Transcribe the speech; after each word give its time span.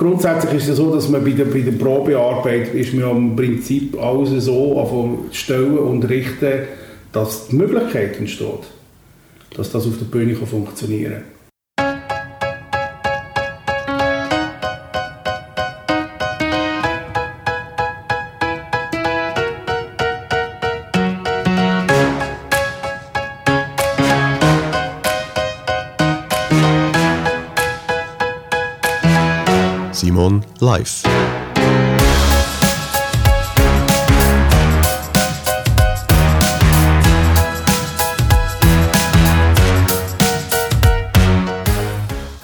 Grundsätzlich 0.00 0.54
ist 0.54 0.68
es 0.68 0.76
so, 0.76 0.94
dass 0.94 1.08
man 1.08 1.24
bei 1.24 1.32
der, 1.32 1.46
bei 1.46 1.58
der 1.58 1.72
Probearbeit 1.72 2.72
ist 2.72 2.94
man 2.94 3.16
im 3.16 3.36
Prinzip 3.36 4.00
alles 4.00 4.44
so 4.44 5.26
stellen 5.32 5.76
und 5.76 6.08
richten, 6.08 6.68
dass 7.10 7.48
die 7.48 7.56
Möglichkeit 7.56 8.16
entsteht, 8.16 8.68
dass 9.56 9.72
das 9.72 9.88
auf 9.88 9.98
der 9.98 10.04
Bühne 10.04 10.36
funktionieren 10.36 11.14
kann. 11.14 11.37
Live. 30.60 31.02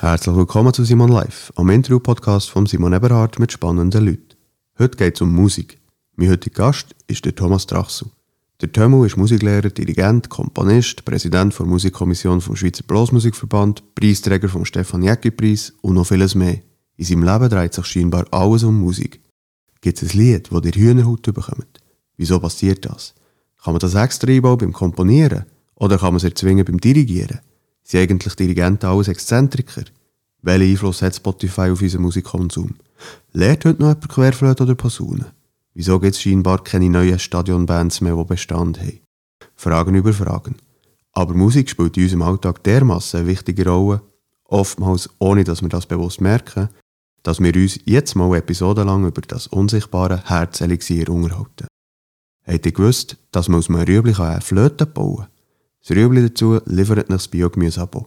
Herzlich 0.00 0.36
willkommen 0.36 0.72
zu 0.72 0.84
Simon 0.84 1.10
Live, 1.10 1.52
am 1.56 1.70
Interview-Podcast 1.70 2.50
von 2.50 2.66
Simon 2.66 2.92
Eberhardt 2.92 3.38
mit 3.38 3.52
spannenden 3.52 4.05
Leuten. 4.05 4.36
Heute 4.78 4.96
geht 4.96 5.14
es 5.14 5.20
um 5.22 5.34
Musik. 5.34 5.78
Mein 6.16 6.30
heutiger 6.30 6.66
Gast 6.66 6.94
ist 7.06 7.24
der 7.24 7.34
Thomas 7.34 7.66
Drachsu. 7.66 8.06
Der 8.60 8.70
Tömu 8.70 9.05
ist 9.05 9.16
Musiklehrer, 9.16 9.70
Dirigent, 9.70 10.28
Komponist, 10.28 11.05
Präsident 11.05 11.58
der 11.58 11.66
Musikkommission 11.66 12.41
vom 12.41 12.55
Schweizer 12.55 12.84
Blasmusikverband, 12.86 13.83
Preisträger 13.94 14.48
vom 14.48 14.64
Stefan 14.64 15.02
Jäcki-Preis 15.02 15.72
und 15.80 15.94
noch 15.94 16.06
vieles 16.06 16.34
mehr. 16.34 16.60
In 16.96 17.04
seinem 17.04 17.24
Leben 17.24 17.48
dreht 17.48 17.74
sich 17.74 17.86
scheinbar 17.86 18.26
alles 18.30 18.62
um 18.62 18.80
Musik. 18.80 19.20
Gibt 19.80 20.02
es 20.02 20.14
ein 20.14 20.18
Lied, 20.18 20.50
das 20.50 20.64
ihr 20.64 20.72
Hühnerhaut 20.72 21.22
bekommt? 21.22 21.80
Wieso 22.16 22.38
passiert 22.38 22.84
das? 22.84 23.14
Kann 23.62 23.74
man 23.74 23.80
das 23.80 23.94
extra 23.94 24.30
einbauen 24.30 24.58
beim 24.58 24.72
Komponieren? 24.72 25.44
Oder 25.74 25.98
kann 25.98 26.10
man 26.10 26.16
es 26.16 26.24
erzwingen 26.24 26.64
beim 26.64 26.80
Dirigieren? 26.80 27.41
Sind 27.82 28.00
eigentlich 28.00 28.34
Dirigenten 28.34 28.86
alles 28.86 29.08
Exzentriker? 29.08 29.84
Welchen 30.42 30.70
Einfluss 30.70 31.02
hat 31.02 31.16
Spotify 31.16 31.70
auf 31.70 31.82
unseren 31.82 32.02
Musikkonsum? 32.02 32.77
Lehrt 33.32 33.64
heute 33.64 33.82
noch 33.82 33.88
jemand 33.88 34.08
Querflöte 34.08 34.62
oder 34.62 34.74
Posaune? 34.74 35.32
Wieso 35.74 35.98
gibt 35.98 36.14
es 36.14 36.22
scheinbar 36.22 36.62
keine 36.62 36.88
neuen 36.88 37.19
Stadionbands 37.19 38.00
mehr, 38.00 38.16
die 38.16 38.24
Bestand 38.24 38.78
haben? 38.78 39.00
Fragen 39.56 39.94
über 39.94 40.12
Fragen. 40.12 40.56
Aber 41.12 41.34
Musik 41.34 41.69
spielt 41.69 41.97
in 41.97 42.04
unserem 42.04 42.22
Alltag 42.22 42.62
dermassen 42.62 43.20
eine 43.20 43.28
wichtige 43.28 43.69
Rolle, 43.69 44.02
oftmals 44.44 45.10
ohne 45.19 45.44
dass 45.44 45.62
wir 45.62 45.69
das 45.69 45.86
bewusst 45.86 46.20
merken, 46.20 46.69
dass 47.25 47.41
wir 47.41 47.55
uns 47.56 47.80
jetzt 47.86 48.14
mal 48.14 48.36
episodenlang 48.36 49.06
über 49.06 49.22
das 49.22 49.48
unsichtbare 49.48 50.22
Herzelixier 50.25 51.08
unterhalten. 51.08 51.66
Habt 52.47 52.66
ihr 52.66 52.72
gewusst, 52.72 53.16
dass 53.33 53.48
man 53.48 53.58
aus 53.58 53.69
einem 53.69 53.81
Rüebli 53.81 54.14
eine 54.14 54.41
Flöte 54.41 54.86
bauen 54.86 55.16
kann? 55.16 55.28
Das 55.81 55.97
Rüebli 55.97 56.22
dazu 56.22 56.61
liefert 56.66 57.08
nach 57.08 57.16
das 57.16 57.28
Biogemüse-Abo. 57.28 58.06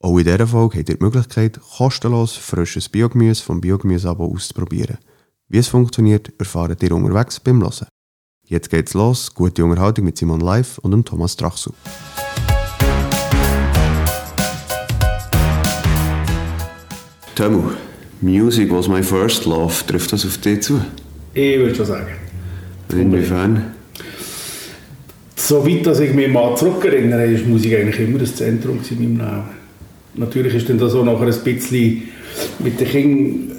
Auch 0.00 0.18
in 0.18 0.24
dieser 0.24 0.46
Folge 0.46 0.78
habt 0.78 0.88
ihr 0.88 0.96
die 0.96 1.04
Möglichkeit, 1.04 1.60
kostenlos 1.76 2.36
frisches 2.36 2.88
Biogemüse 2.88 3.42
vom 3.42 3.60
Biogemüse-Abo 3.60 4.26
auszuprobieren. 4.26 4.98
Wie 5.48 5.58
es 5.58 5.68
funktioniert, 5.68 6.32
erfahrt 6.38 6.82
ihr 6.82 6.92
unterwegs 6.92 7.40
beim 7.40 7.62
Hören. 7.62 7.86
Jetzt 8.44 8.70
geht's 8.70 8.94
los, 8.94 9.32
gute 9.34 9.64
Unterhaltung 9.64 10.04
mit 10.04 10.18
Simon 10.18 10.40
Live 10.40 10.78
und 10.78 11.06
Thomas 11.06 11.36
Drachsu. 11.36 11.70
Tomu, 17.36 17.70
Music 18.20 18.70
was 18.70 18.88
my 18.88 19.02
first 19.02 19.46
love. 19.46 19.86
Trifft 19.86 20.12
das 20.12 20.26
auf 20.26 20.38
dich 20.38 20.62
zu? 20.62 20.80
Ich 21.34 21.58
würde 21.58 21.74
schon 21.74 21.86
sagen. 21.86 22.14
Inwiefern? 22.90 23.74
Soweit 25.36 25.86
dass 25.86 26.00
ich 26.00 26.12
mich 26.12 26.28
mal 26.28 26.56
zurückerinnere, 26.56 27.26
ist 27.26 27.46
Musik 27.46 27.74
eigentlich 27.74 28.00
immer 28.00 28.18
das 28.18 28.34
Zentrum 28.34 28.80
in 28.90 28.98
meinem 28.98 29.18
Leben. 29.18 29.42
Natürlich 30.14 30.54
ist 30.54 30.68
dann 30.68 30.78
das 30.78 30.94
auch 30.94 31.04
nachher 31.04 31.26
ein 31.26 31.44
bisschen 31.44 32.02
mit 32.58 32.80
den 32.80 32.88
Kindern 32.88 33.56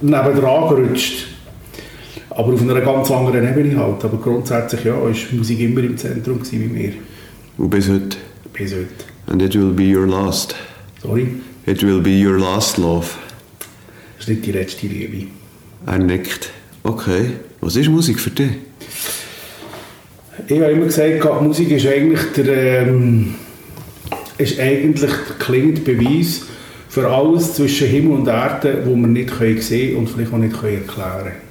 nebendran 0.00 0.74
gerutscht. 0.74 1.26
Aber 2.30 2.54
auf 2.54 2.62
einer 2.62 2.80
ganz 2.80 3.10
anderen 3.10 3.46
Ebene 3.46 3.78
halt. 3.78 4.04
Aber 4.04 4.16
grundsätzlich 4.16 4.84
ja, 4.84 5.08
ist 5.08 5.32
Musik 5.32 5.60
immer 5.60 5.80
im 5.80 5.96
Zentrum 5.96 6.40
bei 6.40 6.58
mir. 6.58 6.92
Und 7.58 7.70
bis 7.70 7.88
heute? 7.88 8.16
Bis 8.52 8.72
heute. 8.72 8.86
And 9.26 9.42
it 9.42 9.54
will 9.54 9.72
be 9.72 9.94
your 9.94 10.06
last? 10.06 10.54
Sorry? 11.02 11.28
It 11.66 11.82
will 11.82 12.00
be 12.00 12.10
your 12.10 12.38
last 12.38 12.78
love? 12.78 13.10
Das 14.16 14.26
ist 14.26 14.28
nicht 14.28 14.46
die 14.46 14.52
letzte 14.52 14.86
Liebe. 14.86 15.26
Er 15.86 15.98
nickt. 15.98 16.50
Okay. 16.82 17.30
Was 17.60 17.76
ist 17.76 17.88
Musik 17.88 18.20
für 18.20 18.30
dich? 18.30 18.50
Ich 20.46 20.60
habe 20.60 20.72
immer 20.72 20.86
gesagt, 20.86 21.42
Musik 21.42 21.70
ist 21.70 21.86
eigentlich 21.86 22.20
der, 22.36 22.82
ähm, 22.82 23.34
ist 24.36 24.58
eigentlich 24.58 25.10
der 25.28 25.36
klingende 25.38 25.80
Beweis 25.80 26.42
für 26.88 27.08
alles 27.08 27.54
zwischen 27.54 27.88
Himmel 27.88 28.18
und 28.18 28.28
Erde, 28.28 28.82
wo 28.84 28.94
wir 28.94 29.06
nicht 29.06 29.30
können 29.30 29.60
sehen 29.60 29.96
und 29.96 30.08
vielleicht 30.08 30.32
auch 30.32 30.38
nicht 30.38 30.58
können 30.58 30.82
erklären 30.86 31.22
können. 31.24 31.44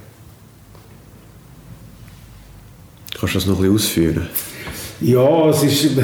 Kannst 3.18 3.34
du 3.34 3.38
das 3.38 3.46
noch 3.46 3.56
ein 3.56 3.72
bisschen 3.72 3.74
ausführen? 3.74 4.28
Ja, 5.00 5.48
es 5.50 5.62
ist, 5.62 5.96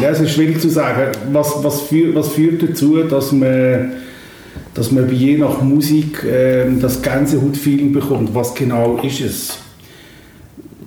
ja, 0.00 0.10
es 0.10 0.20
ist 0.20 0.32
schwierig 0.32 0.60
zu 0.60 0.68
sagen. 0.68 1.12
Was, 1.32 1.62
was, 1.62 1.82
führt, 1.82 2.14
was 2.14 2.28
führt 2.28 2.62
dazu, 2.62 3.02
dass 3.02 3.32
man, 3.32 3.92
dass 4.74 4.90
man 4.90 5.12
je 5.12 5.36
nach 5.36 5.62
Musik 5.62 6.24
äh, 6.24 6.64
das 6.80 7.02
Gänsehautfeeling 7.02 7.92
bekommt? 7.92 8.34
Was 8.34 8.54
genau 8.54 9.00
ist 9.02 9.20
es? 9.20 9.58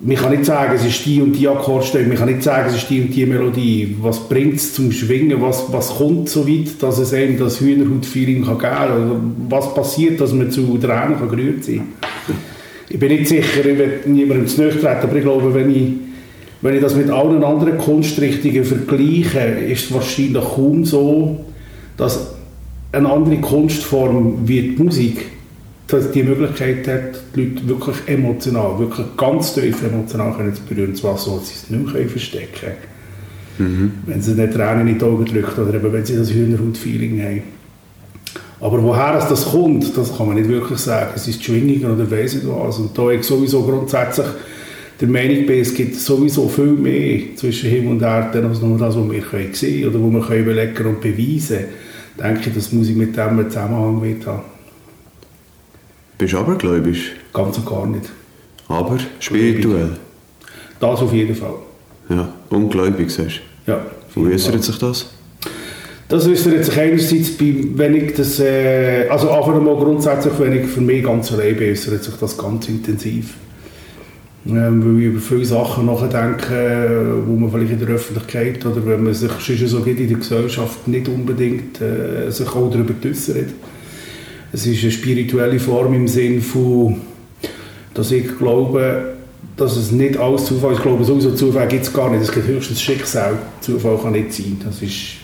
Man 0.06 0.18
kann 0.18 0.32
nicht 0.32 0.46
sagen, 0.46 0.74
es 0.76 0.86
ist 0.86 1.06
die 1.06 1.22
und 1.22 1.32
die 1.32 1.48
Akkordstellung, 1.48 2.10
man 2.10 2.18
kann 2.18 2.28
nicht 2.28 2.44
sagen, 2.44 2.68
es 2.70 2.76
ist 2.76 2.90
die 2.90 3.02
und 3.02 3.16
die 3.16 3.26
Melodie. 3.26 3.96
Was 4.02 4.28
bringt 4.28 4.56
es 4.56 4.74
zum 4.74 4.92
Schwingen? 4.92 5.42
Was, 5.42 5.72
was 5.72 5.96
kommt 5.96 6.28
so 6.28 6.46
weit, 6.46 6.82
dass 6.82 6.98
es 6.98 7.14
einem 7.14 7.40
das 7.40 7.62
Hühnerhaut-Feeling 7.62 8.44
geben 8.44 8.58
kann? 8.58 8.74
Also, 8.74 9.16
was 9.48 9.74
passiert, 9.74 10.20
dass 10.20 10.34
man 10.34 10.52
zu 10.52 10.78
Tränen 10.78 11.18
kann 11.18 11.30
gerührt 11.30 11.64
sein? 11.64 11.84
Ich 12.90 13.00
bin 13.00 13.14
nicht 13.14 13.30
sicher, 13.30 13.66
ich 13.66 13.78
will 13.78 14.02
niemandem 14.06 14.46
zu 14.46 14.62
nahe 14.62 14.72
treten, 14.72 15.04
aber 15.04 15.16
ich 15.16 15.24
glaube, 15.24 15.54
wenn 15.54 15.74
ich 15.74 15.94
wenn 16.64 16.76
ich 16.76 16.82
das 16.82 16.96
mit 16.96 17.10
allen 17.10 17.44
anderen 17.44 17.78
Kunstrichtungen 17.78 18.64
vergleiche, 18.64 19.40
ist 19.40 19.86
es 19.86 19.94
wahrscheinlich 19.94 20.44
kaum 20.44 20.86
so, 20.86 21.44
dass 21.98 22.33
eine 22.94 23.09
andere 23.09 23.38
Kunstform 23.42 24.48
wie 24.48 24.62
die 24.62 24.84
Musik 24.84 25.26
dass 25.88 26.12
die 26.12 26.24
Möglichkeit 26.24 26.88
hat, 26.88 27.22
die 27.36 27.44
Leute 27.46 27.68
wirklich 27.68 27.96
emotional, 28.08 28.80
wirklich 28.80 29.06
ganz 29.18 29.54
tief 29.54 29.84
emotional 29.84 30.34
können 30.34 30.54
zu 30.56 30.64
berühren, 30.64 30.96
zwar 30.96 31.18
so, 31.18 31.38
dass 31.38 31.50
sie 31.50 31.56
es 31.56 31.70
nicht 31.70 31.94
mehr 31.94 32.09
verstecken 32.09 32.48
können. 32.59 32.76
Mhm. 33.58 33.92
Wenn 34.08 34.22
sie 34.22 34.34
nicht 34.34 34.54
Tränen 34.54 34.88
in 34.88 34.98
die 34.98 35.06
Augen 35.06 35.26
drücken 35.26 35.62
oder 35.62 35.76
eben, 35.76 35.94
wenn 35.94 36.06
sie 36.06 36.16
das 36.16 36.34
Hühnerhaut-Feeling 36.34 37.22
haben. 37.22 37.44
Aber 38.59 38.81
woher 38.81 39.20
das 39.20 39.46
kommt, 39.52 39.96
das 39.96 40.18
kann 40.18 40.28
man 40.28 40.38
nicht 40.38 40.50
wirklich 40.50 40.80
sagen. 40.80 41.12
Es 41.16 41.28
ist 41.28 41.44
Schwingungen 41.44 41.86
oder 41.86 42.10
weiss 42.10 42.34
ich 42.34 42.48
was. 42.48 42.80
Und 42.80 42.98
da 42.98 43.10
ich 43.12 43.24
sowieso 43.24 43.62
grundsätzlich 43.62 44.25
der 45.02 45.08
Meinung 45.10 45.46
bin, 45.46 45.60
es 45.60 45.74
gibt 45.74 45.96
sowieso 45.96 46.48
viel 46.48 46.68
mehr 46.68 47.36
zwischen 47.36 47.70
Himmel 47.70 47.92
und 47.92 48.02
Erde 48.02 48.44
als 48.48 48.62
nur 48.62 48.78
das, 48.78 48.96
was 48.96 49.12
wir 49.12 49.22
können 49.22 49.54
sehen 49.54 49.90
oder 49.90 50.02
was 50.02 50.12
wir 50.12 50.22
können 50.22 50.42
überlegen 50.42 50.86
und 50.88 51.02
beweisen 51.02 51.58
können. 51.58 51.68
Denke 52.19 52.50
ich, 52.50 52.56
dass 52.56 52.72
Musik 52.72 52.97
mit 52.97 53.16
dem 53.16 53.29
einen 53.29 53.50
Zusammenhang 53.50 54.01
wird 54.01 54.25
haben. 54.25 54.44
Bist 56.18 56.34
du 56.34 56.38
abergläubisch? 56.38 57.12
Ganz 57.34 57.57
und 57.57 57.66
gar 57.66 57.85
nicht. 57.85 58.09
Aber 58.68 58.97
spirituell? 59.19 59.97
Das 60.79 61.00
auf 61.01 61.13
jeden 61.13 61.35
Fall. 61.35 61.56
Ja, 62.09 62.34
ungläubig 62.50 63.09
sagst 63.09 63.41
du? 63.66 63.72
Ja. 63.72 63.85
Wie 64.16 64.34
äußert 64.34 64.63
sich 64.63 64.78
das? 64.78 65.09
Das 66.07 66.28
äußert 66.28 66.66
sich 66.66 66.78
einerseits, 66.78 67.38
bei, 67.38 67.56
wenn 67.75 67.96
ich 67.96 68.13
das, 68.13 68.40
äh, 68.40 69.07
also 69.09 69.31
einfach 69.31 69.56
einmal 69.56 69.75
grundsätzlich, 69.75 70.34
wenn 70.38 70.53
ich 70.53 70.68
für 70.68 70.81
mich 70.81 71.04
ganz 71.04 71.31
allein 71.31 71.56
bin, 71.56 71.71
äußert 71.71 72.04
sich 72.04 72.13
das 72.16 72.38
ganz 72.38 72.68
intensiv. 72.69 73.33
Ähm, 74.45 74.84
weil 74.84 75.00
ich 75.00 75.06
über 75.06 75.22
viele 75.22 75.45
Sachen 75.45 75.86
nachdenke, 75.86 77.22
wo 77.25 77.36
man 77.36 77.50
vielleicht 77.50 77.74
in 77.74 77.80
der 77.80 77.95
Öffentlichkeit 77.95 78.66
oder 78.66 78.86
wenn 78.86 79.04
man 79.04 79.13
sich 79.13 79.31
schon 79.40 79.68
so 79.68 79.80
geht 79.80 80.00
in 80.00 80.10
der 80.10 80.18
Gesellschaft 80.18 80.86
nicht 80.88 81.07
unbedingt 81.07 81.80
äh, 81.80 82.30
sich 82.30 82.50
auch 82.50 82.69
darüber 82.69 82.94
äußert. 83.06 83.50
Es 84.51 84.66
ist 84.66 84.84
eine 84.84 84.92
spirituelle 84.92 85.60
Form 85.60 85.94
im 85.94 86.07
Sinn 86.10 86.42
von, 86.42 86.98
dass 87.94 88.12
ich 88.12 88.38
glaube, 88.38 89.13
dass 89.56 89.78
es 89.78 89.92
nicht 89.92 90.18
alles 90.18 90.45
Zufall 90.45 90.74
ist. 90.74 90.80
Ich 90.80 90.84
glaube, 90.84 91.06
sowieso 91.06 91.31
Zufall 91.31 91.68
gibt 91.68 91.84
es 91.84 91.94
gar 91.94 92.12
nicht. 92.12 92.24
Es 92.24 92.31
gibt 92.31 92.48
höchstens 92.48 92.81
Schicksal. 92.81 93.38
Zufall 93.62 93.98
kann 93.98 94.12
nicht 94.12 94.34
sein. 94.34 94.57
Das 94.66 94.81
ist 94.81 95.18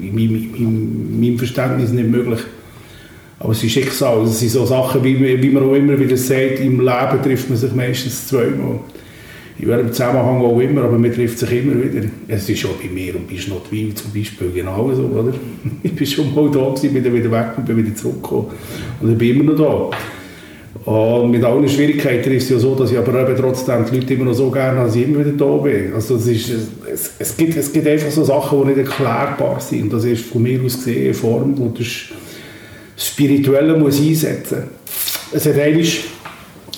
in 0.00 0.14
meinem, 0.14 0.54
in 0.54 1.20
meinem 1.20 1.38
Verständnis 1.38 1.90
nicht 1.92 2.08
möglich. 2.08 2.40
Aber 3.40 3.52
es 3.52 3.62
ist 3.62 3.72
Schicksal. 3.72 4.22
Es 4.24 4.40
sind 4.40 4.50
so 4.50 4.66
Sachen, 4.66 5.02
wie, 5.04 5.42
wie 5.42 5.50
man 5.50 5.62
auch 5.62 5.74
immer 5.74 5.98
wieder 5.98 6.16
sagt, 6.16 6.60
im 6.60 6.80
Leben 6.80 7.22
trifft 7.22 7.48
man 7.48 7.58
sich 7.58 7.72
meistens 7.72 8.26
zweimal. 8.26 8.80
in 9.58 9.68
welchem 9.68 9.92
Zusammenhang 9.92 10.40
auch 10.40 10.58
immer, 10.60 10.82
aber 10.82 10.98
man 10.98 11.12
trifft 11.12 11.38
sich 11.38 11.50
immer 11.52 11.74
wieder. 11.82 12.06
Es 12.28 12.48
ist 12.48 12.60
schon 12.60 12.70
bei 12.82 12.88
mir 12.88 13.16
und 13.16 13.28
bei 13.28 13.36
Schnottwil 13.36 13.94
zum 13.94 14.12
Beispiel 14.12 14.50
genauso, 14.52 15.02
oder? 15.04 15.32
Ich 15.82 15.94
bin 15.94 16.06
schon 16.06 16.34
mal 16.34 16.50
da 16.50 16.70
gewesen, 16.70 16.94
bin 16.94 17.04
dann 17.04 17.14
wieder 17.14 17.30
weg 17.30 17.52
und 17.56 17.66
bin 17.66 17.76
wieder 17.76 17.94
zurückgekommen. 17.94 18.46
Und 19.00 19.12
ich 19.12 19.18
bin 19.18 19.40
immer 19.40 19.52
noch 19.52 19.90
da. 19.90 19.98
Und 20.84 21.30
mit 21.30 21.44
allen 21.44 21.68
Schwierigkeiten 21.68 22.32
ist 22.32 22.44
es 22.44 22.50
ja 22.50 22.58
so, 22.58 22.74
dass 22.74 22.92
ich 22.92 22.98
aber 22.98 23.28
eben 23.28 23.36
trotzdem 23.36 23.84
die 23.90 23.96
Leute 23.96 24.14
immer 24.14 24.26
noch 24.26 24.34
so 24.34 24.50
gerne 24.50 24.80
als 24.80 24.94
ich 24.94 25.04
immer 25.04 25.20
wieder 25.20 25.32
da 25.32 25.56
bin. 25.56 25.92
Also 25.92 26.16
es, 26.16 26.26
ist, 26.26 26.50
es, 26.90 27.12
es, 27.18 27.36
gibt, 27.36 27.56
es 27.56 27.72
gibt 27.72 27.86
einfach 27.86 28.10
so 28.10 28.24
Sachen, 28.24 28.60
die 28.62 28.68
nicht 28.68 28.78
erklärbar 28.78 29.60
sind. 29.60 29.92
Das 29.92 30.04
ist 30.04 30.24
von 30.24 30.42
mir 30.42 30.62
aus 30.62 30.76
gesehen 30.76 31.04
eine 31.04 31.14
Form, 31.14 31.58
wo 31.58 31.68
das 31.76 31.86
Spirituelle 32.98 33.76
muss 33.76 34.00
einsetzen. 34.00 34.64
Es 35.32 35.46
hat 35.46 35.58
eigentlich 35.58 36.04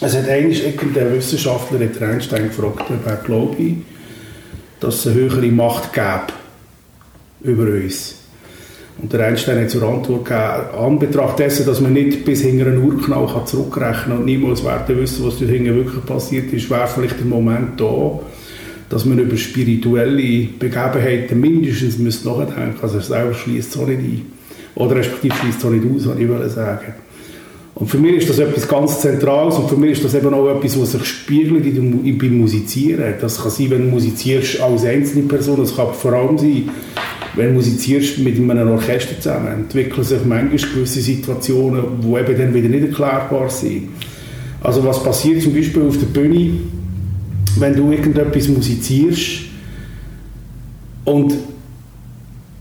es 0.03 0.17
hat 0.17 0.29
eigentlich 0.31 0.65
irgendein 0.65 1.15
Wissenschaftler, 1.15 1.79
der 1.79 2.09
Einstein 2.09 2.49
gefragt, 2.49 2.85
wer 3.05 3.17
glaube 3.17 3.63
ich, 3.63 3.75
dass 4.81 5.01
es 5.01 5.07
eine 5.09 5.17
höhere 5.17 5.47
Macht 5.49 5.93
gäbe 5.93 6.33
über 7.43 7.65
uns. 7.65 8.17
Und 9.01 9.13
der 9.13 9.27
Einstein 9.27 9.63
hat 9.63 9.71
zur 9.71 9.83
Antwort 9.83 10.25
gegeben, 10.25 10.79
an 10.79 10.99
Betracht 10.99 11.39
dessen, 11.39 11.67
dass 11.67 11.81
man 11.81 11.93
nicht 11.93 12.25
bis 12.25 12.43
hinter 12.43 12.67
einen 12.67 12.83
Urknall 12.83 13.29
zurückrechnen 13.45 14.09
kann 14.09 14.19
und 14.19 14.25
niemals 14.25 14.65
werden 14.65 14.97
wissen, 14.97 15.27
was 15.27 15.39
dort 15.39 15.51
hinten 15.51 15.75
wirklich 15.75 16.05
passiert 16.05 16.53
ist, 16.53 16.71
wäre 16.71 16.89
vielleicht 16.89 17.19
der 17.19 17.27
Moment 17.27 17.79
da, 17.79 18.19
dass 18.89 19.05
man 19.05 19.19
über 19.19 19.37
spirituelle 19.37 20.49
Begebenheiten 20.59 21.41
mindestens 21.41 21.99
müsste 21.99 22.29
nachdenken 22.29 22.79
Also 22.81 22.97
er 22.97 23.03
selber 23.03 23.35
schließt 23.35 23.79
auch 23.79 23.87
nicht 23.87 23.99
ein. 23.99 24.40
Oder 24.75 24.97
respektive 24.97 25.35
schließt 25.35 25.65
auch 25.65 25.71
nicht 25.71 25.85
aus, 25.85 26.09
was 26.09 26.19
ich 26.19 26.53
sagen 26.53 26.95
und 27.81 27.87
für 27.87 27.97
mich 27.97 28.17
ist 28.17 28.29
das 28.29 28.39
etwas 28.39 28.69
ganz 28.69 29.01
Zentrales 29.01 29.55
und 29.57 29.71
für 29.71 29.77
mich 29.77 29.93
ist 29.93 30.05
das 30.05 30.15
eben 30.15 30.35
auch 30.35 30.55
etwas, 30.55 30.79
was 30.79 30.93
sich 30.93 31.05
spiegelt 31.07 31.65
beim 32.19 32.39
Musizieren. 32.39 33.15
Das 33.19 33.41
kann 33.41 33.51
sein, 33.51 33.71
wenn 33.71 33.87
du 33.87 33.89
musizierst 33.89 34.61
als 34.61 34.85
einzelne 34.85 35.23
Person, 35.23 35.57
das 35.57 35.75
kann 35.75 35.95
vor 35.95 36.13
allem 36.13 36.37
sein, 36.37 36.69
wenn 37.37 37.47
du 37.47 37.53
musizierst 37.55 38.19
mit 38.19 38.37
einem 38.37 38.69
Orchester 38.69 39.19
zusammen, 39.19 39.49
entwickeln 39.49 40.05
sich 40.05 40.19
manchmal 40.27 40.73
gewisse 40.75 41.01
Situationen, 41.01 41.83
die 42.03 42.09
eben 42.09 42.39
dann 42.39 42.53
wieder 42.53 42.69
nicht 42.69 42.89
erklärbar 42.89 43.49
sind. 43.49 43.89
Also 44.61 44.85
was 44.85 45.03
passiert 45.03 45.41
zum 45.41 45.55
Beispiel 45.55 45.81
auf 45.81 45.97
der 45.97 46.07
Bühne, 46.07 46.59
wenn 47.59 47.75
du 47.75 47.91
irgendetwas 47.91 48.47
musizierst 48.49 49.45
und 51.07 51.33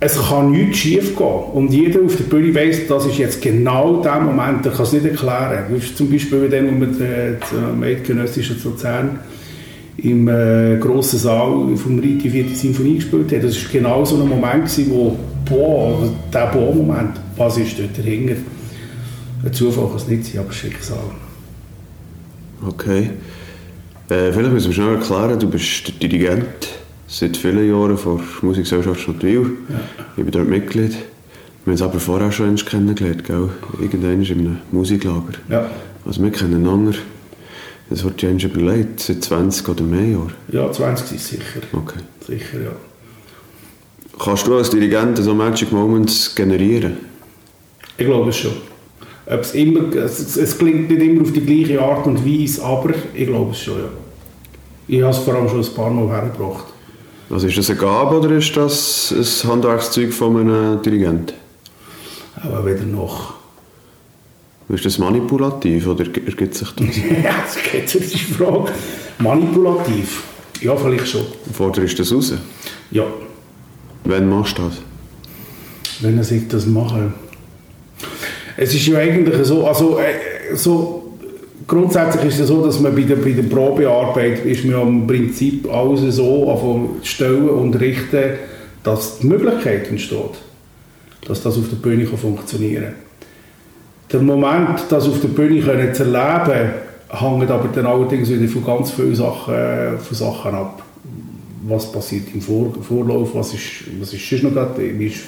es 0.01 0.17
kann 0.29 0.51
nichts 0.51 0.77
schief 0.77 1.15
gehen. 1.15 1.43
Und 1.53 1.73
jeder 1.73 2.01
auf 2.01 2.15
der 2.15 2.23
Bühne 2.23 2.55
weiss, 2.55 2.87
das 2.87 3.05
ist 3.05 3.17
jetzt 3.17 3.41
genau 3.41 4.01
der 4.01 4.19
Moment, 4.21 4.63
der 4.63 4.71
kann 4.71 4.83
es 4.83 4.93
nicht 4.93 5.05
erklären. 5.05 5.65
Zum 5.95 6.09
Beispiel, 6.09 6.49
wenn 6.49 6.65
wir 6.65 6.71
mit 6.71 7.01
Eidgenössischen 7.83 8.61
Luzern 8.63 9.19
im 10.03 10.27
äh, 10.27 10.77
grossen 10.77 11.19
Saal 11.19 11.75
vom 11.75 11.99
Reit 11.99 12.23
die 12.23 12.29
vierte 12.29 12.55
Sinfonie 12.55 12.95
gespielt 12.95 13.31
haben. 13.31 13.41
Das 13.41 13.61
war 13.63 13.71
genau 13.71 14.05
so 14.05 14.15
ein 14.15 14.27
Moment, 14.27 14.65
gewesen, 14.65 14.89
wo, 14.89 15.17
boah, 15.43 16.09
der 16.33 16.47
Boah-Moment, 16.47 17.19
was 17.35 17.57
ist 17.57 17.77
dort 17.77 17.97
dahinter? 17.97 18.35
Ein 19.43 19.53
Zufall 19.53 19.87
kann 19.87 19.97
es 19.97 20.07
nicht 20.07 20.25
sein, 20.25 20.39
aber 20.39 20.53
Schicksal. 20.53 20.97
Okay. 22.65 23.09
Äh, 24.09 24.31
vielleicht 24.31 24.51
müssen 24.51 24.67
wir 24.67 24.73
schnell 24.73 24.95
erklären, 24.95 25.39
du 25.39 25.49
bist 25.49 26.01
Dirigent 26.01 26.78
seit 27.09 27.35
vielen 27.35 27.67
Jahren 27.67 27.97
von 27.97 28.17
der 28.17 28.25
Musikgesellschaft 28.41 29.01
Schnottwil. 29.01 29.57
Ja. 29.67 29.79
Ich 30.15 30.23
bin 30.23 30.31
dort 30.31 30.47
Mitglied. 30.47 30.91
Wir 30.91 30.97
haben 31.65 31.71
uns 31.71 31.81
aber 31.81 31.99
vorher 31.99 32.31
schon 32.31 32.55
kennengelernt, 32.55 33.25
gell? 33.25 33.49
Irgendwann 33.81 34.23
in 34.23 34.31
einem 34.31 34.57
Musiklager. 34.71 35.33
Ja. 35.49 35.69
Also 36.05 36.23
wir 36.23 36.31
kennen 36.31 36.65
einander, 36.65 36.97
das 37.89 38.03
wird 38.03 38.21
ja 38.21 38.29
überlegt, 38.29 39.01
seit 39.01 39.23
20 39.23 39.67
oder 39.67 39.83
mehr 39.83 40.05
Jahren. 40.05 40.33
Ja, 40.51 40.71
20 40.71 41.15
ist 41.15 41.27
sicher. 41.27 41.61
Okay. 41.73 41.99
Sicher, 42.25 42.61
ja. 42.61 42.71
Kannst 44.17 44.47
du 44.47 44.55
als 44.55 44.69
Dirigent 44.69 45.17
so 45.17 45.33
Magic 45.33 45.71
Moments 45.71 46.33
generieren? 46.35 46.97
Ich 47.97 48.05
glaube 48.05 48.29
es 48.29 48.37
schon. 48.37 48.51
es, 49.25 49.53
immer, 49.53 49.93
es, 49.95 50.37
es 50.37 50.57
klingt 50.57 50.89
nicht 50.89 51.01
immer 51.01 51.21
auf 51.21 51.31
die 51.31 51.41
gleiche 51.41 51.81
Art 51.81 52.05
und 52.05 52.25
Weise, 52.25 52.63
aber 52.63 52.93
ich 53.13 53.27
glaube 53.27 53.51
es 53.51 53.59
schon, 53.59 53.77
ja. 53.77 53.89
Ich 54.87 55.01
habe 55.01 55.11
es 55.11 55.19
vor 55.19 55.35
allem 55.35 55.47
schon 55.47 55.61
ein 55.61 55.73
paar 55.73 55.89
Mal 55.91 56.07
hergebracht. 56.07 56.68
Also 57.29 57.47
ist 57.47 57.57
das 57.57 57.69
eine 57.69 57.79
Gabe 57.79 58.19
oder 58.19 58.31
ist 58.31 58.57
das 58.57 59.13
ein 59.13 59.49
Handwerkszeug 59.49 60.13
von 60.13 60.37
einem 60.37 60.81
Dirigent? 60.81 61.33
Aber 62.41 62.65
weder 62.65 62.83
noch. 62.83 63.35
Ist 64.69 64.85
das 64.85 64.97
manipulativ 64.99 65.87
oder 65.87 66.05
ergibt 66.05 66.53
sich 66.53 66.69
das? 66.71 66.97
ja, 67.23 67.35
das 67.43 67.57
geht 67.71 67.89
so 67.89 67.99
die 67.99 68.17
Frage. 68.17 68.71
Manipulativ? 69.17 70.23
Ja, 70.61 70.75
vielleicht 70.75 71.07
schon. 71.07 71.25
Forderst 71.53 71.93
du 71.93 71.97
das 71.97 72.13
raus? 72.13 72.33
Ja. 72.91 73.03
Wann 74.03 74.29
machst 74.29 74.57
du 74.57 74.63
das? 74.63 74.73
Wenn 76.01 76.19
ich 76.19 76.47
das 76.47 76.65
mache. 76.65 77.13
Es 78.57 78.73
ist 78.73 78.87
ja 78.87 78.99
eigentlich 78.99 79.45
so, 79.45 79.65
also 79.65 79.99
äh, 79.99 80.55
so 80.55 81.08
grundsätzlich 81.69 82.25
ist 82.25 82.39
es 82.39 82.47
so, 82.47 82.65
dass 82.65 82.79
man 82.81 82.93
bei 82.93 83.03
der, 83.03 83.15
bei 83.15 83.31
der 83.31 83.43
Probearbeit 83.43 84.45
ist 84.45 84.65
man 84.65 84.81
im 84.81 85.07
Prinzip 85.07 85.71
alles 85.71 86.15
so 86.15 86.97
stellen 87.03 87.47
und 87.47 87.79
richten, 87.79 88.33
dass 88.83 89.19
die 89.19 89.27
Möglichkeit 89.27 89.87
entsteht, 89.89 90.39
dass 91.27 91.43
das 91.43 91.57
auf 91.57 91.69
der 91.69 91.77
Bühne 91.77 92.05
kann 92.05 92.17
funktionieren 92.17 92.83
kann. 92.83 92.93
Der 94.11 94.21
Moment, 94.21 94.85
das 94.89 95.07
auf 95.07 95.21
der 95.21 95.27
Bühne 95.27 95.61
können 95.61 95.93
zu 95.93 96.03
erleben, 96.03 96.71
hängt 97.09 97.51
aber 97.51 97.69
dann 97.73 97.85
allerdings 97.85 98.29
wieder 98.29 98.47
von 98.47 98.65
ganz 98.65 98.91
vielen 98.91 99.15
Sachen, 99.15 99.99
von 99.99 100.17
Sachen 100.17 100.55
ab. 100.55 100.83
Was 101.67 101.91
passiert 101.91 102.33
im 102.33 102.41
Vor 102.41 102.73
Vorlauf, 102.81 103.35
was 103.35 103.53
ist, 103.53 103.83
was 103.99 104.13
ist 104.13 104.27
sonst 104.27 104.43
noch 104.43 104.53
gerade, 104.53 104.97
wie 104.97 105.07
ist 105.07 105.19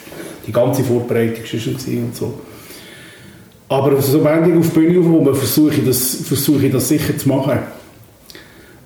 die 0.47 0.51
ganze 0.51 0.83
Vorbereitung 0.83 1.45
schon 1.45 1.75
und 1.75 2.15
so. 2.15 2.33
Aber 3.71 4.01
sobald 4.01 4.45
ich 4.47 4.53
auf 4.53 4.69
Bühne 4.71 4.99
komme, 4.99 5.33
versuche 5.33 5.75
ich 5.75 5.85
das, 5.85 6.15
versuche 6.25 6.65
ich 6.65 6.73
das 6.73 6.89
sicher 6.89 7.17
zu 7.17 7.29
machen. 7.29 7.57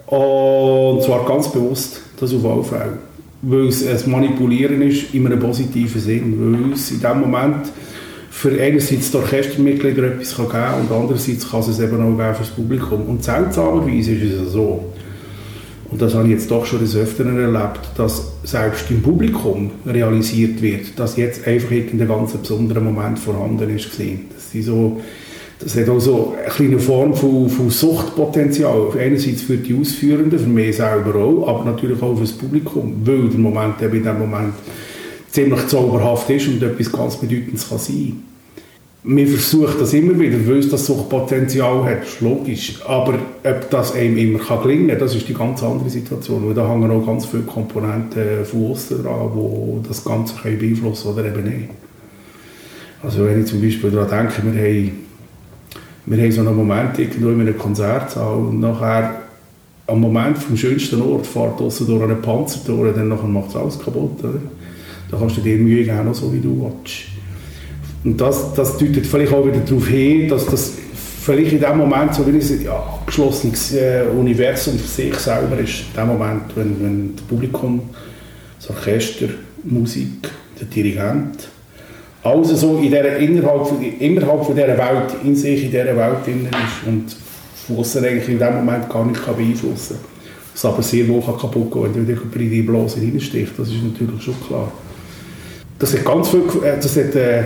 Und 0.06 1.02
zwar 1.02 1.26
ganz 1.28 1.52
bewusst, 1.52 2.02
das 2.20 2.32
auf 2.32 2.46
alle 2.46 2.64
Fälle. 2.64 2.98
Weil 3.42 3.70
es 3.70 3.88
ein 3.88 4.12
Manipulieren 4.12 4.84
ist, 4.84 5.12
in 5.16 5.26
einem 5.26 5.40
positiven 5.40 6.00
Sinn. 6.00 6.36
Weil 6.38 6.74
es 6.74 6.92
in 6.92 7.02
dem 7.02 7.20
Moment 7.20 7.66
für 8.30 8.62
einerseits 8.62 9.10
die 9.10 9.18
Orchestermitglieder 9.18 10.04
etwas 10.04 10.36
geben 10.36 10.50
kann 10.50 10.82
und 10.82 10.92
andererseits 10.92 11.50
kann 11.50 11.62
es 11.62 11.80
eben 11.80 11.96
auch 11.96 12.16
geben 12.16 12.36
für 12.36 12.44
das 12.44 12.50
Publikum. 12.52 13.10
Und 13.10 13.24
seltsamerweise 13.24 14.12
ist 14.12 14.34
es 14.34 14.52
so, 14.52 14.94
und 15.96 16.02
das 16.02 16.14
habe 16.14 16.26
ich 16.26 16.32
jetzt 16.32 16.52
doch 16.52 16.66
schon 16.66 16.80
des 16.80 16.94
Öfteren 16.94 17.40
erlebt, 17.40 17.80
dass 17.96 18.34
selbst 18.44 18.92
im 18.92 19.02
Publikum 19.02 19.72
realisiert 19.86 20.62
wird, 20.62 21.00
dass 21.00 21.16
jetzt 21.16 21.48
einfach 21.48 21.72
irgendein 21.72 22.10
ganz 22.10 22.34
besonderer 22.34 22.82
Moment 22.82 23.18
vorhanden 23.18 23.74
ist. 23.74 23.92
Das, 23.96 24.66
so, 24.66 25.00
das 25.58 25.78
hat 25.78 25.88
auch 25.88 26.02
so 26.02 26.36
eine 26.38 26.50
kleine 26.50 26.80
Form 26.80 27.14
von, 27.14 27.48
von 27.48 27.70
Suchtpotenzial. 27.70 28.90
Einerseits 29.00 29.44
für 29.44 29.56
die 29.56 29.74
Ausführenden, 29.74 30.38
für 30.38 30.50
mich 30.50 30.76
selber 30.76 31.16
auch, 31.18 31.48
aber 31.48 31.72
natürlich 31.72 32.02
auch 32.02 32.16
für 32.16 32.24
das 32.24 32.34
Publikum, 32.34 32.98
weil 33.06 33.30
der 33.30 33.40
Moment 33.40 33.82
eben 33.82 33.96
in 33.96 34.04
diesem 34.04 34.20
Moment 34.20 34.54
ziemlich 35.32 35.66
zauberhaft 35.68 36.30
ist 36.30 36.50
und 36.50 36.62
etwas 36.62 36.92
ganz 36.92 37.16
Bedeutendes 37.16 37.70
kann 37.70 37.80
sein 37.80 37.96
kann 37.96 38.35
man 39.08 39.28
versucht 39.28 39.80
das 39.80 39.94
immer 39.94 40.20
wieder, 40.20 40.38
weil 40.48 40.58
es 40.58 40.70
das 40.70 40.88
Suchtpotenzial 40.88 41.84
hat, 41.84 42.04
ist 42.04 42.22
logisch. 42.22 42.82
Aber 42.88 43.14
ob 43.44 43.70
das 43.70 43.94
einem 43.94 44.18
immer 44.18 44.40
kann 44.40 44.64
gelingen 44.64 44.88
kann, 44.90 45.00
das 45.00 45.16
ist 45.16 45.28
die 45.28 45.34
ganz 45.34 45.62
andere 45.62 45.90
Situation. 45.90 46.48
Weil 46.48 46.56
da 46.56 46.68
hängen 46.68 46.90
auch 46.90 47.06
ganz 47.06 47.28
viele 47.28 47.44
Komponenten 47.44 48.44
von 48.46 48.72
außen 48.72 49.04
dran, 49.04 49.32
die 49.36 49.88
das 49.88 50.04
Ganze 50.04 50.34
beeinflussen 50.42 51.08
oder 51.10 51.26
eben 51.26 51.44
nicht. 51.44 51.70
Also 53.04 53.26
wenn 53.26 53.42
ich 53.42 53.48
zum 53.48 53.62
Beispiel 53.62 53.92
daran 53.92 54.10
denke, 54.10 54.42
wir 54.44 54.62
haben, 54.62 54.92
wir 56.08 56.18
haben 56.18 56.32
so 56.32 56.42
einen 56.42 56.56
Moment 56.56 56.98
irgendwo 56.98 57.30
in 57.30 57.42
einem 57.42 57.58
Konzertsaal 57.58 58.38
und 58.38 58.60
nachher 58.60 59.22
am 59.86 60.02
Moment 60.02 60.40
vom 60.40 60.58
schönsten 60.58 61.00
Ort 61.04 61.28
fährt 61.28 61.60
draussen 61.60 61.86
durch 61.86 62.02
einen 62.02 62.22
Panzer 62.24 62.60
durch, 62.66 62.96
dann 62.96 63.10
macht 63.10 63.50
es 63.50 63.56
alles 63.56 63.78
kaputt. 63.78 64.24
Oder? 64.24 64.40
Da 65.12 65.18
kannst 65.18 65.38
du 65.38 65.42
dir 65.42 65.58
Mühe 65.58 65.84
geben, 65.84 66.12
so 66.14 66.34
wie 66.34 66.40
du 66.40 66.60
willst. 66.60 67.15
Und 68.06 68.22
das, 68.22 68.54
das 68.54 68.78
deutet 68.78 69.06
vielleicht 69.06 69.34
auch 69.34 69.46
wieder 69.46 69.60
darauf 69.60 69.88
hin, 69.88 70.30
dass 70.30 70.46
das 70.46 70.74
vielleicht 71.22 71.54
in 71.54 71.60
dem 71.60 71.78
Moment 71.80 72.14
so 72.14 72.26
wie 72.28 72.38
ein 72.38 72.68
abgeschlossenes 72.70 73.74
äh, 73.74 74.04
Universum 74.16 74.78
für 74.78 74.88
sich 74.88 75.16
selber 75.16 75.58
ist. 75.58 75.86
In 75.96 76.02
dem 76.02 76.08
Moment, 76.08 76.44
wenn, 76.56 76.84
wenn 76.84 77.16
das 77.16 77.26
Publikum, 77.26 77.82
das 78.60 78.70
Orchester, 78.70 79.26
Musik, 79.64 80.30
der 80.60 80.68
Dirigent, 80.68 81.50
alles 82.22 82.50
so 82.60 82.78
in 82.78 82.92
der, 82.92 83.18
innerhalb, 83.18 83.68
von, 83.68 83.82
innerhalb 83.82 84.46
von 84.46 84.56
dieser 84.56 84.78
Welt, 84.78 85.16
in 85.24 85.36
sich 85.36 85.64
in 85.64 85.72
dieser 85.72 85.98
Welt 85.98 86.26
drin 86.26 86.48
ist 86.48 86.88
und 86.88 87.06
Fussen 87.66 88.06
eigentlich 88.06 88.30
in 88.30 88.40
dem 88.40 88.56
Moment 88.56 88.88
gar 88.88 89.06
nicht 89.06 89.26
beeinflussen 89.26 89.96
kann. 89.96 90.16
Was 90.54 90.66
aber 90.66 90.84
sehr 90.84 91.08
wohl 91.08 91.22
kaputt 91.22 91.72
gehen 91.72 91.90
wenn 91.94 92.08
du 92.08 92.16
bei 92.32 92.40
die 92.40 92.62
Blase 92.62 93.02
reinstichst, 93.02 93.54
das 93.58 93.70
ist 93.70 93.84
natürlich 93.84 94.22
schon 94.22 94.36
klar. 94.48 94.72
Das 95.80 95.94
hat 95.94 96.06
ganz 96.06 96.30
viel, 96.30 96.44
äh, 96.64 96.78
das 96.80 96.96
hat, 96.96 97.16
äh, 97.16 97.44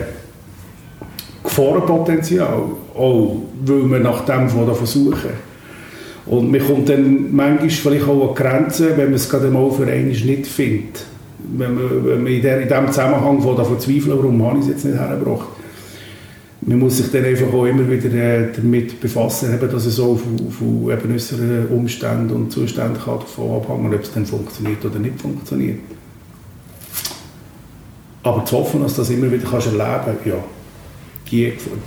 Gefahrenpotenzial, 1.59 2.63
auch 2.95 3.35
weil 3.65 3.91
wir 3.91 3.99
nach 3.99 4.25
dem 4.25 4.49
versuchen. 4.49 5.49
Und 6.25 6.51
man 6.51 6.65
kommt 6.65 6.89
dann 6.89 7.33
manchmal 7.35 7.69
vielleicht 7.69 8.07
auch 8.07 8.29
an 8.29 8.35
Grenzen, 8.35 8.89
wenn 8.95 9.05
man 9.05 9.15
es 9.15 9.27
gerade 9.27 9.49
mal 9.49 9.69
für 9.71 9.87
einen 9.87 10.09
nicht 10.09 10.47
findet. 10.47 11.05
Wenn 11.39 11.73
man, 11.73 12.05
wenn 12.05 12.23
man 12.23 12.31
in, 12.31 12.41
der, 12.41 12.61
in 12.61 12.69
dem 12.69 12.87
Zusammenhang 12.87 13.41
von 13.41 13.55
davon 13.55 13.79
zweifeln, 13.79 14.17
warum 14.17 14.45
habe 14.45 14.59
ich 14.59 14.65
es 14.65 14.69
jetzt 14.69 14.85
nicht 14.85 14.99
hergebracht. 14.99 15.47
Man 16.61 16.79
muss 16.79 16.97
sich 16.97 17.09
dann 17.11 17.25
einfach 17.25 17.51
auch 17.51 17.65
immer 17.65 17.89
wieder 17.89 18.13
äh, 18.13 18.51
damit 18.53 18.99
befassen, 18.99 19.53
eben, 19.53 19.71
dass 19.71 19.85
es 19.85 19.99
auch 19.99 20.17
von, 20.17 20.51
von 20.51 20.91
eben 20.91 21.11
unseren 21.13 21.67
Umständen 21.67 22.31
und 22.31 22.51
Zuständen 22.51 23.01
kann 23.01 23.19
davon 23.19 23.55
abhängen 23.55 23.93
ob 23.93 24.03
es 24.03 24.11
dann 24.11 24.25
funktioniert 24.25 24.83
oder 24.85 24.99
nicht 24.99 25.19
funktioniert. 25.19 25.79
Aber 28.21 28.43
zu 28.43 28.57
hoffen, 28.57 28.81
dass 28.83 28.95
du 28.95 29.01
das 29.01 29.09
immer 29.09 29.31
wieder 29.31 29.49
kannst 29.49 29.67
erleben 29.67 30.01
kannst, 30.05 30.25
ja, 30.25 30.43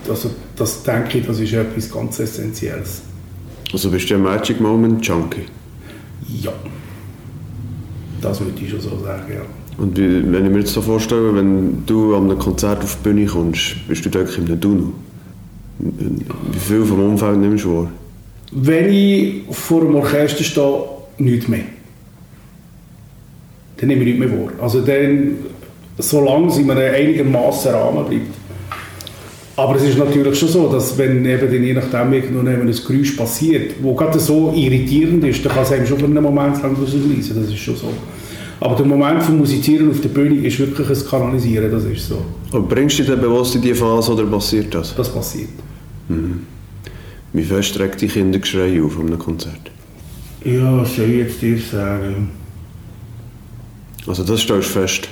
also 0.09 0.31
das 0.57 0.83
denke 0.83 1.19
ich, 1.19 1.27
das 1.27 1.41
ist 1.41 1.53
etwas 1.53 1.91
ganz 1.91 2.19
Essentielles. 2.19 3.03
Also 3.73 3.91
bist 3.91 4.11
du 4.11 4.15
ein 4.15 4.23
Magic 4.23 4.61
Moment 4.61 5.05
Junkie? 5.07 5.47
Ja. 6.41 6.53
Das 8.21 8.41
würde 8.41 8.53
ich 8.63 8.71
schon 8.71 8.81
so 8.81 8.99
sagen, 9.03 9.33
ja. 9.33 9.43
Und 9.79 9.97
wie, 9.97 10.33
wenn 10.33 10.45
ich 10.45 10.51
mir 10.51 10.61
jetzt 10.61 10.73
so 10.73 10.83
vorstelle, 10.83 11.35
wenn 11.35 11.85
du 11.87 12.15
an 12.15 12.25
einem 12.25 12.39
Konzert 12.39 12.83
auf 12.85 12.97
die 12.97 13.09
Bühne 13.09 13.27
kommst, 13.27 13.77
bist 13.89 14.05
du 14.05 14.11
dort 14.11 14.37
in 14.37 14.47
einem 14.47 14.61
Tunnel. 14.61 14.87
Wie 15.79 16.59
viel 16.59 16.85
vom 16.85 17.01
Umfeld 17.01 17.39
nimmst 17.39 17.65
du 17.65 17.77
wahr? 17.77 17.91
Wenn 18.53 18.93
ich 18.93 19.43
vor 19.51 19.81
einem 19.81 19.97
Orchester 19.97 20.45
stehe, 20.45 20.85
nichts 21.19 21.49
mehr. 21.49 21.65
Dann 23.79 23.89
nehme 23.89 24.03
ich 24.03 24.19
nichts 24.19 24.21
mehr 24.21 24.39
wahr. 24.39 24.53
Also 24.61 24.83
dann, 24.83 25.37
solange 25.99 26.49
es 26.49 26.59
in 26.59 26.71
einem 26.71 26.95
einigermaßen 26.95 27.73
Rahmen 27.73 28.05
bleibt. 28.07 28.42
Aber 29.56 29.76
es 29.76 29.82
ist 29.82 29.99
natürlich 29.99 30.38
schon 30.38 30.49
so, 30.49 30.73
dass 30.73 30.97
wenn 30.97 31.25
eben 31.26 31.64
je 31.64 31.75
nachdem 31.75 32.12
irgendwo 32.12 32.40
ein 32.40 32.66
Geräusch 32.66 33.12
passiert, 33.12 33.75
wo 33.82 33.94
gerade 33.94 34.18
so 34.18 34.52
irritierend 34.56 35.25
ist, 35.25 35.44
dann 35.44 35.52
kann 35.52 35.62
es 35.62 35.73
einem 35.73 35.87
schon 35.87 35.99
für 35.99 36.06
einen 36.06 36.23
Moment 36.23 36.62
lang 36.62 36.75
rauslesen. 36.75 37.37
Das 37.37 37.52
ist 37.52 37.59
schon 37.59 37.76
so. 37.76 37.92
Aber 38.61 38.76
der 38.76 38.87
Moment 38.87 39.23
vom 39.23 39.38
Musizieren 39.38 39.90
auf 39.90 40.00
der 40.00 40.09
Bühne 40.09 40.37
ist 40.47 40.59
wirklich 40.59 40.88
ein 40.88 41.06
Kanalisieren, 41.06 41.71
das 41.71 41.85
ist 41.85 42.09
so. 42.09 42.25
Und 42.52 42.68
bringst 42.68 42.99
du 42.99 43.02
dich 43.02 43.16
bewusst 43.16 43.54
in 43.56 43.62
diese 43.62 43.75
Phase 43.75 44.12
oder 44.12 44.25
passiert 44.25 44.73
das? 44.73 44.94
Das 44.94 45.12
passiert. 45.12 45.50
Mhm. 46.09 46.47
Wie 47.32 47.42
fest 47.42 47.75
trägt 47.75 48.00
die 48.00 48.09
Kindergeschrei 48.09 48.80
auf 48.82 48.99
einem 48.99 49.18
Konzert? 49.18 49.71
Ja, 50.44 50.80
was 50.80 50.97
soll 50.97 51.11
ich 51.11 51.18
jetzt 51.18 51.42
dir 51.42 51.59
sagen? 51.59 52.30
Also 54.06 54.23
das 54.23 54.40
stellst 54.40 54.68
du 54.68 54.80
fest? 54.80 55.09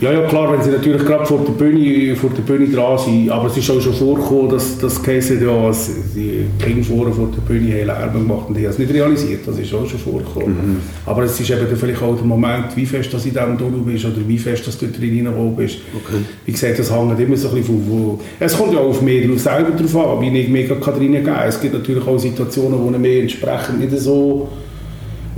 Ja, 0.00 0.12
ja, 0.12 0.22
klar, 0.28 0.52
wenn 0.52 0.62
sie 0.62 0.70
natürlich 0.70 1.04
gerade 1.04 1.26
vor 1.26 1.40
der 1.44 1.52
Bühne, 1.52 2.14
vor 2.14 2.30
der 2.30 2.42
Bühne 2.42 2.68
dran 2.68 2.98
sind, 2.98 3.30
aber 3.30 3.48
es 3.48 3.56
ist 3.56 3.70
auch 3.70 3.80
schon 3.80 3.94
vorgekommen, 3.94 4.50
dass 4.50 4.78
das 4.78 5.02
Käse 5.02 5.34
ja, 5.34 5.70
die 6.14 6.46
Kinder 6.62 6.84
vorne 6.84 7.12
vor 7.12 7.28
der 7.34 7.40
Bühne 7.42 7.72
haben 7.72 7.86
Lärm 7.86 8.12
gemacht 8.12 8.48
und 8.48 8.56
die 8.56 8.64
haben 8.64 8.70
es 8.70 8.78
nicht 8.78 8.92
realisiert, 8.92 9.40
das 9.46 9.58
ist 9.58 9.74
auch 9.74 9.86
schon 9.86 9.98
vorgekommen. 9.98 10.48
Mhm. 10.48 10.76
Aber 11.06 11.24
es 11.24 11.38
ist 11.40 11.50
eben 11.50 11.76
vielleicht 11.76 12.02
auch 12.02 12.14
der 12.14 12.24
Moment, 12.24 12.76
wie 12.76 12.86
fest 12.86 13.12
dass 13.12 13.26
in 13.26 13.32
diesem 13.32 13.58
Tunnel 13.58 13.80
bist 13.80 14.04
oder 14.04 14.16
wie 14.26 14.38
fest 14.38 14.66
dass 14.66 14.78
du 14.78 14.86
drin 14.86 15.26
reingekommen 15.26 15.56
bist. 15.56 15.78
Okay. 15.94 16.22
Wie 16.44 16.52
gesagt, 16.52 16.78
das 16.78 16.92
hängt 16.92 17.18
immer 17.18 17.36
so 17.36 17.48
ein 17.48 17.54
bisschen 17.54 17.84
von, 17.86 18.18
es 18.38 18.56
kommt 18.56 18.72
ja 18.72 18.78
auch 18.78 18.90
auf 18.90 19.02
mich 19.02 19.42
selber 19.42 19.70
drauf 19.70 19.96
an, 19.96 20.20
wie 20.20 20.38
ich 20.38 20.48
mega 20.48 20.74
reingehen 20.74 21.24
kann. 21.24 21.48
Es 21.48 21.60
gibt 21.60 21.74
natürlich 21.74 22.06
auch 22.06 22.18
Situationen, 22.18 22.78
wo 22.80 22.90
man 22.90 23.00
mehr 23.00 23.22
entsprechend 23.22 23.80
nicht 23.80 23.98
so 23.98 24.48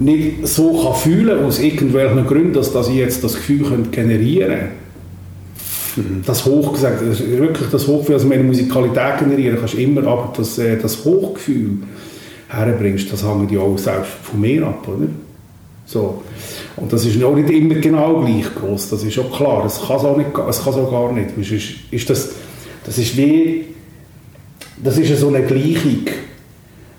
nicht 0.01 0.47
so 0.49 0.83
kann 0.83 0.95
fühlen 0.95 1.45
aus 1.45 1.61
irgendwelchen 1.61 2.27
Gründen, 2.27 2.55
dass, 2.55 2.73
dass 2.73 2.89
ich 2.89 2.97
jetzt 2.97 3.23
das 3.23 3.35
Gefühl 3.35 3.65
generieren 3.93 4.49
könnte. 4.49 4.69
Mhm. 5.97 6.23
Das 6.25 6.45
Hochgesagt, 6.45 7.03
das 7.07 7.21
wirklich 7.21 7.69
das 7.71 7.87
Hochgefühl, 7.87 8.15
also 8.15 8.27
meine 8.27 8.43
Musikalität 8.43 9.19
generieren 9.19 9.59
kannst 9.59 9.75
du 9.75 9.79
immer, 9.79 10.07
aber 10.07 10.33
das, 10.37 10.59
äh, 10.59 10.79
das 10.79 11.05
Hochgefühl 11.05 11.79
herbringst, 12.49 13.13
das 13.13 13.25
hängt 13.25 13.51
ja 13.51 13.61
auch 13.61 13.77
selbst 13.77 14.11
von 14.23 14.41
mir 14.41 14.67
ab, 14.67 14.87
oder? 14.89 15.07
So. 15.85 16.23
Und 16.77 16.93
das 16.93 17.05
ist 17.05 17.23
auch 17.23 17.35
nicht 17.35 17.51
immer 17.51 17.75
genau 17.75 18.21
gleich 18.21 18.47
groß, 18.55 18.91
das 18.91 19.03
ist 19.03 19.19
auch 19.19 19.37
klar, 19.37 19.65
es 19.67 19.81
kann 19.87 19.97
es 19.97 20.05
auch, 20.05 20.17
nicht, 20.17 20.31
es 20.49 20.65
kann 20.65 20.75
auch 20.75 20.91
gar 20.91 21.13
nicht. 21.13 21.37
Ist, 21.37 21.75
ist 21.91 22.11
das, 22.11 22.31
das 22.87 22.97
ist 22.97 23.17
wie, 23.17 23.67
das 24.83 24.99
ist 24.99 25.21
so 25.21 25.29
eine 25.29 25.43
Gleichung 25.43 26.07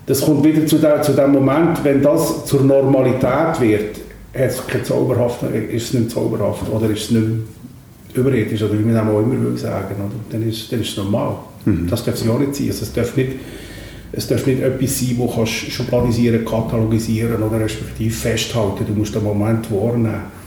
das 0.06 0.20
kommt 0.20 0.44
wieder 0.44 0.66
zu, 0.66 0.78
der, 0.78 1.02
zu 1.02 1.12
dem 1.12 1.32
Moment, 1.32 1.84
wenn 1.84 2.02
das 2.02 2.44
zur 2.46 2.62
Normalität 2.62 3.60
wird, 3.60 4.00
es 4.32 4.66
keine 4.66 4.82
Zauberhaft, 4.82 5.42
ist 5.42 5.88
es 5.88 5.94
nicht 5.94 6.10
zauberhaft 6.10 6.68
oder 6.70 6.90
ist 6.90 7.04
es 7.04 7.10
nicht 7.10 7.26
überirdisch 8.14 8.62
oder 8.62 8.78
wie 8.78 8.82
man 8.82 8.96
auch 9.08 9.20
immer 9.20 9.40
will 9.40 9.56
sagen, 9.56 9.94
oder? 9.96 10.14
Dann, 10.30 10.48
ist, 10.48 10.72
dann 10.72 10.80
ist 10.80 10.90
es 10.90 10.96
normal. 10.96 11.36
Mhm. 11.64 11.86
Das 11.88 12.04
darf 12.04 12.14
es 12.14 12.24
ja 12.24 12.34
nicht 12.38 12.54
sein. 12.54 12.68
Also 12.68 12.82
es 12.82 12.92
darf 12.92 13.16
nicht, 13.16 13.32
es 14.12 14.26
darf 14.26 14.46
nicht 14.46 14.60
etwas 14.60 14.98
sein, 14.98 15.18
das 15.18 15.34
kannst 15.34 15.52
schubladisieren, 15.52 16.44
katalogisieren 16.44 17.42
oder 17.42 17.60
respektive 17.60 18.10
festhalten. 18.10 18.84
Du 18.86 18.94
musst 18.94 19.14
den 19.14 19.24
Moment 19.24 19.70
wahrnehmen. 19.70 20.42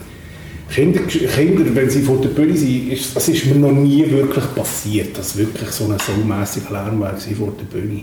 Kinder, 0.68 1.00
Kinder, 1.00 1.64
wenn 1.74 1.88
sie 1.88 2.02
vor 2.02 2.20
der 2.20 2.30
Bühne 2.30 2.56
sind, 2.56 2.90
ist, 2.90 3.14
das 3.14 3.28
ist 3.28 3.46
mir 3.46 3.54
noch 3.54 3.72
nie 3.72 4.10
wirklich 4.10 4.44
passiert, 4.54 5.16
dass 5.16 5.36
wirklich 5.36 5.70
so 5.70 5.84
ein 5.84 5.96
so 5.98 6.24
mäßiger 6.24 6.72
Lärm 6.72 7.00
war 7.00 7.14
vor 7.16 7.52
der 7.58 7.78
Bühne. 7.78 8.02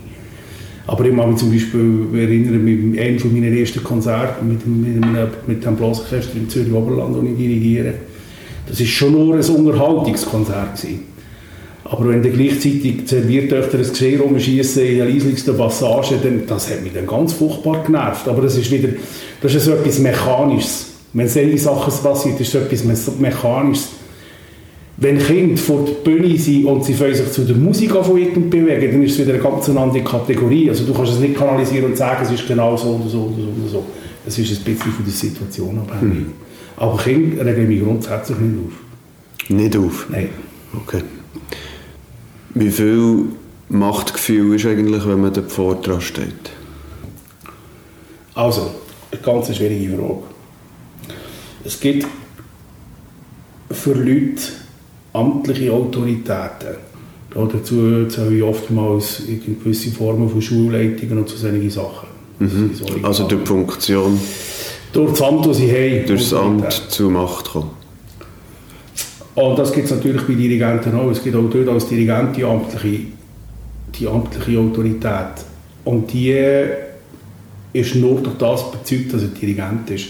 Aber 0.85 1.05
ich 1.05 1.15
kann 1.15 1.29
mich 1.29 1.39
zum 1.39 1.51
Beispiel 1.51 2.07
erinnern, 2.13 2.63
mit 2.63 2.99
einem 2.99 3.19
von 3.19 3.33
meinen 3.33 3.57
ersten 3.57 3.83
Konzerten 3.83 4.47
mit, 4.47 4.67
mit, 4.67 5.05
mit, 5.05 5.47
mit 5.47 5.65
dem 5.65 5.75
Blasorchester 5.77 6.35
im 6.35 6.49
Zürich 6.49 6.73
Oberland, 6.73 7.15
das 7.15 7.23
ich 7.23 7.37
dirigiere. 7.37 7.93
Das 8.67 8.79
war 8.79 8.85
schon 8.85 9.11
nur 9.13 9.35
ein 9.35 9.41
Unterhaltungskonzert. 9.41 10.75
Gewesen. 10.75 11.13
Aber 11.85 12.09
wenn 12.09 12.23
dann 12.23 12.33
gleichzeitig 12.33 13.03
Serviertöchter 13.05 13.77
ein 13.77 13.89
Geschirr 13.89 14.21
rumschießen 14.21 14.85
in 14.85 14.97
der 14.97 15.05
leislichsten 15.05 15.55
Passage, 15.55 16.15
dann, 16.21 16.43
das 16.47 16.69
hat 16.69 16.81
mich 16.81 16.93
dann 16.93 17.07
ganz 17.07 17.33
furchtbar 17.33 17.83
genervt. 17.83 18.27
Aber 18.27 18.41
das 18.41 18.57
ist 18.57 18.71
wieder, 18.71 18.89
das 19.41 19.53
ist 19.53 19.65
so 19.65 19.71
etwas 19.71 19.99
Mechanisches. 19.99 20.87
Wenn 21.13 21.27
solche 21.27 21.57
Sachen 21.57 21.93
passiert, 22.03 22.39
ist 22.39 22.55
es 22.55 22.61
etwas 22.61 23.19
Mechanisches 23.19 23.89
wenn 24.97 25.17
Kinder 25.17 25.57
vor 25.57 25.85
der 25.85 25.93
Bühne 25.93 26.37
sind 26.37 26.65
und 26.65 26.85
sie 26.85 26.93
sich 26.93 27.31
zu 27.31 27.43
der 27.43 27.55
Musik 27.55 27.93
bewegen, 27.93 28.91
dann 28.91 29.03
ist 29.03 29.13
es 29.13 29.19
wieder 29.19 29.33
eine 29.33 29.43
ganz 29.43 29.67
andere 29.69 30.03
Kategorie. 30.03 30.69
Also 30.69 30.85
du 30.85 30.93
kannst 30.93 31.13
es 31.13 31.19
nicht 31.19 31.35
kanalisieren 31.35 31.85
und 31.85 31.97
sagen, 31.97 32.23
es 32.23 32.31
ist 32.31 32.47
genau 32.47 32.77
so 32.77 32.89
oder 32.89 33.09
so 33.09 33.21
oder 33.21 33.35
so 33.35 33.41
oder 33.41 33.69
so. 33.69 33.85
Das 34.23 34.37
ist 34.37 34.51
ein 34.51 34.63
bisschen 34.63 34.91
von 34.91 35.05
der 35.05 35.13
Situation 35.13 35.79
abhängig. 35.79 36.19
Mhm. 36.19 36.33
Aber 36.77 36.97
Kinder 36.97 37.45
regen 37.45 37.67
mich 37.67 37.83
grundsätzlich 37.83 38.37
nicht 38.39 38.57
auf. 38.65 39.49
Nicht 39.49 39.77
auf? 39.77 40.05
Nein. 40.09 40.29
Okay. 40.75 41.01
Wie 42.53 42.69
viel 42.69 43.25
Machtgefühl 43.69 44.55
ist 44.55 44.65
eigentlich, 44.65 45.07
wenn 45.07 45.21
man 45.21 45.33
dort 45.33 45.51
vor 45.51 45.75
dran 45.75 46.01
steht? 46.01 46.51
Also, 48.35 48.71
eine 49.11 49.21
ganz 49.21 49.55
schwierige 49.55 49.97
Frage. 49.97 50.23
Es 51.63 51.79
gibt 51.79 52.07
für 53.71 53.93
Leute, 53.93 54.41
amtliche 55.13 55.71
Autoritäten. 55.71 56.75
Dazu 57.33 58.05
zähle 58.07 58.45
oftmals 58.45 59.23
gewisse 59.63 59.91
Formen 59.91 60.29
von 60.29 60.41
Schulleitungen 60.41 61.19
und 61.19 61.29
so 61.29 61.37
solche 61.37 61.71
Sachen. 61.71 62.09
Mhm. 62.39 62.71
Also 63.01 63.27
durch 63.27 63.41
die 63.41 63.47
Funktion? 63.47 64.19
Durch 64.91 65.11
das 65.11 65.21
Amt, 65.21 65.45
das 65.45 65.57
sie 65.57 65.71
haben. 65.71 66.05
Durch 66.05 66.21
das 66.21 66.33
Amt 66.33 66.71
zur 66.89 67.09
Macht 67.09 67.45
kommen. 67.45 67.71
Und 69.35 69.57
das 69.57 69.73
gibt 69.73 69.85
es 69.85 69.91
natürlich 69.91 70.21
bei 70.21 70.33
Dirigenten 70.33 70.93
auch. 70.95 71.09
Es 71.09 71.23
gibt 71.23 71.35
auch 71.35 71.49
dort 71.49 71.69
als 71.69 71.87
Dirigent 71.87 72.37
die 72.37 72.43
amtliche, 72.43 73.05
die 73.95 74.07
amtliche 74.07 74.59
Autorität. 74.59 75.45
Und 75.85 76.13
die 76.13 76.35
ist 77.73 77.95
nur 77.95 78.21
durch 78.21 78.37
das 78.37 78.71
bezeugt, 78.71 79.13
dass 79.13 79.23
er 79.23 79.29
Dirigent 79.29 79.89
ist. 79.89 80.05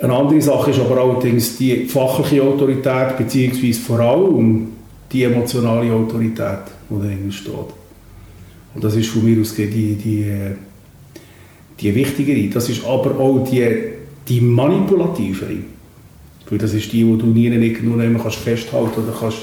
Eine 0.00 0.14
andere 0.14 0.40
Sache 0.40 0.70
ist 0.70 0.80
aber 0.80 0.98
allerdings 0.98 1.58
die 1.58 1.84
fachliche 1.84 2.42
Autorität, 2.42 3.18
beziehungsweise 3.18 3.80
vor 3.80 4.00
allem 4.00 4.68
die 5.12 5.24
emotionale 5.24 5.92
Autorität, 5.92 6.60
die 6.88 7.02
dahinter 7.02 7.32
steht. 7.32 7.54
Und 8.74 8.84
das 8.84 8.96
ist 8.96 9.10
von 9.10 9.24
mir 9.24 9.40
aus 9.40 9.54
die, 9.54 9.66
die, 9.66 10.54
die 11.78 11.94
wichtigere. 11.94 12.48
Das 12.48 12.68
ist 12.70 12.84
aber 12.84 13.18
auch 13.18 13.44
die, 13.44 13.68
die 14.26 14.40
manipulativere. 14.40 15.56
Weil 16.48 16.58
das 16.58 16.72
ist 16.72 16.92
die, 16.92 17.04
die 17.04 17.18
du 17.18 17.26
nie 17.26 17.50
nur 17.82 18.22
kannst 18.22 18.38
festhalten 18.38 19.02
oder 19.02 19.12
kannst, 19.18 19.38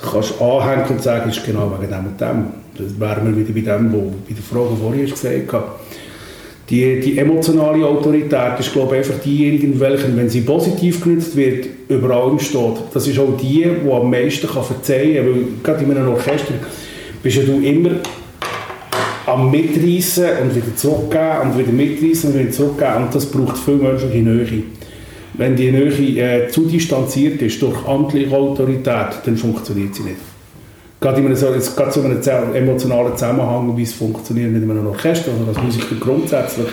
kannst 0.00 0.40
anhängen 0.40 0.88
und 0.88 1.02
sagen, 1.02 1.30
ist 1.30 1.44
genau 1.44 1.70
wegen 1.78 1.92
dem 1.92 2.06
und 2.06 2.20
dem. 2.20 2.44
Das 2.78 2.98
wären 2.98 3.26
wir 3.26 3.36
wieder 3.36 3.52
bei 3.52 3.78
dem, 3.78 3.92
wo 3.92 4.14
bei 4.26 4.34
der 4.34 4.42
Frage 4.42 4.76
vorher 4.80 5.04
gesagt 5.04 5.52
habe 5.52 5.66
die, 6.70 7.00
die 7.00 7.18
emotionale 7.18 7.86
Autorität 7.86 8.58
ist, 8.58 8.72
glaube 8.72 8.96
ich, 8.96 9.06
einfach 9.06 9.22
diejenige, 9.22 9.78
welche, 9.78 10.16
wenn 10.16 10.30
sie 10.30 10.40
positiv 10.40 11.02
genutzt 11.02 11.36
wird, 11.36 11.66
über 11.88 12.10
allem 12.10 12.38
steht. 12.38 12.76
Das 12.92 13.06
ist 13.06 13.18
auch 13.18 13.36
die, 13.36 13.64
die 13.64 13.90
am 13.90 14.10
meisten 14.10 14.46
kann 14.46 14.64
verzeihen 14.64 15.26
kann. 15.26 15.62
Gerade 15.62 15.84
in 15.84 15.90
einem 15.90 16.08
Orchester 16.08 16.54
bist 17.22 17.36
ja 17.36 17.42
du 17.42 17.60
immer 17.60 17.90
am 19.26 19.50
Mitreißen 19.50 20.24
und 20.42 20.54
wieder 20.54 20.74
zurückgeben 20.76 21.50
und 21.50 21.58
wieder 21.58 21.72
mitreißen 21.72 22.30
und 22.32 22.38
wieder 22.38 22.50
zurückgeben. 22.50 23.04
Und 23.04 23.14
das 23.14 23.26
braucht 23.26 23.58
viel 23.58 23.76
menschliche 23.76 24.18
Nähe. 24.18 24.62
Wenn 25.34 25.56
die 25.56 25.70
Nähe 25.70 26.44
äh, 26.44 26.48
zu 26.48 26.66
distanziert 26.66 27.42
ist 27.42 27.60
durch 27.60 27.86
amtliche 27.86 28.34
Autorität, 28.34 29.20
dann 29.24 29.36
funktioniert 29.36 29.94
sie 29.94 30.04
nicht. 30.04 30.33
Gerade, 31.04 31.20
in 31.20 31.26
einem, 31.26 31.36
so, 31.36 31.48
gerade 31.76 31.92
so 31.92 32.00
einem 32.00 32.54
emotionalen 32.54 33.12
Zusammenhang, 33.12 33.76
wie 33.76 33.82
es 33.82 33.92
funktioniert 33.92 34.50
mit 34.50 34.62
einem 34.62 34.86
Orchester 34.86 35.32
oder 35.38 35.48
als 35.48 35.62
Musiker 35.62 35.96
grundsätzlich, 36.00 36.68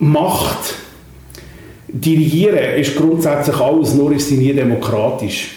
Macht, 0.00 0.74
Dirigieren 1.88 2.78
ist 2.78 2.94
grundsätzlich 2.96 3.56
alles, 3.56 3.94
nur 3.94 4.12
ist 4.12 4.28
sie 4.28 4.36
nie 4.36 4.52
demokratisch. 4.52 5.56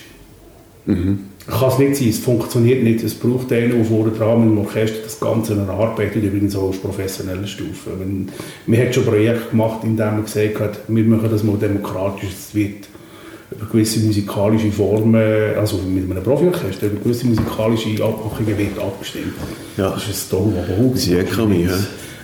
Mhm. 0.86 1.20
Kann 1.46 1.70
es 1.70 1.78
nicht 1.80 1.96
sein, 1.98 2.08
es 2.08 2.20
funktioniert 2.20 2.84
nicht. 2.84 3.04
Es 3.04 3.14
braucht 3.14 3.52
einen, 3.52 3.76
der 3.76 3.86
vorne 3.86 4.12
dran 4.12 4.40
mit 4.40 4.50
dem 4.50 4.66
Orchester 4.66 5.00
das 5.04 5.20
Ganze 5.20 5.56
erarbeitet, 5.56 6.24
übrigens 6.24 6.56
auch 6.56 6.70
auf 6.70 6.82
professioneller 6.82 7.46
Stufe. 7.46 7.92
Wenn, 8.00 8.30
wir 8.66 8.80
haben 8.80 8.94
schon 8.94 9.06
Projekte 9.06 9.50
gemacht, 9.50 9.84
in 9.84 9.98
denen 9.98 10.16
man 10.16 10.24
gesagt 10.24 10.60
hat, 10.62 10.80
wir 10.88 11.04
machen 11.04 11.30
das 11.30 11.44
mal 11.44 11.58
demokratisch, 11.58 12.30
es 12.30 12.56
wird 12.56 12.88
über 13.52 13.66
gewisse 13.66 14.00
musikalische 14.00 14.72
Formen, 14.72 15.56
also 15.58 15.78
mit 15.78 16.10
einem 16.10 16.24
Profiorchester, 16.24 16.88
über 16.88 17.02
gewisse 17.02 17.28
musikalische 17.28 18.04
Abmachungen 18.04 18.58
wird 18.58 18.80
abgestimmt. 18.80 19.34
Ja. 19.78 19.92
Das 19.92 20.08
ist 20.08 20.34
ein 20.34 20.40
aber 20.40 20.78
hoch. 20.78 20.96
Sehr 20.96 21.24
kann 21.26 21.60
ja. 21.60 21.72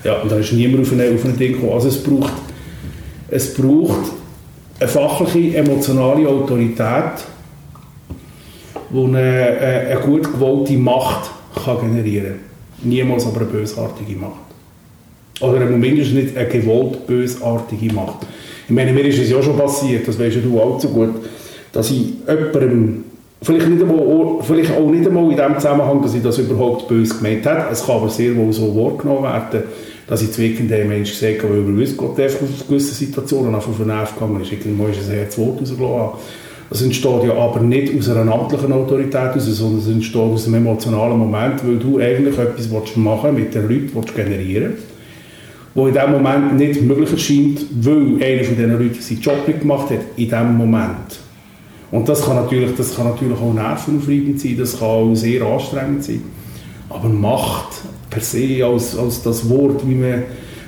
Ja, 0.03 0.21
und 0.21 0.31
da 0.31 0.37
ist 0.37 0.53
niemand 0.53 0.83
auf 0.83 0.91
ein, 0.93 1.15
auf 1.15 1.25
ein 1.25 1.37
Ding 1.37 1.53
gekommen. 1.53 1.73
Also 1.73 1.89
es 1.89 2.01
braucht, 2.01 2.33
es 3.29 3.53
braucht 3.53 4.11
eine 4.79 4.89
fachliche, 4.89 5.57
emotionale 5.57 6.27
Autorität, 6.29 7.25
die 8.89 9.03
eine, 9.03 9.17
eine 9.19 9.99
gut 9.99 10.31
gewollte 10.31 10.77
Macht 10.77 11.29
kann 11.65 11.81
generieren 11.81 12.35
kann. 12.81 12.89
Niemals 12.89 13.25
aber 13.25 13.41
eine 13.41 13.49
bösartige 13.49 14.15
Macht. 14.15 14.47
Oder 15.41 15.59
mindestens 15.65 16.15
nicht 16.15 16.37
eine 16.37 16.47
gewollt 16.47 17.05
bösartige 17.05 17.93
Macht. 17.93 18.25
Ich 18.67 18.73
meine, 18.73 18.91
mir 18.91 19.05
ist 19.05 19.17
es 19.17 19.29
ja 19.29 19.41
schon 19.41 19.57
passiert, 19.57 20.05
das 20.05 20.19
weißt 20.19 20.39
du 20.43 20.59
auch 20.59 20.77
so 20.77 20.89
gut, 20.89 21.11
dass 21.71 21.89
ich 21.89 22.15
jemandem, 22.27 23.05
vielleicht, 23.41 23.69
nicht 23.69 23.81
einmal, 23.81 24.41
vielleicht 24.41 24.71
auch 24.71 24.89
nicht 24.89 25.07
einmal 25.07 25.31
in 25.31 25.37
dem 25.37 25.55
Zusammenhang, 25.55 26.01
dass 26.01 26.13
ich 26.13 26.21
das 26.21 26.37
überhaupt 26.37 26.89
böse 26.89 27.15
gemeint 27.15 27.45
habe, 27.45 27.71
es 27.71 27.85
kann 27.85 27.95
aber 27.95 28.09
sehr 28.09 28.35
wohl 28.35 28.51
so 28.51 28.75
wahrgenommen 28.75 29.23
werden, 29.23 29.63
dass 30.07 30.21
ich 30.21 30.33
zu 30.33 30.43
irgendeinem 30.43 30.89
Mensch 30.89 31.11
gesagt 31.11 31.43
habe, 31.43 31.65
weil 31.65 31.81
er 31.81 31.93
Gott 31.93 32.19
einfach 32.19 32.41
auf 32.41 32.67
gewisse 32.67 32.93
Situationen 32.93 33.55
einfach 33.55 33.69
auf 33.69 33.77
den 33.77 33.87
Nerv 33.87 34.13
gegangen 34.13 34.41
ist. 34.41 34.51
Irgendwann 34.51 34.91
ist 34.91 35.09
ein 35.09 35.15
Herzwort 35.15 35.61
rausgelassen. 35.61 36.19
Das 36.69 36.81
entsteht 36.81 37.23
ja 37.23 37.33
aber 37.35 37.61
nicht 37.61 37.97
aus 37.97 38.09
einer 38.09 38.33
amtlichen 38.33 38.73
Autorität 38.73 39.31
sondern 39.37 39.79
es 39.79 39.87
entsteht 39.87 40.21
aus 40.21 40.45
einem 40.45 40.55
emotionalen 40.55 41.17
Moment, 41.17 41.65
weil 41.65 41.77
du 41.77 41.99
eigentlich 41.99 42.37
etwas 42.37 42.67
machen 42.97 43.37
willst, 43.37 43.55
mit 43.55 43.55
den 43.55 43.69
Leuten 43.69 43.91
willst 43.93 44.13
generieren 44.13 44.73
wo 45.77 45.87
in 45.87 45.93
dem 45.93 46.11
Moment 46.11 46.55
nicht 46.55 46.81
möglich 46.81 47.11
erscheint, 47.11 47.63
weil 47.81 48.19
einer 48.19 48.43
von 48.43 48.55
diesen 48.55 48.71
Leuten 48.71 48.99
seinen 48.99 49.21
Job 49.21 49.47
nicht 49.47 49.59
gemacht 49.59 49.91
hat, 49.91 49.99
in 50.15 50.27
dem 50.27 50.57
Moment. 50.57 51.19
Und 51.91 52.09
das 52.09 52.25
kann 52.25 52.37
natürlich, 52.37 52.71
das 52.75 52.95
kann 52.95 53.05
natürlich 53.05 53.37
auch 53.37 53.53
nervenaufreibend 53.53 54.39
sein, 54.41 54.57
das 54.57 54.79
kann 54.79 54.87
auch 54.87 55.13
sehr 55.13 55.43
anstrengend 55.43 56.03
sein. 56.03 56.23
Aber 56.89 57.09
Macht 57.09 57.83
per 58.09 58.21
se 58.21 58.65
als, 58.65 58.97
als 58.97 59.21
das 59.21 59.47
Wort, 59.49 59.87
wie 59.87 59.93
man 59.93 60.23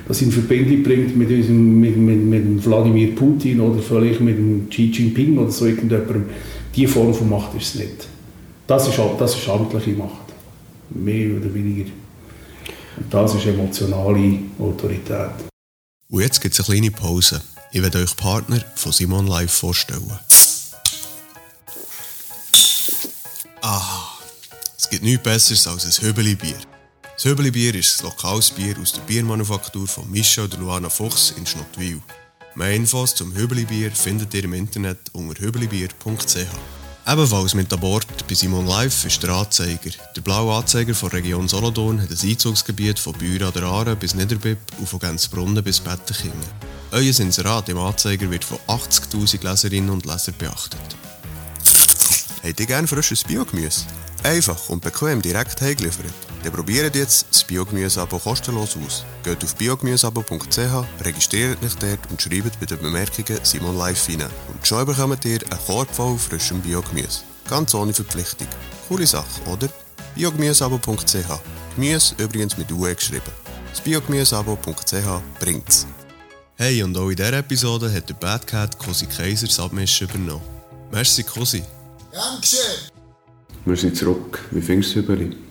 das 0.06 0.22
in 0.22 0.30
Verbindung 0.30 0.84
bringt 0.84 1.16
mit, 1.16 1.28
unserem, 1.28 1.80
mit, 1.80 1.96
mit, 1.96 2.24
mit 2.24 2.64
Wladimir 2.64 3.12
Putin 3.16 3.60
oder 3.60 3.80
vielleicht 3.80 4.20
mit 4.20 4.38
dem 4.38 4.68
Xi 4.70 4.92
Jinping 4.92 5.38
oder 5.38 5.50
so 5.50 5.66
irgendjemandem, 5.66 6.26
die 6.76 6.86
Form 6.86 7.12
von 7.12 7.28
Macht 7.28 7.56
ist 7.56 7.74
es 7.74 7.80
nicht. 7.80 8.06
Das 8.68 8.86
ist, 8.86 9.00
das 9.18 9.34
ist 9.34 9.48
amtliche 9.48 9.90
Macht. 9.90 10.30
Mehr 10.90 11.36
oder 11.36 11.52
weniger. 11.52 11.90
Das 13.10 13.34
ist 13.34 13.46
emotionale 13.46 14.40
Autorität. 14.58 15.30
Und 16.08 16.22
jetzt 16.22 16.40
gibt 16.40 16.58
es 16.58 16.68
eine 16.68 16.78
kleine 16.78 16.90
Pause. 16.90 17.40
Ich 17.72 17.82
werde 17.82 17.98
euch 17.98 18.16
Partner 18.16 18.60
von 18.74 18.92
Simon 18.92 19.26
Live 19.26 19.52
vorstellen. 19.52 20.18
Ah, 23.62 24.08
es 24.76 24.88
gibt 24.88 25.04
nichts 25.04 25.22
Besseres 25.22 25.66
als 25.66 25.84
ein 25.84 26.06
Hübeli-Bier. 26.06 26.56
Das 27.14 27.24
Hübeli-Bier 27.24 27.74
ist 27.74 28.00
ein 28.00 28.06
lokales 28.06 28.50
Bier 28.50 28.76
aus 28.80 28.94
der 28.94 29.02
Biermanufaktur 29.02 29.86
von 29.86 30.10
Michel 30.10 30.44
und 30.44 30.58
Luana 30.58 30.88
Fuchs 30.88 31.34
in 31.36 31.46
Schnottwil. 31.46 32.00
Mehr 32.54 32.72
Infos 32.72 33.14
zum 33.14 33.34
Hübeli-Bier 33.34 33.92
findet 33.92 34.34
ihr 34.34 34.44
im 34.44 34.54
Internet 34.54 34.98
unter 35.12 35.40
hübelibier.ch. 35.40 36.79
Ebenfalls 37.10 37.54
mit 37.54 37.72
an 37.72 37.80
Bord 37.80 38.06
bei 38.28 38.34
Simon 38.36 38.68
Live 38.68 39.04
ist 39.04 39.20
der 39.24 39.30
Anzeiger. 39.30 39.90
Der 40.14 40.20
blaue 40.20 40.54
Anzeiger 40.54 40.94
von 40.94 41.08
Region 41.08 41.48
Solothurn 41.48 42.00
hat 42.00 42.08
ein 42.08 42.28
Einzugsgebiet 42.30 43.00
von 43.00 43.14
Büren 43.14 43.48
an 43.48 43.52
der 43.52 43.64
Aare 43.64 43.96
bis 43.96 44.14
Niederbipp 44.14 44.58
und 44.78 44.88
von 44.88 45.00
Gänzbrunnen 45.00 45.64
bis 45.64 45.80
Bettekingen. 45.80 46.38
Euer 46.92 47.18
Inserat 47.18 47.68
im 47.68 47.78
Anzeiger 47.78 48.30
wird 48.30 48.44
von 48.44 48.58
80'000 48.68 49.42
Leserinnen 49.42 49.90
und 49.90 50.06
Lesern 50.06 50.36
beachtet. 50.38 50.78
Habt 52.44 52.60
ihr 52.60 52.66
gerne 52.66 52.86
frisches 52.86 53.24
Biogemüse? 53.24 53.86
Einfach 54.22 54.68
und 54.68 54.80
bequem 54.80 55.20
direkt 55.20 55.60
heimgeliefert? 55.60 56.29
Dann 56.42 56.52
probiert 56.52 56.96
jetzt 56.96 57.26
das 57.30 57.44
Biogemüse-Abo 57.44 58.18
kostenlos 58.18 58.76
aus. 58.76 59.04
Geht 59.22 59.44
auf 59.44 59.54
biogemüseabo.ch, 59.56 61.04
registriert 61.04 61.62
euch 61.62 61.74
dort 61.74 61.98
und 62.10 62.20
schreibt 62.20 62.58
bei 62.58 62.66
den 62.66 62.78
Bemerkungen 62.78 63.40
Simon 63.42 63.76
Live 63.76 64.08
rein. 64.08 64.22
Und 64.52 64.66
schon 64.66 64.86
bekommt 64.86 65.24
ihr 65.26 65.40
einen 65.50 65.60
Korb 65.66 65.94
voll 65.94 66.16
frischem 66.16 66.60
Biogemüse. 66.60 67.20
Ganz 67.48 67.74
ohne 67.74 67.92
Verpflichtung. 67.92 68.46
Coole 68.88 69.06
Sache, 69.06 69.26
oder? 69.46 69.68
biogemüseabo.ch 70.14 71.40
Gemüse 71.76 72.14
übrigens 72.18 72.56
mit 72.56 72.72
UE 72.72 72.94
geschrieben. 72.94 73.32
Das 73.70 73.80
biogemüseabo.ch 73.80 75.22
bringt's. 75.38 75.86
Hey, 76.56 76.82
und 76.82 76.96
auch 76.96 77.08
in 77.08 77.16
dieser 77.16 77.32
Episode 77.34 77.92
hat 77.92 78.08
der 78.08 78.14
Bad 78.14 78.46
Cat 78.46 78.78
Cosi 78.78 79.06
Kaiser 79.06 79.46
das 79.46 79.60
Abmischen 79.60 80.08
übernommen. 80.08 80.42
Merci, 80.90 81.22
Cosi. 81.22 81.62
Dankeschön. 82.12 82.90
Wir 83.64 83.76
sind 83.76 83.96
zurück. 83.96 84.46
Wie 84.50 84.60
findest 84.60 84.96
du 84.96 85.00
es? 85.00 85.49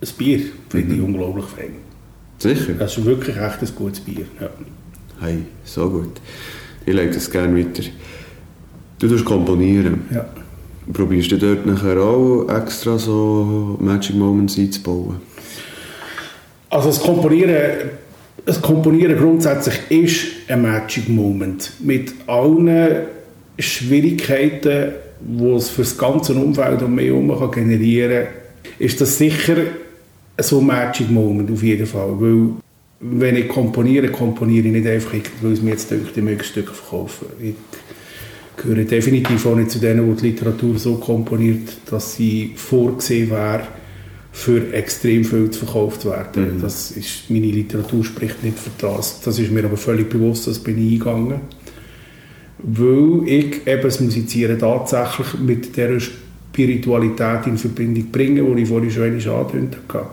Ein 0.00 0.08
Bier 0.18 0.40
finde 0.68 0.94
ich 0.94 1.00
mhm. 1.00 1.06
unglaublich 1.06 1.46
fein. 1.46 1.74
Sicher? 2.38 2.74
Das 2.78 2.96
ist 2.96 3.04
wirklich 3.04 3.36
echt 3.36 3.62
ein 3.62 3.68
gutes 3.74 4.00
Bier. 4.00 4.26
Ja. 4.40 4.50
Hey, 5.20 5.38
so 5.64 5.88
gut. 5.88 6.20
Ich 6.84 6.94
lege 6.94 7.10
das 7.10 7.30
gerne 7.30 7.58
weiter. 7.58 7.82
Du 8.98 9.08
tust 9.08 9.24
komponieren. 9.24 10.02
Ja. 10.12 10.26
Probierst 10.92 11.32
du 11.32 11.38
dort 11.38 11.66
nachher 11.66 11.98
auch 11.98 12.46
extra 12.48 12.98
so 12.98 13.76
Magic 13.80 14.14
Moments 14.14 14.56
einzubauen? 14.58 15.16
Also 16.70 16.88
das 16.88 17.00
Komponieren, 17.00 17.90
das 18.44 18.60
Komponieren 18.60 19.16
grundsätzlich 19.16 19.78
ist 19.88 20.26
ein 20.48 20.62
Magic 20.62 21.08
Moment. 21.08 21.72
Mit 21.80 22.12
allen 22.26 23.06
Schwierigkeiten, 23.58 24.92
die 25.20 25.50
es 25.50 25.70
für 25.70 25.82
das 25.82 25.96
ganze 25.96 26.34
Umfeld 26.34 26.82
um 26.82 26.94
mich 26.94 27.06
herum 27.06 27.50
generieren 27.50 28.26
kann, 28.26 28.72
ist 28.78 29.00
das 29.00 29.18
sicher 29.18 29.56
so 30.38 30.60
ein 30.60 30.66
Magic 30.66 31.10
Moment 31.10 31.50
auf 31.50 31.62
jeden 31.62 31.86
Fall, 31.86 32.20
weil 32.20 32.50
wenn 33.00 33.36
ich 33.36 33.48
komponiere, 33.48 34.08
komponiere 34.08 34.66
ich 34.66 34.72
nicht 34.72 34.86
einfach, 34.86 35.14
weil 35.42 35.52
es 35.52 35.62
mir 35.62 35.70
jetzt 35.70 35.90
denkt, 35.90 36.16
ich 36.16 36.22
möchte 36.22 36.44
Stücke 36.44 36.72
verkaufen. 36.72 37.26
Ich 37.40 37.54
gehöre 38.56 38.84
definitiv 38.84 39.44
auch 39.46 39.56
nicht 39.56 39.70
zu 39.70 39.78
denen, 39.78 40.14
die 40.14 40.20
die 40.20 40.28
Literatur 40.28 40.78
so 40.78 40.96
komponiert, 40.96 41.76
dass 41.90 42.14
sie 42.14 42.52
vorgesehen 42.56 43.30
wäre, 43.30 43.66
für 44.32 44.72
extrem 44.72 45.24
viel 45.24 45.50
zu 45.50 45.64
verkauft 45.64 46.04
werden. 46.04 46.56
Mhm. 46.56 46.60
Das 46.60 46.90
ist, 46.90 47.30
meine 47.30 47.46
Literatur 47.46 48.04
spricht 48.04 48.42
nicht 48.44 48.58
für 48.58 48.70
das. 48.78 49.20
Das 49.20 49.38
ist 49.38 49.50
mir 49.50 49.64
aber 49.64 49.78
völlig 49.78 50.10
bewusst, 50.10 50.46
das 50.46 50.58
bin 50.58 50.76
ich 50.78 50.92
eingegangen. 50.94 51.40
Weil 52.58 53.22
ich 53.26 53.66
eben 53.66 53.82
das 53.82 54.00
Musizieren 54.00 54.58
tatsächlich 54.58 55.38
mit 55.38 55.76
dieser 55.76 56.00
Spiritualität 56.00 57.46
in 57.46 57.58
Verbindung 57.58 58.10
bringen, 58.10 58.56
die 58.56 58.62
ich 58.62 58.68
vorhin 58.68 58.90
schon 58.90 59.04
angedeutet 59.04 59.78
habe. 59.92 60.06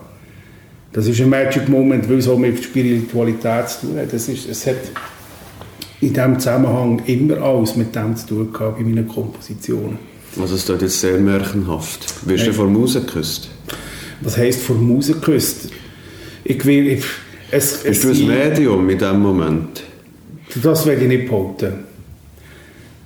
Das 0.93 1.07
ist 1.07 1.19
ein 1.19 1.29
Magic 1.29 1.67
Moment, 1.67 2.07
weil 2.07 2.19
es 2.19 2.27
auch 2.27 2.37
mit 2.37 2.63
Spiritualität 2.63 3.67
zu 3.67 3.87
tun 3.87 3.97
hat. 3.97 4.13
Das 4.13 4.29
ist, 4.29 4.47
es 4.47 4.67
hat 4.67 4.75
in 5.99 6.13
diesem 6.13 6.39
Zusammenhang 6.39 7.01
immer 7.07 7.41
alles 7.41 7.75
mit 7.75 7.95
dem 7.95 8.15
zu 8.15 8.27
tun 8.27 8.53
gehabt 8.53 8.77
bei 8.77 8.83
meinen 8.83 9.07
Kompositionen. 9.07 9.97
Also 10.39 10.55
es 10.55 10.69
ist 10.69 10.81
jetzt 10.81 11.01
sehr 11.01 11.17
märchenhaft. 11.17 12.27
Wirst 12.27 12.47
du 12.47 12.53
vor 12.53 12.67
Muse 12.67 13.01
geküsst? 13.01 13.49
Was 14.21 14.37
heisst 14.37 14.61
vor 14.61 14.75
Muse 14.75 15.13
geküsst? 15.13 15.69
Ich 16.43 16.63
will... 16.65 16.87
Ich, 16.87 17.05
es, 17.49 17.83
Bist 17.83 18.05
es, 18.05 18.19
du 18.19 18.23
ein 18.23 18.27
Medium 18.27 18.89
in 18.89 18.97
diesem 18.97 19.19
Moment? 19.19 19.83
Das 20.61 20.85
werde 20.85 21.01
ich 21.01 21.07
nicht 21.07 21.25
behaupten. 21.27 21.73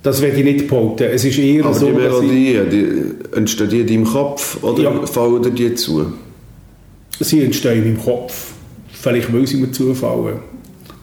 Das 0.04 0.22
werde 0.22 0.38
ich 0.38 0.44
nicht 0.44 0.68
behaupten. 0.68 1.04
Es 1.04 1.24
ist 1.24 1.38
eher 1.38 1.66
Aber 1.66 1.74
so, 1.74 1.88
die 1.88 1.94
Melodien, 1.94 2.70
die, 2.70 3.36
entstehen 3.38 3.70
die 3.70 3.82
in 3.82 3.88
deinem 3.88 4.06
Kopf 4.06 4.62
oder 4.64 4.84
ja. 4.84 5.06
fallen 5.06 5.56
dir 5.56 5.76
zu? 5.76 6.14
Sie 7.26 7.44
entstehen 7.44 7.86
im 7.86 8.02
Kopf. 8.02 8.54
Vielleicht 8.92 9.32
weil 9.32 9.46
sie 9.46 9.58
mir 9.58 9.72
zufallen. 9.72 10.40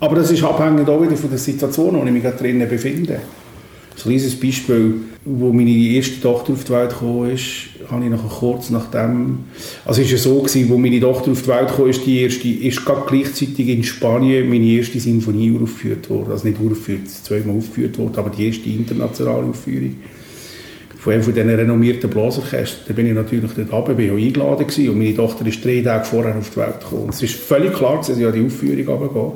Aber 0.01 0.17
das 0.17 0.31
ist 0.31 0.43
abhängig 0.43 0.89
auch 0.89 1.01
wieder 1.01 1.17
von 1.17 1.31
der 1.31 1.39
Situation, 1.39 1.95
in 1.95 2.05
der 2.05 2.15
ich 2.15 2.23
mich 2.23 2.35
drinnen 2.35 2.69
befinde. 2.69 3.15
Ein 3.15 4.03
kleines 4.03 4.39
Beispiel, 4.39 4.95
wo 5.25 5.53
meine 5.53 5.71
erste 5.71 6.21
Tochter 6.21 6.53
auf 6.53 6.65
die 6.65 6.73
Welt 6.73 6.91
gekommen 6.91 7.31
ist, 7.31 7.69
habe 7.89 8.05
ich 8.05 8.11
nachher 8.11 8.29
kurz 8.29 8.71
nachdem, 8.71 9.39
also 9.85 10.03
es 10.03 10.11
war 10.11 10.19
so 10.19 10.47
wo 10.69 10.77
meine 10.77 11.01
Tochter 11.01 11.31
auf 11.31 11.43
die 11.43 11.49
Welt 11.49 11.69
gekommen 11.69 11.91
ist, 11.91 12.05
die 12.05 12.23
erste, 12.23 12.49
ist 12.49 12.85
gerade 12.85 13.05
gleichzeitig 13.07 13.69
in 13.69 13.85
Spanien 13.85 14.49
meine 14.49 14.65
erste 14.65 14.99
Sinfonie 14.99 15.55
aufgeführt 15.55 16.11
worden, 16.11 16.33
also 16.33 16.47
nicht 16.47 16.59
aufgeführt, 16.61 17.09
zweimal 17.09 17.57
aufgeführt 17.57 17.97
worden, 17.97 18.17
aber 18.17 18.31
die 18.31 18.47
erste 18.47 18.69
internationale 18.69 19.45
Aufführung 19.45 19.95
von 21.05 21.13
einem 21.13 21.23
von 21.23 21.35
diesen 21.35 21.51
renommierten 21.51 22.09
Blasorchestern. 22.09 22.85
Da 22.89 22.95
bin 22.95 23.07
ich 23.07 23.13
natürlich 23.13 23.51
dort 23.55 23.71
runter, 23.71 23.93
bin 23.93 24.11
auch 24.11 24.17
eingeladen 24.17 24.67
gewesen, 24.67 24.89
und 24.89 24.99
meine 24.99 25.15
Tochter 25.15 25.47
ist 25.47 25.63
drei 25.63 25.83
Tage 25.83 26.07
vorher 26.07 26.35
auf 26.35 26.49
die 26.49 26.57
Welt 26.57 26.81
gekommen. 26.81 27.11
Es 27.11 27.23
ist 27.23 27.35
völlig 27.35 27.75
klar, 27.75 27.99
dass 27.99 28.17
ich 28.17 28.25
an 28.25 28.33
die 28.33 28.47
Aufführung 28.47 28.89
runtergehe. 28.89 29.33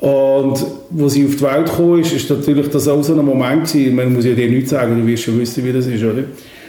Und 0.00 0.66
wo 0.90 1.08
sie 1.08 1.24
auf 1.24 1.36
die 1.36 1.42
Welt 1.42 1.70
gekommen 1.70 2.00
ist, 2.00 2.12
ist 2.12 2.28
natürlich 2.28 2.68
das 2.68 2.86
auch 2.88 3.02
so 3.02 3.14
ein 3.14 3.24
Moment 3.24 3.72
gewesen. 3.72 3.96
Man 3.96 4.12
muss 4.12 4.26
ja 4.26 4.34
dir 4.34 4.50
nichts 4.50 4.68
sagen, 4.70 5.00
du 5.00 5.06
wirst 5.06 5.22
schon 5.22 5.40
wissen, 5.40 5.64
wie 5.64 5.72
das 5.72 5.86
ist, 5.86 6.04
oder? 6.04 6.24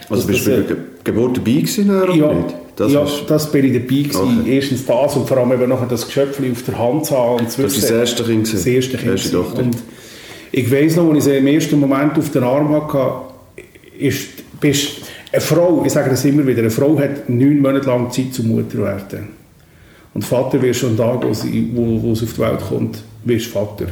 Also 0.08 0.26
bist 0.26 0.46
du 0.46 0.50
bei 0.52 0.62
der 0.62 0.76
Geburt 1.04 1.36
dabei 1.36 1.52
gewesen, 1.52 1.90
oder 1.90 2.14
ja, 2.14 2.32
nicht? 2.32 2.54
Das 2.76 2.90
ja, 2.90 3.02
ist... 3.02 3.24
das 3.28 3.52
bin 3.52 3.66
ich 3.66 3.72
dabei 3.74 4.02
gewesen. 4.02 4.40
Okay. 4.40 4.56
Erstens 4.56 4.86
das 4.86 5.16
und 5.16 5.28
vor 5.28 5.36
allem 5.36 5.52
eben 5.52 5.68
noch 5.68 5.86
das 5.86 6.06
Geschöpfchen 6.06 6.50
auf 6.50 6.62
der 6.62 6.78
Hand 6.78 7.04
zu 7.04 7.14
haben. 7.14 7.40
Und 7.40 7.46
das 7.46 7.58
ist 7.58 7.82
das 7.82 7.90
erste 7.90 8.24
Kind 8.24 8.50
Das 8.50 8.64
erste 8.64 8.96
Kind 8.96 9.12
erste 9.12 9.38
Und 9.38 9.76
ich 10.50 10.72
weiss 10.72 10.96
noch, 10.96 11.10
als 11.10 11.18
ich 11.18 11.24
sie 11.24 11.36
im 11.36 11.46
ersten 11.46 11.78
Moment 11.78 12.16
auf 12.16 12.30
den 12.32 12.42
Arm 12.42 12.70
hatte, 12.70 13.29
ist, 14.00 14.60
bist 14.60 15.02
eine 15.32 15.40
Frau, 15.40 15.82
ich 15.84 15.92
sage 15.92 16.10
das 16.10 16.24
immer 16.24 16.46
wieder, 16.46 16.60
eine 16.60 16.70
Frau 16.70 16.98
hat 16.98 17.28
neun 17.28 17.60
Monate 17.60 17.86
lang 17.86 18.10
Zeit 18.10 18.32
zum 18.32 18.48
Mutter 18.48 18.78
werden. 18.78 19.28
Und 20.12 20.24
Vater 20.24 20.60
wird 20.60 20.74
schon 20.76 20.96
da, 20.96 21.20
wo 21.22 21.32
sie, 21.32 21.70
wo, 21.72 22.02
wo 22.02 22.14
sie 22.14 22.24
auf 22.24 22.32
die 22.34 22.40
Welt 22.40 22.60
kommt, 22.68 23.02
wirst 23.24 23.46
Vater. 23.46 23.86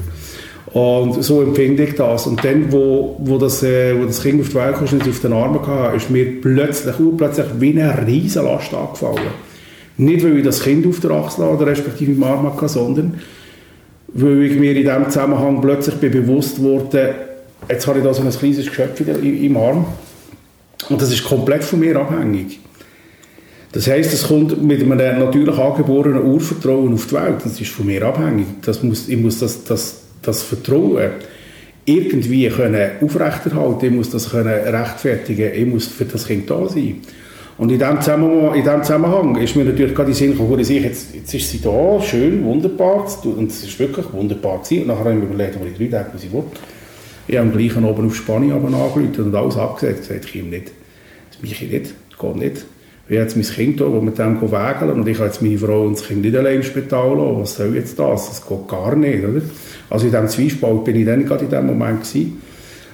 Und 0.73 1.23
so 1.23 1.43
empfinde 1.43 1.85
ich 1.85 1.95
das. 1.95 2.27
Und 2.27 2.45
dann, 2.45 2.71
wo, 2.71 3.17
wo, 3.21 3.39
das, 3.39 3.63
äh, 3.63 3.99
wo 3.99 4.05
das 4.05 4.23
Kind 4.23 4.41
auf 4.41 4.49
die 4.49 4.55
Welt 4.57 4.75
kam 4.75 4.87
und 4.87 5.09
auf 5.09 5.21
den 5.21 5.33
Armen 5.33 5.67
hatte, 5.67 5.97
ist 5.97 6.11
mir 6.11 6.41
plötzlich, 6.41 6.97
plötzlich 7.17 7.47
wie 7.59 7.81
eine 7.81 8.07
riesige 8.07 8.45
Last 8.45 8.75
angefallen. 8.75 9.49
Nicht, 9.97 10.25
weil 10.25 10.39
ich 10.39 10.45
das 10.45 10.63
Kind 10.63 10.87
auf 10.87 11.01
der 11.01 11.13
Achsel 11.13 11.45
oder 11.45 11.67
respektive 11.67 12.13
im 12.13 12.23
Arm 12.23 12.53
hatte, 12.53 12.69
sondern 12.69 13.21
weil 14.09 14.43
ich 14.43 14.59
mir 14.59 14.73
in 14.73 14.83
diesem 14.83 15.05
Zusammenhang 15.05 15.61
plötzlich 15.61 15.97
bewusst 15.97 16.63
wurde, 16.63 17.15
jetzt 17.69 17.87
habe 17.87 17.99
ich 17.99 18.05
da 18.05 18.15
so 18.15 18.23
ein 18.23 18.31
kleines 18.31 18.67
Geschöpf 18.67 19.01
im 19.01 19.57
Arm 19.57 19.87
und 20.89 21.01
das 21.03 21.13
ist 21.13 21.25
komplett 21.25 21.65
von 21.65 21.81
mir 21.81 21.97
abhängig. 21.97 22.61
Das 23.73 23.87
heisst, 23.87 24.15
es 24.15 24.27
kommt 24.27 24.63
mit 24.63 24.81
einem 24.81 25.19
natürlich 25.19 25.59
angeborenen 25.59 26.25
Urvertrauen 26.25 26.95
auf 26.95 27.07
die 27.07 27.13
Welt. 27.13 27.37
Das 27.45 27.61
ist 27.61 27.71
von 27.71 27.87
mir 27.87 28.03
abhängig. 28.03 28.47
Das 28.63 28.83
muss, 28.83 29.09
ich 29.09 29.19
muss 29.19 29.41
das, 29.41 29.65
das, 29.65 30.03
das 30.23 30.43
Vertrauen 30.43 31.11
irgendwie 31.85 32.49
können 32.49 32.91
aufrechterhalten 33.01 33.87
Ich 33.87 33.93
muss 33.93 34.11
das 34.11 34.31
können 34.31 34.49
rechtfertigen 34.49 35.55
Ich 35.55 35.67
muss 35.67 35.87
für 35.87 36.05
das 36.05 36.27
Kind 36.27 36.49
da 36.51 36.69
sein. 36.69 36.97
Und 37.57 37.73
in 37.73 37.79
diesem 37.79 38.01
Zusammenhang, 38.01 38.63
dem 38.63 38.83
Zusammenhang 38.83 39.37
ist 39.37 39.57
mir 39.57 39.65
natürlich 39.65 39.95
gerade 39.95 40.11
die 40.11 40.17
Sinn 40.17 40.33
gekommen, 40.33 40.61
ich, 40.61 40.69
jetzt, 40.69 41.15
jetzt 41.15 41.35
ist 41.35 41.51
sie 41.51 41.61
da, 41.61 42.01
schön, 42.01 42.45
wunderbar. 42.45 43.07
Und 43.25 43.51
es 43.51 43.65
ist 43.65 43.79
wirklich 43.79 44.07
wunderbar 44.13 44.63
gewesen. 44.63 44.83
Und 44.83 44.89
nachher 44.89 45.01
habe 45.01 45.15
ich 45.15 45.19
mir 45.19 45.25
überlegt, 45.25 45.59
wo 45.61 45.65
ich 45.67 45.77
drei 45.77 45.99
Tage, 45.99 46.11
was 46.15 46.25
ich 46.25 46.33
will. 46.33 46.45
Ich 47.29 47.37
habe 47.37 47.51
am 47.51 47.57
gleichen 47.57 47.85
oben 47.85 48.07
auf 48.07 48.17
Spanien 48.17 48.53
angerufen 48.53 49.13
und 49.19 49.35
alles 49.35 49.57
abgesagt. 49.59 50.01
Ich 50.01 50.09
gesagt, 50.09 50.35
ich 50.35 50.43
nicht. 50.43 50.73
Das 51.31 51.43
mache 51.43 51.65
ich 51.65 51.71
nicht. 51.71 51.95
Das 52.11 52.19
geht 52.19 52.37
nicht. 52.37 52.65
Ich 53.11 53.17
habe 53.17 53.25
jetzt 53.25 53.37
mein 53.37 53.45
Kind 53.45 53.79
hier, 53.79 53.89
mit 54.03 54.19
dem 54.19 54.41
wägeln 54.41 54.91
und 54.93 55.07
ich 55.07 55.17
habe 55.19 55.29
jetzt 55.29 55.43
meine 55.43 55.59
Frau 55.59 55.85
und 55.85 55.99
das 55.99 56.07
Kind 56.07 56.23
nicht 56.23 56.37
allein 56.37 56.57
im 56.57 56.63
Spital 56.63 57.17
lassen. 57.17 57.41
Was 57.41 57.55
soll 57.57 57.75
jetzt 57.75 57.99
das? 57.99 58.29
Das 58.29 58.47
geht 58.47 58.69
gar 58.69 58.97
nicht, 58.97 59.25
oder? 59.25 59.43
Also 59.91 60.07
in 60.07 60.13
diesem 60.13 60.29
Zwiespalt 60.29 60.85
bin 60.85 60.97
ich 60.97 61.05
dann 61.07 61.25
gerade 61.27 61.45
in 61.45 61.51
diesem 61.51 61.67
Moment 61.67 62.03
gewesen. 62.03 62.43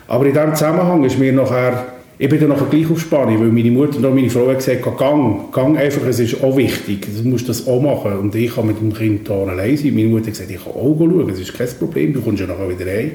Aber 0.09 0.27
in 0.27 0.33
diesem 0.33 0.55
Zusammenhang 0.55 1.05
ist 1.05 1.19
mir 1.19 1.33
nachher, 1.33 1.87
ich 2.19 2.29
bin 2.29 2.41
dann 2.41 2.51
nachher 2.51 2.67
gleich 2.67 2.91
auf 2.91 3.01
Spanien, 3.01 3.41
weil 3.41 3.49
meine 3.49 3.71
Mutter 3.71 3.97
und 3.97 4.15
meine 4.15 4.31
Frau 4.31 4.49
haben 4.49 4.57
gesagt, 4.57 4.83
gang, 4.99 5.53
gang 5.53 5.77
einfach, 5.77 6.07
es 6.07 6.19
ist 6.19 6.43
auch 6.43 6.57
wichtig, 6.57 7.07
du 7.23 7.29
musst 7.29 7.49
das 7.49 7.67
auch 7.67 7.81
machen. 7.81 8.19
Und 8.19 8.35
ich 8.35 8.55
kann 8.55 8.67
mit 8.67 8.81
dem 8.81 8.93
Kind 8.93 9.29
hier 9.29 9.37
allein 9.37 9.77
sein. 9.77 9.95
Meine 9.95 10.09
Mutter 10.09 10.27
hat 10.27 10.33
gesagt, 10.33 10.51
ich 10.51 10.63
kann 10.63 10.73
auch 10.73 10.97
schauen, 10.99 11.31
es 11.31 11.41
ist 11.41 11.57
kein 11.57 11.69
Problem, 11.79 12.13
du 12.13 12.21
kommst 12.21 12.41
ja 12.41 12.47
nachher 12.47 12.69
wieder 12.69 12.87
rein. 12.87 13.13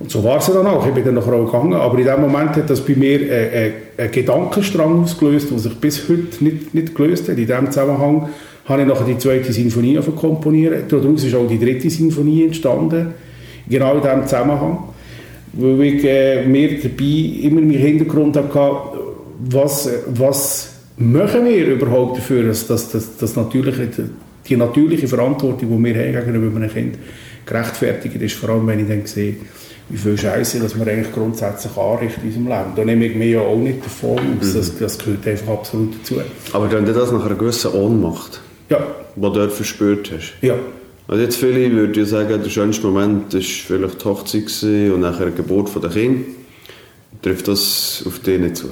Und 0.00 0.10
so 0.10 0.24
war 0.24 0.38
es 0.38 0.46
dann 0.46 0.66
auch. 0.66 0.86
Ich 0.86 0.92
bin 0.92 1.04
dann 1.04 1.14
nachher 1.14 1.34
auch 1.34 1.46
gegangen. 1.46 1.74
Aber 1.74 1.98
in 1.98 2.04
dem 2.04 2.20
Moment 2.20 2.56
hat 2.56 2.68
das 2.68 2.80
bei 2.80 2.94
mir 2.94 3.20
einen, 3.20 3.30
einen, 3.30 3.72
einen 3.96 4.10
Gedankenstrang 4.12 5.02
ausgelöst, 5.02 5.50
der 5.50 5.58
sich 5.58 5.74
bis 5.74 6.08
heute 6.08 6.42
nicht, 6.42 6.74
nicht 6.74 6.94
gelöst 6.94 7.28
hat. 7.28 7.38
In 7.38 7.46
diesem 7.46 7.70
Zusammenhang 7.70 8.28
habe 8.66 8.82
ich 8.82 8.88
nachher 8.88 9.06
die 9.06 9.18
zweite 9.18 9.52
Sinfonie 9.52 10.00
komponieren. 10.16 10.82
Daraus 10.88 11.24
ist 11.24 11.34
auch 11.34 11.46
die 11.46 11.58
dritte 11.58 11.90
Sinfonie 11.90 12.44
entstanden. 12.44 13.14
Genau 13.68 13.94
in 13.94 14.02
diesem 14.02 14.22
Zusammenhang. 14.24 14.78
Weil 15.52 15.82
ich 15.82 16.04
äh, 16.04 16.44
mir 16.44 16.80
dabei 16.80 17.40
immer 17.42 17.60
im 17.60 17.70
Hintergrund 17.70 18.36
hatte, 18.36 18.50
was, 19.38 19.88
was 20.08 20.74
machen 20.96 21.44
wir 21.44 21.66
überhaupt 21.66 22.18
dafür, 22.18 22.44
dass, 22.44 22.66
dass, 22.66 22.90
dass, 22.90 23.16
dass 23.16 23.36
natürliche, 23.36 23.88
die 24.48 24.56
natürliche 24.56 25.06
Verantwortung, 25.06 25.58
die 25.58 25.84
wir 25.84 25.94
haben 25.94 26.26
gegenüber 26.26 26.56
einem 26.56 26.70
Kind, 26.70 26.98
gerechtfertigt 27.46 28.16
ist. 28.16 28.34
Vor 28.34 28.50
allem, 28.50 28.66
wenn 28.66 28.80
ich 28.80 28.88
dann 28.88 29.06
sehe, 29.06 29.36
wie 29.88 29.96
viel 29.96 30.16
Scheiße 30.16 30.60
dass 30.60 30.74
man 30.74 30.88
eigentlich 30.88 31.12
grundsätzlich 31.12 31.76
anrichtet 31.76 32.22
in 32.22 32.28
unserem 32.28 32.48
Leben. 32.48 32.72
Da 32.76 32.84
nehme 32.84 33.06
ich 33.06 33.14
mir 33.14 33.28
ja 33.28 33.40
auch 33.40 33.56
nicht 33.56 33.84
davon 33.84 34.18
aus, 34.18 34.54
mhm. 34.54 34.54
das, 34.54 34.78
das 34.78 34.98
gehört 34.98 35.26
einfach 35.26 35.52
absolut 35.52 35.94
dazu. 36.00 36.16
Aber 36.52 36.68
dann 36.68 36.86
das 36.86 37.12
nach 37.12 37.24
einer 37.24 37.34
gewissen 37.34 37.72
Ohnmacht, 37.72 38.40
ja. 38.70 38.78
die 39.16 39.20
du 39.20 39.30
dort 39.30 39.52
verspürt 39.52 40.10
hast. 40.14 40.34
Ja. 40.42 40.54
Also 41.06 41.22
jetzt 41.22 41.36
viele 41.36 41.70
würden 41.70 41.94
ja 41.94 42.04
sagen, 42.06 42.42
der 42.42 42.50
schönste 42.50 42.86
Moment 42.86 43.34
war 43.34 43.40
vielleicht 43.40 44.00
die 44.00 44.04
Hochzeit 44.06 44.62
und 44.62 45.00
nachher 45.00 45.26
die 45.26 45.36
Geburt 45.36 45.70
der 45.82 45.90
Kinder. 45.90 46.24
Trifft 47.20 47.48
das 47.48 48.02
auf 48.06 48.18
dich 48.20 48.40
nicht 48.40 48.56
zu? 48.56 48.68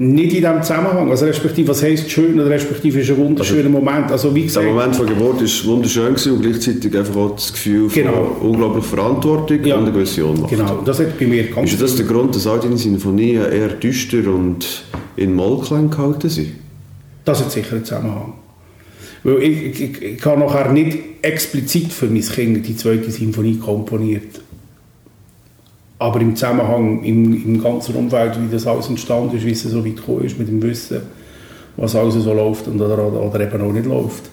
Nicht 0.00 0.32
in 0.32 0.40
diesem 0.40 0.62
Zusammenhang. 0.62 1.10
Also 1.10 1.26
respektive, 1.26 1.68
was 1.68 1.82
heisst 1.82 2.10
schön 2.10 2.40
oder 2.40 2.48
respektive 2.48 3.00
ist 3.00 3.10
ein 3.10 3.18
wunderschöner 3.18 3.66
also, 3.66 3.70
Moment. 3.70 4.10
Also 4.10 4.34
wie 4.34 4.44
gesagt, 4.44 4.64
der 4.64 4.72
Moment 4.72 4.96
von 4.96 5.06
Geburt 5.06 5.42
ist 5.42 5.66
wunderschön 5.66 6.14
gewesen 6.14 6.32
und 6.32 6.42
gleichzeitig 6.42 6.96
einfach 6.96 7.16
auch 7.16 7.34
das 7.34 7.52
Gefühl 7.52 7.88
genau. 7.88 8.34
von 8.40 8.50
unglaublicher 8.50 8.88
Verantwortung 8.88 9.62
ja. 9.62 9.76
und 9.76 9.82
einer 9.82 9.92
gewissen 9.92 10.24
Ohnmacht. 10.24 10.50
Genau, 10.50 10.80
das 10.86 11.00
hat 11.00 11.18
bei 11.18 11.26
mir 11.26 11.50
ganz 11.50 11.70
Ist 11.70 11.82
das 11.82 11.96
der 11.96 12.06
Grund, 12.06 12.34
dass 12.34 12.46
all 12.46 12.60
deine 12.60 12.78
Sinfonien 12.78 13.44
eher 13.52 13.68
düster 13.68 14.26
und 14.32 14.84
in 15.16 15.34
Mollklang 15.34 15.90
gehalten 15.90 16.30
sind? 16.30 16.52
Das 17.26 17.40
hat 17.40 17.52
sicher 17.52 17.74
einen 17.76 17.84
Zusammenhang. 17.84 18.32
Weil 19.22 19.42
ich, 19.42 19.80
ich, 19.82 20.02
ich 20.02 20.24
habe 20.24 20.40
nachher 20.40 20.72
nicht 20.72 20.96
explizit 21.20 21.92
für 21.92 22.06
mein 22.06 22.22
Kind 22.22 22.66
die 22.66 22.74
zweite 22.74 23.10
Sinfonie 23.10 23.58
komponiert 23.58 24.40
aber 26.00 26.22
im 26.22 26.34
Zusammenhang, 26.34 27.04
im, 27.04 27.44
im 27.44 27.62
ganzen 27.62 27.94
Umfeld, 27.94 28.32
wie 28.40 28.50
das 28.50 28.66
alles 28.66 28.88
entstanden 28.88 29.36
ist, 29.36 29.44
wie 29.44 29.50
es 29.50 29.62
so 29.62 29.84
weit 29.84 29.96
gekommen 29.96 30.24
ist, 30.24 30.38
mit 30.38 30.48
dem 30.48 30.62
Wissen, 30.62 31.02
was 31.76 31.94
alles 31.94 32.14
so 32.14 32.32
läuft 32.32 32.66
und 32.68 32.80
oder, 32.80 32.98
oder, 32.98 33.40
eben 33.40 33.60
auch 33.60 33.72
nicht 33.72 33.84
läuft. 33.84 34.30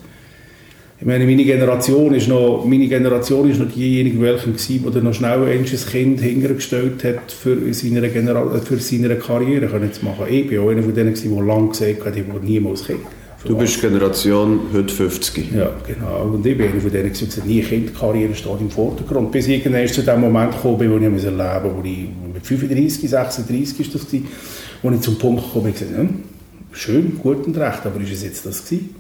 Ich 0.98 1.06
meine, 1.06 1.26
meine 1.26 1.44
Generation 1.44 2.16
ist 2.16 2.30
noch, 2.30 2.64
meine 2.66 2.88
Generation 2.88 3.52
ist 3.52 3.60
noch 3.60 3.70
diejenige, 3.70 4.20
welche 4.22 4.48
war, 4.86 4.92
die 4.92 5.02
noch 5.02 5.14
schnell 5.14 5.44
ein 5.44 5.66
Kind 5.66 6.22
hingestellt 6.22 7.04
hat, 7.04 7.32
für 7.34 7.74
seine, 7.74 8.10
Genera 8.10 8.60
für 8.60 8.78
seine 8.78 9.16
Karriere 9.18 9.92
zu 9.92 10.06
machen. 10.06 10.26
Ich 10.30 10.50
war 10.50 10.64
auch 10.64 10.70
einer 10.70 10.82
von 10.82 10.96
denen, 10.96 11.14
der 11.14 11.44
lange 11.44 11.68
gesagt 11.68 12.06
hat, 12.06 12.16
ich 12.16 12.26
will 12.26 12.40
niemals 12.42 12.88
Kind. 12.88 13.02
Du 13.48 13.56
bist 13.56 13.80
Generation 13.80 14.60
heute 14.74 14.94
50. 14.94 15.54
Ja, 15.54 15.72
genau. 15.88 16.34
Und 16.34 16.46
ich 16.46 16.58
bin 16.58 16.70
einer 16.70 16.82
von 16.82 16.92
denen, 16.92 17.14
die 17.14 17.26
gesagt 17.26 17.46
nie 17.48 17.62
Kindkarriere 17.62 18.36
steht 18.36 18.60
im 18.60 18.70
Vordergrund. 18.70 19.32
Bis 19.32 19.48
ich 19.48 19.64
irgendwann 19.64 19.88
zu 19.88 20.02
dem 20.02 20.20
Moment 20.20 20.52
gekommen 20.52 20.78
bin, 20.78 20.92
wo 20.92 20.96
ich 20.96 21.02
leben 21.02 21.14
musste, 21.14 21.64
wo 21.64 21.82
ich 21.82 22.10
mit 22.34 22.46
35, 22.46 23.10
36 23.10 23.80
ist 23.80 23.96
das 23.96 24.06
gewesen, 24.06 24.28
wo 24.82 24.92
ich 24.92 25.00
zum 25.00 25.18
Punkt 25.18 25.46
gekommen 25.46 25.74
bin, 25.74 25.98
ja, 25.98 26.10
schön, 26.74 27.18
gut 27.20 27.48
und 27.48 27.58
recht, 27.58 27.86
aber 27.86 28.02
ist 28.02 28.12
es 28.12 28.24
jetzt 28.24 28.46
das 28.46 28.66
gewesen? 28.66 28.96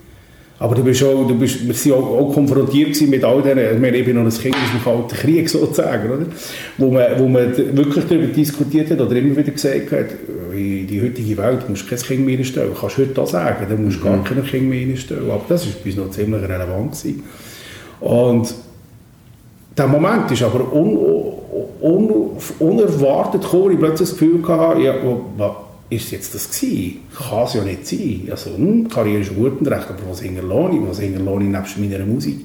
Aber 0.59 0.73
du 0.73 0.83
bist 0.83 1.03
auch, 1.03 1.27
du 1.27 1.35
bist, 1.35 1.67
wir 1.67 1.93
waren 1.93 2.03
auch, 2.03 2.19
auch 2.19 2.33
konfrontiert 2.33 2.99
mit 3.01 3.23
all 3.23 3.43
diesen, 3.43 3.59
ich 3.59 3.79
meine, 3.79 3.97
ich 3.97 4.05
bin 4.05 4.15
noch 4.15 4.23
ein 4.23 4.29
Kind 4.29 4.55
aus 4.55 4.71
dem 4.71 4.83
Kalten 4.83 5.15
Krieg 5.15 5.49
sozusagen, 5.49 6.09
oder? 6.09 6.25
Wo 6.77 6.89
man, 6.89 7.05
wo 7.19 7.27
man 7.27 7.55
wirklich 7.55 8.05
darüber 8.05 8.27
diskutiert 8.27 8.89
hat 8.89 8.99
oder 8.99 9.15
immer 9.17 9.37
wieder 9.37 9.51
gesagt 9.51 9.91
hat, 9.91 10.07
in 10.51 10.87
die 10.87 11.01
heutige 11.01 11.37
Welt 11.37 11.69
musst 11.69 11.83
du 11.83 11.95
kein 11.95 11.99
Kind 11.99 12.25
mehr 12.25 12.43
stellen. 12.43 12.71
Du 12.73 12.79
kannst 12.79 12.97
heute 12.97 13.13
das 13.13 13.31
sagen, 13.31 13.67
dann 13.69 13.85
musst 13.85 13.99
du 13.99 14.03
gar 14.03 14.17
mhm. 14.17 14.23
kein 14.23 14.43
Kind 14.43 14.69
mehr 14.69 14.97
stellen. 14.97 15.29
Aber 15.29 15.43
das 15.47 15.67
war 15.67 15.73
bei 15.83 15.89
uns 15.89 15.97
noch 15.97 16.09
ziemlich 16.09 16.41
relevant. 16.41 16.91
Gewesen. 16.91 17.23
Und 17.99 18.53
der 19.77 19.87
Moment 19.87 20.31
ist 20.31 20.41
aber 20.41 20.73
un, 20.73 20.97
un, 21.81 22.31
unerwartet 22.57 23.43
gekommen, 23.43 23.73
ich 23.73 23.79
plötzlich 23.79 24.09
das 24.09 24.17
Gefühl 24.17 24.47
hatte, 24.47 24.81
ja, 24.81 24.95
ist 25.89 26.11
jetzt 26.11 26.35
das 26.35 26.49
gewesen? 26.49 26.99
Kann 27.15 27.43
es 27.43 27.53
ja 27.53 27.63
nicht 27.63 27.87
sein. 27.87 28.27
Also, 28.29 28.55
hm, 28.55 28.89
Karriere 28.89 29.21
ist 29.21 29.35
gut 29.35 29.59
und 29.59 29.67
recht, 29.67 29.87
aber 29.87 30.09
was 30.09 30.21
hinterlohne 30.21 30.77
ich? 30.77 30.89
Was 30.89 30.99
hinterlohne 30.99 31.45
ich 31.45 31.51
nebst 31.51 31.77
meiner 31.77 32.05
Musik? 32.05 32.37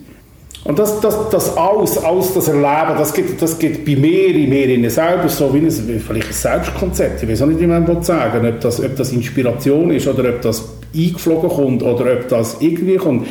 Und 0.65 0.79
das, 0.79 1.01
das, 1.01 1.29
das 1.31 1.57
alles, 1.57 1.99
alles 1.99 2.35
das 2.35 2.47
Erleben, 2.47 2.97
das 2.97 3.13
gibt, 3.13 3.43
das 3.43 3.59
gibt 3.59 3.85
bei 3.85 3.97
mir, 3.97 4.29
in 4.29 4.49
mir 4.49 4.69
in 4.69 4.89
selber 4.89 5.29
so 5.29 5.53
wie 5.53 5.59
ein, 5.59 5.71
vielleicht 5.71 6.29
ein 6.29 6.33
Selbstkonzept. 6.33 7.23
Ich 7.25 7.29
weiß 7.29 7.43
auch 7.43 7.47
nicht, 7.47 7.59
wie 7.59 7.67
man 7.67 8.03
sagen 8.05 8.47
ob 8.47 8.61
das, 8.61 8.81
ob 8.81 8.95
das 8.97 9.11
Inspiration 9.13 9.91
ist 9.91 10.07
oder 10.07 10.29
ob 10.29 10.41
das 10.41 10.69
eingeflogen 10.95 11.51
kommt 11.51 11.83
oder 11.83 12.13
ob 12.13 12.29
das 12.29 12.59
irgendwie 12.61 12.97
kommt. 12.97 13.27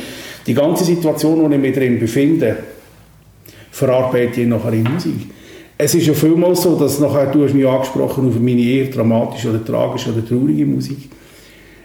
Die 0.46 0.52
ganze 0.52 0.84
Situation, 0.84 1.40
in 1.40 1.50
der 1.50 1.58
ich 1.58 1.62
mich 1.64 1.74
drin 1.74 1.98
befinde, 1.98 2.56
verarbeite 3.70 4.42
ich 4.42 4.46
nachher 4.46 4.74
in 4.74 4.82
Musik 4.82 5.30
es 5.84 5.94
ist 5.94 6.06
ja 6.06 6.14
vielmals 6.14 6.62
so, 6.62 6.76
dass 6.78 7.00
nachher, 7.00 7.26
du 7.26 7.44
hast 7.44 7.54
mich 7.54 7.66
angesprochen 7.66 8.28
auf 8.28 8.38
meine 8.40 8.60
eher 8.60 8.86
dramatische 8.90 9.50
oder 9.50 9.64
tragische 9.64 10.12
oder 10.12 10.24
traurige 10.26 10.64
Musik. 10.66 11.08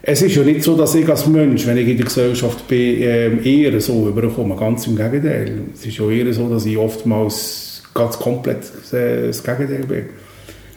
Es 0.02 0.22
ist 0.22 0.36
ja 0.36 0.44
nicht 0.44 0.64
so, 0.64 0.76
dass 0.78 0.96
ich 0.96 1.08
als 1.10 1.28
Mensch, 1.28 1.66
wenn 1.68 1.78
ich 1.78 1.88
in 1.88 1.98
der 1.98 2.06
Gesellschaft 2.06 2.68
bin, 2.68 3.02
ähm, 3.02 3.40
eher 3.44 3.80
so 3.82 4.08
überkomme. 4.08 4.56
Ganz 4.56 4.88
im 4.88 4.96
Gegenteil. 4.96 5.52
Es 5.74 5.86
ist 5.86 5.98
ja 5.98 6.10
eher 6.10 6.32
so, 6.34 6.48
dass 6.48 6.66
ich 6.66 6.78
oftmals 6.78 7.84
ganz 7.94 8.18
komplett 8.18 8.60
äh, 8.94 9.28
das 9.28 9.44
Gegenteil 9.44 9.84
bin. 9.86 10.04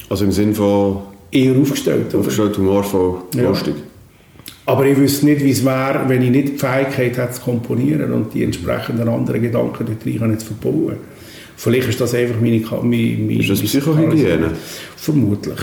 Also 0.08 0.24
im 0.24 0.32
Sinn 0.32 0.54
von 0.54 1.02
eher 1.30 1.54
aufgestellt. 1.56 2.12
aufgestellt, 2.14 2.58
humorvoll, 2.58 3.18
Ja. 3.36 3.42
lustig. 3.42 3.74
Aber 4.70 4.86
ich 4.86 4.96
wüsste 4.96 5.26
nicht, 5.26 5.42
wie 5.42 5.50
es 5.50 5.64
wäre, 5.64 6.04
wenn 6.08 6.22
ich 6.22 6.30
nicht 6.30 6.48
die 6.50 6.58
Fähigkeit 6.58 7.16
hätte 7.16 7.32
zu 7.32 7.40
komponieren 7.40 8.12
und 8.12 8.32
die 8.32 8.44
entsprechenden 8.44 9.08
anderen 9.08 9.42
Gedanken 9.42 9.84
dort 9.86 10.22
rein 10.22 10.38
zu 10.38 10.46
verbauen. 10.46 10.96
Vielleicht 11.56 11.88
ist 11.88 12.00
das 12.00 12.14
einfach 12.14 12.40
meine... 12.40 12.60
Meine, 12.60 12.82
meine 13.18 13.40
Ist 13.40 13.50
das 13.50 13.60
Psychohygiene? 13.62 14.52
Vermutlich. 14.96 15.58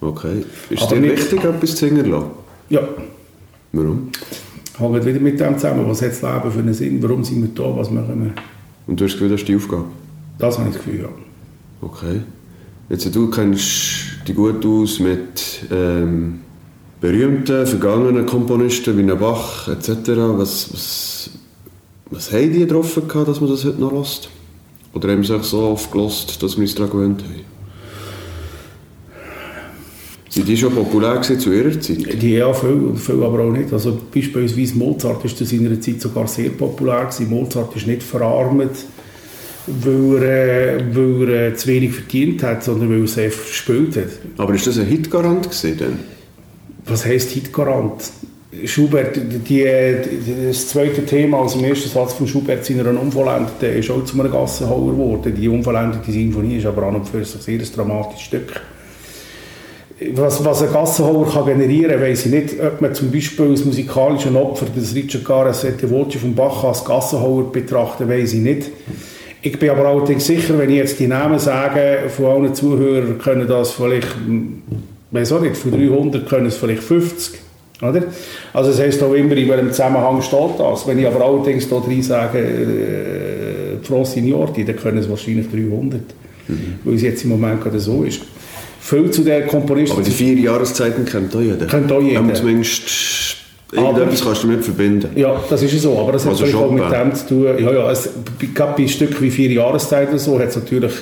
Okay. 0.00 0.44
Ist 0.70 0.82
Aber 0.82 0.94
dir 0.94 1.00
nicht- 1.00 1.16
wichtig, 1.18 1.42
etwas 1.44 1.70
zu 1.70 1.88
singen 1.88 2.08
lassen? 2.08 2.26
Ja, 2.70 2.80
Warum? 3.72 4.08
hängt 4.78 5.04
wieder 5.06 5.20
mit 5.20 5.40
dem 5.40 5.56
zusammen. 5.58 5.84
Was 5.88 6.00
hat 6.02 6.10
das 6.10 6.22
Leben 6.22 6.50
für 6.52 6.58
einen 6.60 6.74
Sinn? 6.74 7.02
Warum 7.02 7.24
sind 7.24 7.42
wir 7.42 7.50
da? 7.54 7.76
Was 7.76 7.90
machen 7.90 8.24
wir? 8.24 8.32
Und 8.86 9.00
du 9.00 9.04
hast 9.04 9.12
das 9.12 9.18
Gefühl, 9.18 9.28
das 9.30 9.40
ist 9.40 9.48
die 9.48 9.56
Aufgabe? 9.56 9.84
Das 10.38 10.58
habe 10.58 10.68
ich 10.68 10.76
das 10.76 10.84
Gefühl, 10.84 11.00
ja. 11.02 11.08
Okay. 11.80 12.20
Jetzt, 12.88 13.14
du 13.14 13.28
kennst 13.30 14.26
dich 14.26 14.34
gut 14.34 14.64
aus 14.64 15.00
mit 15.00 15.64
ähm, 15.70 16.40
berühmten, 17.02 17.66
vergangenen 17.66 18.24
Komponisten 18.24 18.96
wie 18.96 19.02
Bach 19.14 19.68
etc. 19.68 19.90
Was, 20.38 20.72
was, 20.72 21.30
was 22.10 22.32
haben 22.32 22.52
die 22.52 22.60
getroffen, 22.60 23.08
gehabt, 23.08 23.28
dass 23.28 23.40
man 23.40 23.50
das 23.50 23.64
heute 23.64 23.80
noch 23.80 23.92
lässt? 23.92 24.30
Oder 24.94 25.10
haben 25.10 25.24
sie 25.24 25.36
sich 25.36 25.42
so 25.42 25.62
oft 25.62 25.90
gelost, 25.90 26.42
dass 26.42 26.56
wir 26.56 26.62
uns 26.62 26.74
daran 26.74 26.90
gewöhnt 26.92 27.22
haben? 27.22 27.52
Sind 30.28 30.48
die 30.48 30.56
schon 30.56 30.74
populär 30.74 31.16
gewesen 31.16 31.40
zu 31.40 31.52
ihrer 31.52 31.78
Zeit? 31.78 32.22
Die 32.22 32.34
ja, 32.34 32.54
viel, 32.54 32.94
viel 32.96 33.22
aber 33.22 33.40
auch 33.40 33.52
nicht. 33.52 33.72
Also 33.72 33.98
beispielsweise 34.14 34.78
Mozart 34.78 35.22
ist 35.24 35.36
zu 35.36 35.44
seiner 35.44 35.78
Zeit 35.78 36.00
sogar 36.00 36.26
sehr 36.26 36.50
populär 36.50 37.04
gewesen. 37.06 37.28
Mozart 37.28 37.76
ist 37.76 37.86
nicht 37.86 38.02
verarmt, 38.02 38.70
weil 39.66 40.22
er, 40.22 40.96
weil 40.96 41.28
er 41.28 41.54
zu 41.54 41.66
wenig 41.66 41.92
verdient 41.92 42.42
hat, 42.44 42.64
sondern 42.64 42.88
weil 42.90 43.00
er 43.00 43.08
sehr 43.08 43.30
verspielt 43.30 43.96
hat. 43.96 44.08
Aber 44.38 44.54
ist 44.54 44.66
das 44.66 44.78
ein 44.78 44.86
Hitgarant 44.86 45.50
gewesen 45.50 45.76
denn? 45.76 46.21
Was 46.86 47.04
heisst 47.04 47.30
Hitgarant? 47.30 48.02
Schubert, 48.66 49.16
die, 49.16 49.38
die, 49.38 50.46
das 50.48 50.68
zweite 50.68 51.06
Thema, 51.06 51.40
also 51.40 51.58
im 51.58 51.64
ersten 51.64 51.88
Satz 51.88 52.12
von 52.12 52.26
Schubert, 52.26 52.64
seiner 52.64 52.88
Unvollendeten, 52.88 53.78
ist 53.78 53.90
auch 53.90 54.04
zu 54.04 54.20
einem 54.20 54.30
Gassenhauer 54.30 54.92
geworden. 54.92 55.34
Die 55.34 55.48
unvollendete 55.48 56.12
Sinfonie 56.12 56.58
ist 56.58 56.66
aber 56.66 56.82
an 56.82 56.96
und 56.96 57.08
für 57.08 57.24
sich 57.24 57.40
sehr 57.40 57.58
ein 57.58 57.68
dramatisches 57.74 58.22
Stück. 58.22 58.60
Was, 60.14 60.44
was 60.44 60.62
ein 60.62 60.72
Gassenhauer 60.72 61.30
kann 61.30 61.46
generieren 61.46 61.92
kann, 61.92 62.02
weiss 62.02 62.26
ich 62.26 62.32
nicht. 62.32 62.60
Ob 62.60 62.80
man 62.82 62.94
zum 62.94 63.10
Beispiel 63.10 63.50
als 63.50 63.64
musikalischen 63.64 64.36
Opfer 64.36 64.66
des 64.66 64.94
Richard 64.94 65.24
Gare 65.24 65.54
Sette 65.54 65.88
Voce 65.88 66.16
von 66.16 66.34
Bach 66.34 66.62
als 66.64 66.84
Gassenhauer 66.84 67.50
betrachtet, 67.50 68.08
weiss 68.08 68.34
ich 68.34 68.40
nicht. 68.40 68.70
Ich 69.40 69.58
bin 69.58 69.70
aber 69.70 69.86
allerdings 69.86 70.26
sicher, 70.26 70.58
wenn 70.58 70.70
ich 70.70 70.76
jetzt 70.76 71.00
die 71.00 71.06
Namen 71.06 71.38
sage, 71.38 72.00
von 72.08 72.26
allen 72.26 72.54
Zuhörern 72.54 73.18
können 73.18 73.48
das 73.48 73.72
vielleicht, 73.72 74.08
weiß 75.12 75.32
auch 75.32 75.40
nicht, 75.40 75.56
von 75.56 75.70
300 75.70 76.28
können 76.28 76.46
es 76.46 76.56
vielleicht 76.56 76.82
50. 76.82 77.38
Oder? 77.82 78.02
Also 78.52 78.70
das 78.70 78.80
heisst 78.80 79.02
auch 79.02 79.12
immer, 79.12 79.36
in 79.36 79.48
welchem 79.48 79.70
Zusammenhang 79.70 80.22
steht 80.22 80.58
das. 80.58 80.86
Wenn 80.86 80.98
ich 80.98 81.06
aber 81.06 81.24
allerdings 81.24 81.68
da 81.68 81.80
drin 81.80 82.02
sage, 82.02 82.38
äh, 82.38 83.84
Francine 83.84 84.34
Orti, 84.36 84.64
dann 84.64 84.76
können 84.76 84.98
es 84.98 85.08
wahrscheinlich 85.08 85.46
300. 85.50 86.00
Weil 86.84 86.94
es 86.94 87.02
jetzt 87.02 87.24
im 87.24 87.30
Moment 87.30 87.62
gerade 87.62 87.78
so 87.78 88.02
ist. 88.04 88.22
Viel 88.80 89.10
zu 89.10 89.22
der 89.22 89.46
Komponisten... 89.46 89.96
Aber 89.96 90.04
die 90.04 90.10
vier 90.10 90.34
Jahreszeiten 90.34 91.04
kennt 91.04 91.34
auch 91.34 91.40
jeder. 91.40 91.66
Kennt 91.66 91.90
auch 91.90 92.02
jeder. 92.02 92.20
Aber 92.20 92.34
zumindest 92.34 93.36
irgendetwas 93.72 94.24
kannst 94.24 94.42
du 94.42 94.48
damit 94.48 94.64
verbinden. 94.64 95.08
Ja, 95.16 95.40
das 95.48 95.62
ist 95.62 95.72
ja 95.72 95.78
so, 95.78 95.98
aber 95.98 96.12
das 96.12 96.24
hat 96.24 96.32
Also 96.32 96.44
vielleicht 96.44 96.58
auch 96.58 96.70
mit 96.70 96.84
dem 96.84 97.14
zu 97.14 97.26
tun. 97.28 97.44
Ja, 97.58 97.72
ja, 97.72 97.90
es, 97.90 98.10
gerade 98.54 98.74
bei 98.76 98.88
Stücken 98.88 99.20
wie 99.20 99.30
vier 99.30 99.50
Jahreszeiten 99.50 100.18
so 100.18 100.38
hat 100.38 100.48
es 100.48 100.56
natürlich 100.56 100.92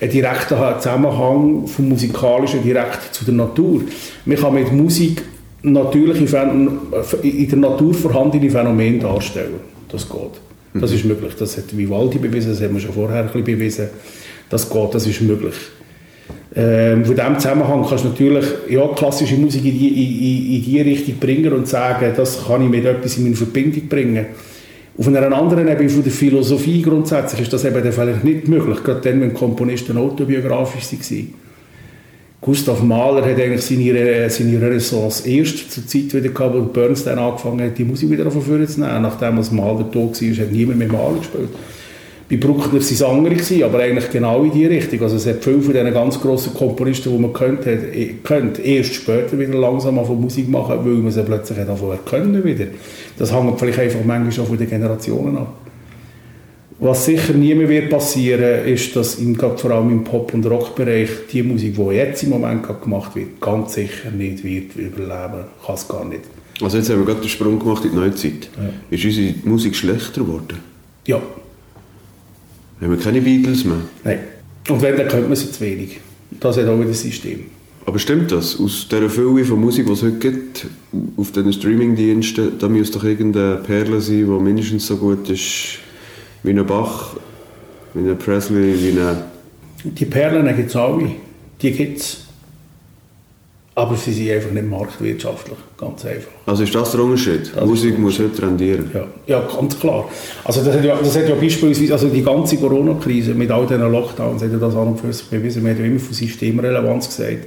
einen 0.00 0.10
direkten 0.10 0.56
Zusammenhang 0.78 1.66
vom 1.66 1.88
musikalischen 1.88 2.62
direkt 2.62 3.12
zu 3.14 3.24
der 3.24 3.34
Natur. 3.34 3.82
Man 4.24 4.36
kann 4.36 4.54
mit 4.54 4.72
Musik 4.72 5.22
natürliche 5.62 6.24
Phän- 6.26 6.78
in 7.22 7.48
der 7.48 7.58
Natur 7.58 7.92
vorhandene 7.94 8.50
Phänomene 8.50 8.98
darstellen. 9.00 9.60
Das 9.90 10.08
geht. 10.08 10.80
Das 10.80 10.92
ist 10.92 11.04
möglich. 11.04 11.34
Das 11.38 11.56
hat 11.56 11.76
Vivaldi 11.76 12.18
bewiesen, 12.18 12.50
das 12.50 12.62
haben 12.62 12.74
wir 12.74 12.80
schon 12.80 12.92
vorher 12.92 13.20
ein 13.20 13.26
bisschen 13.26 13.44
bewiesen. 13.44 13.88
Das 14.50 14.68
geht, 14.70 14.94
das 14.94 15.06
ist 15.06 15.20
möglich. 15.22 15.54
Ähm, 16.54 17.04
von 17.04 17.14
diesem 17.14 17.38
Zusammenhang 17.38 17.84
kannst 17.88 18.04
du 18.04 18.08
natürlich 18.08 18.44
ja, 18.68 18.86
klassische 18.88 19.36
Musik 19.36 19.64
in 19.64 19.78
die, 19.78 19.88
in, 19.88 20.54
in 20.56 20.62
die 20.62 20.80
Richtung 20.80 21.16
bringen 21.18 21.52
und 21.52 21.68
sagen, 21.68 22.12
das 22.16 22.46
kann 22.46 22.62
ich 22.62 22.68
mit 22.68 22.84
etwas 22.84 23.16
in 23.16 23.24
meine 23.24 23.36
Verbindung 23.36 23.86
bringen. 23.88 24.26
Auf 24.98 25.06
einer 25.06 25.32
anderen 25.32 25.68
Ebene 25.68 25.88
von 25.88 26.02
der 26.02 26.10
Philosophie 26.10 26.82
grundsätzlich 26.82 27.42
ist 27.42 27.52
das 27.52 27.64
eben 27.64 27.92
vielleicht 27.92 28.24
nicht 28.24 28.48
möglich, 28.48 28.82
gerade 28.82 29.00
dann, 29.00 29.20
wenn 29.20 29.32
Komponisten 29.32 29.96
autobiografisch 29.96 30.92
waren. 30.92 31.34
Gustav 32.40 32.82
Mahler 32.82 33.24
hat 33.24 33.38
eigentlich 33.38 33.62
seine, 33.62 34.28
seine 34.28 34.60
Renaissance 34.60 35.28
erst 35.28 35.70
zur 35.70 35.86
Zeit 35.86 36.14
wieder 36.14 36.30
gehabt, 36.30 36.54
wo 36.54 36.62
Bernstein 36.62 37.18
angefangen 37.18 37.62
hat, 37.62 37.78
die 37.78 37.84
Musik 37.84 38.10
wieder 38.10 38.28
von 38.28 38.42
vorne 38.42 38.66
zu 38.66 38.80
nehmen. 38.80 39.02
Nachdem 39.02 39.38
als 39.38 39.52
Mahler 39.52 39.88
tot 39.90 40.20
war, 40.20 40.44
hat 40.44 40.52
niemand 40.52 40.78
mehr 40.78 40.88
Mahler 40.88 41.18
gespielt. 41.18 41.50
Bei 42.30 42.36
Bruckner 42.36 42.74
waren 42.74 42.78
es 42.78 43.02
andere, 43.02 43.34
gewesen, 43.34 43.62
aber 43.62 43.78
eigentlich 43.78 44.10
genau 44.10 44.44
in 44.44 44.52
die 44.52 44.66
Richtung. 44.66 45.00
Also 45.00 45.16
es 45.16 45.26
hat 45.26 45.42
viele 45.42 45.62
von 45.62 45.72
diesen 45.72 45.94
ganz 45.94 46.20
grossen 46.20 46.52
Komponisten, 46.52 47.10
die 47.10 47.18
man 47.18 47.32
kennt, 47.32 47.60
hat, 47.60 47.94
eh, 47.94 48.16
kennt, 48.22 48.58
erst 48.58 48.94
später 48.96 49.38
wieder 49.38 49.54
langsam 49.54 50.04
von 50.04 50.20
Musik 50.20 50.46
machen, 50.48 50.76
weil 50.84 50.92
man 50.94 51.10
sie 51.10 51.22
plötzlich 51.22 51.58
hat 51.58 51.68
erkennen 51.68 52.44
wieder. 52.44 52.66
Das 53.18 53.32
hängt 53.32 53.58
vielleicht 53.58 53.78
einfach 53.78 54.04
manchmal 54.04 54.44
auch 54.44 54.48
von 54.48 54.58
den 54.58 54.68
Generationen 54.68 55.38
ab. 55.38 55.54
Was 56.80 57.06
sicher 57.06 57.32
nie 57.32 57.54
mehr 57.54 57.68
wird 57.68 57.88
passieren, 57.90 58.66
ist, 58.66 58.94
dass 58.94 59.16
im, 59.16 59.34
vor 59.34 59.70
allem 59.70 59.90
im 59.90 60.04
Pop- 60.04 60.32
und 60.34 60.46
Rockbereich 60.46 61.08
die 61.32 61.42
Musik, 61.42 61.76
die 61.76 61.94
jetzt 61.94 62.22
im 62.22 62.30
Moment 62.30 62.62
gemacht 62.82 63.16
wird, 63.16 63.40
ganz 63.40 63.74
sicher 63.74 64.10
nicht 64.10 64.44
wird 64.44 64.76
überleben. 64.76 65.44
Kann 65.64 65.74
es 65.74 65.88
gar 65.88 66.04
nicht. 66.04 66.20
Also 66.60 66.76
jetzt 66.76 66.90
haben 66.90 66.98
wir 66.98 67.06
gerade 67.06 67.20
den 67.20 67.30
Sprung 67.30 67.58
gemacht 67.58 67.84
in 67.84 67.92
die 67.92 67.96
Neuzeit. 67.96 68.50
Ist 68.90 69.04
unsere 69.04 69.34
Musik 69.44 69.74
schlechter 69.74 70.20
geworden? 70.20 70.58
Ja, 71.06 71.20
Haben 72.80 72.90
wir 72.90 72.98
keine 72.98 73.20
Beatles 73.20 73.64
mehr? 73.64 73.80
nein. 74.04 74.20
Und 74.68 74.82
wenn, 74.82 74.96
dann 74.96 75.08
könnte 75.08 75.28
man 75.28 75.36
sie 75.36 75.50
zu 75.50 75.60
wenig. 75.62 75.98
Das 76.40 76.56
hat 76.58 76.66
auch 76.66 76.78
wieder 76.78 76.90
das 76.90 77.00
System. 77.00 77.46
Aber 77.86 77.98
stimmt 77.98 78.30
das? 78.32 78.60
Aus 78.60 78.86
dieser 78.86 79.08
Fülle 79.08 79.44
von 79.46 79.58
Musik, 79.60 79.86
die 79.86 79.92
es 79.92 80.02
heute 80.02 80.18
gibt, 80.18 80.66
auf 81.16 81.32
diesen 81.32 81.52
Streamingdiensten, 81.54 82.58
da 82.58 82.68
müsste 82.68 82.98
doch 82.98 83.04
irgendeine 83.04 83.56
Perle 83.56 83.98
sein, 84.02 84.26
die 84.26 84.42
mindestens 84.42 84.86
so 84.86 84.98
gut 84.98 85.30
ist 85.30 85.78
wie 86.42 86.50
ein 86.50 86.66
Bach, 86.66 87.16
wie 87.94 88.10
ein 88.10 88.18
Presley, 88.18 88.74
wie 88.78 89.00
ein... 89.00 89.16
Die 89.84 90.04
Perlen 90.04 90.54
gibt 90.54 90.68
es 90.68 90.76
alle. 90.76 91.12
Die 91.62 91.70
gibt 91.72 91.98
es. 91.98 92.27
Aber 93.78 93.94
sie 93.94 94.12
sind 94.12 94.28
einfach 94.32 94.50
nicht 94.50 94.68
marktwirtschaftlich. 94.68 95.56
Ganz 95.78 96.04
einfach. 96.04 96.32
Also 96.46 96.64
ist 96.64 96.74
das 96.74 96.90
der 96.90 97.00
Unterschied? 97.00 97.52
Das 97.54 97.64
Musik 97.64 97.96
muss 97.96 98.18
heute 98.18 98.42
rendieren. 98.42 98.90
Ja, 98.92 99.06
ja 99.28 99.40
ganz 99.40 99.78
klar. 99.78 100.08
Also 100.42 100.64
das 100.64 100.74
hat 100.74 100.84
ja, 100.84 100.96
das 100.96 101.16
hat 101.16 101.28
ja 101.28 101.36
beispielsweise, 101.36 101.92
also 101.92 102.08
die 102.08 102.24
ganze 102.24 102.56
Corona-Krise 102.56 103.34
mit 103.34 103.52
all 103.52 103.68
diesen 103.68 103.92
Lockdowns 103.92 104.42
hat 104.42 104.50
ja 104.50 104.58
das 104.58 104.74
an 104.74 104.88
und 104.88 105.00
für 105.00 105.12
sich 105.12 105.26
bewiesen. 105.26 105.62
Wir 105.62 105.70
haben 105.70 105.78
ja 105.78 105.86
immer 105.86 106.00
von 106.00 106.12
Systemrelevanz 106.12 107.06
gesagt. 107.06 107.46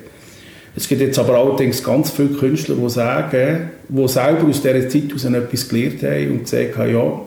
Es 0.73 0.87
gibt 0.87 1.01
jetzt 1.01 1.19
aber 1.19 1.37
allerdings 1.37 1.83
ganz 1.83 2.11
viele 2.11 2.29
Künstler, 2.29 2.75
die 2.75 2.89
sagen, 2.89 3.71
die 3.89 4.07
selber 4.07 4.47
aus 4.47 4.61
dieser 4.61 4.87
Zeit 4.87 5.33
etwas 5.33 5.67
gelernt 5.67 6.01
haben 6.01 6.31
und 6.31 6.43
gesagt 6.43 6.77
haben, 6.77 6.93
ja, 6.93 7.21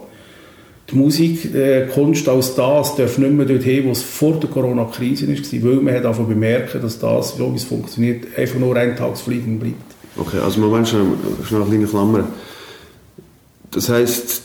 die 0.90 0.97
Musik, 0.97 1.55
äh, 1.55 1.87
Kunst 1.87 2.29
als 2.29 2.55
das 2.55 2.97
darf 2.97 3.18
nicht 3.18 3.33
mehr 3.33 3.47
dorthin, 3.47 3.87
wo 3.87 3.90
es 3.90 4.03
vor 4.03 4.38
der 4.38 4.51
Corona-Krise 4.51 5.27
war, 5.29 5.70
weil 5.70 5.77
man 5.81 5.94
hat 5.94 6.05
einfach 6.05 6.25
bemerkt, 6.25 6.75
dass 6.75 6.99
das, 6.99 7.37
so 7.37 7.53
wie 7.53 7.57
es 7.57 7.64
funktioniert, 7.64 8.27
einfach 8.37 8.59
nur 8.59 8.77
Eintagsfliegen 8.77 9.59
bleibt. 9.59 9.77
Okay, 10.16 10.38
also 10.38 10.61
Moment, 10.61 10.88
schnell, 10.88 11.07
schnell 11.47 11.62
eine 11.62 11.70
kleine 11.70 11.87
Klammer. 11.87 12.29
Das 13.70 13.88
heisst, 13.88 14.42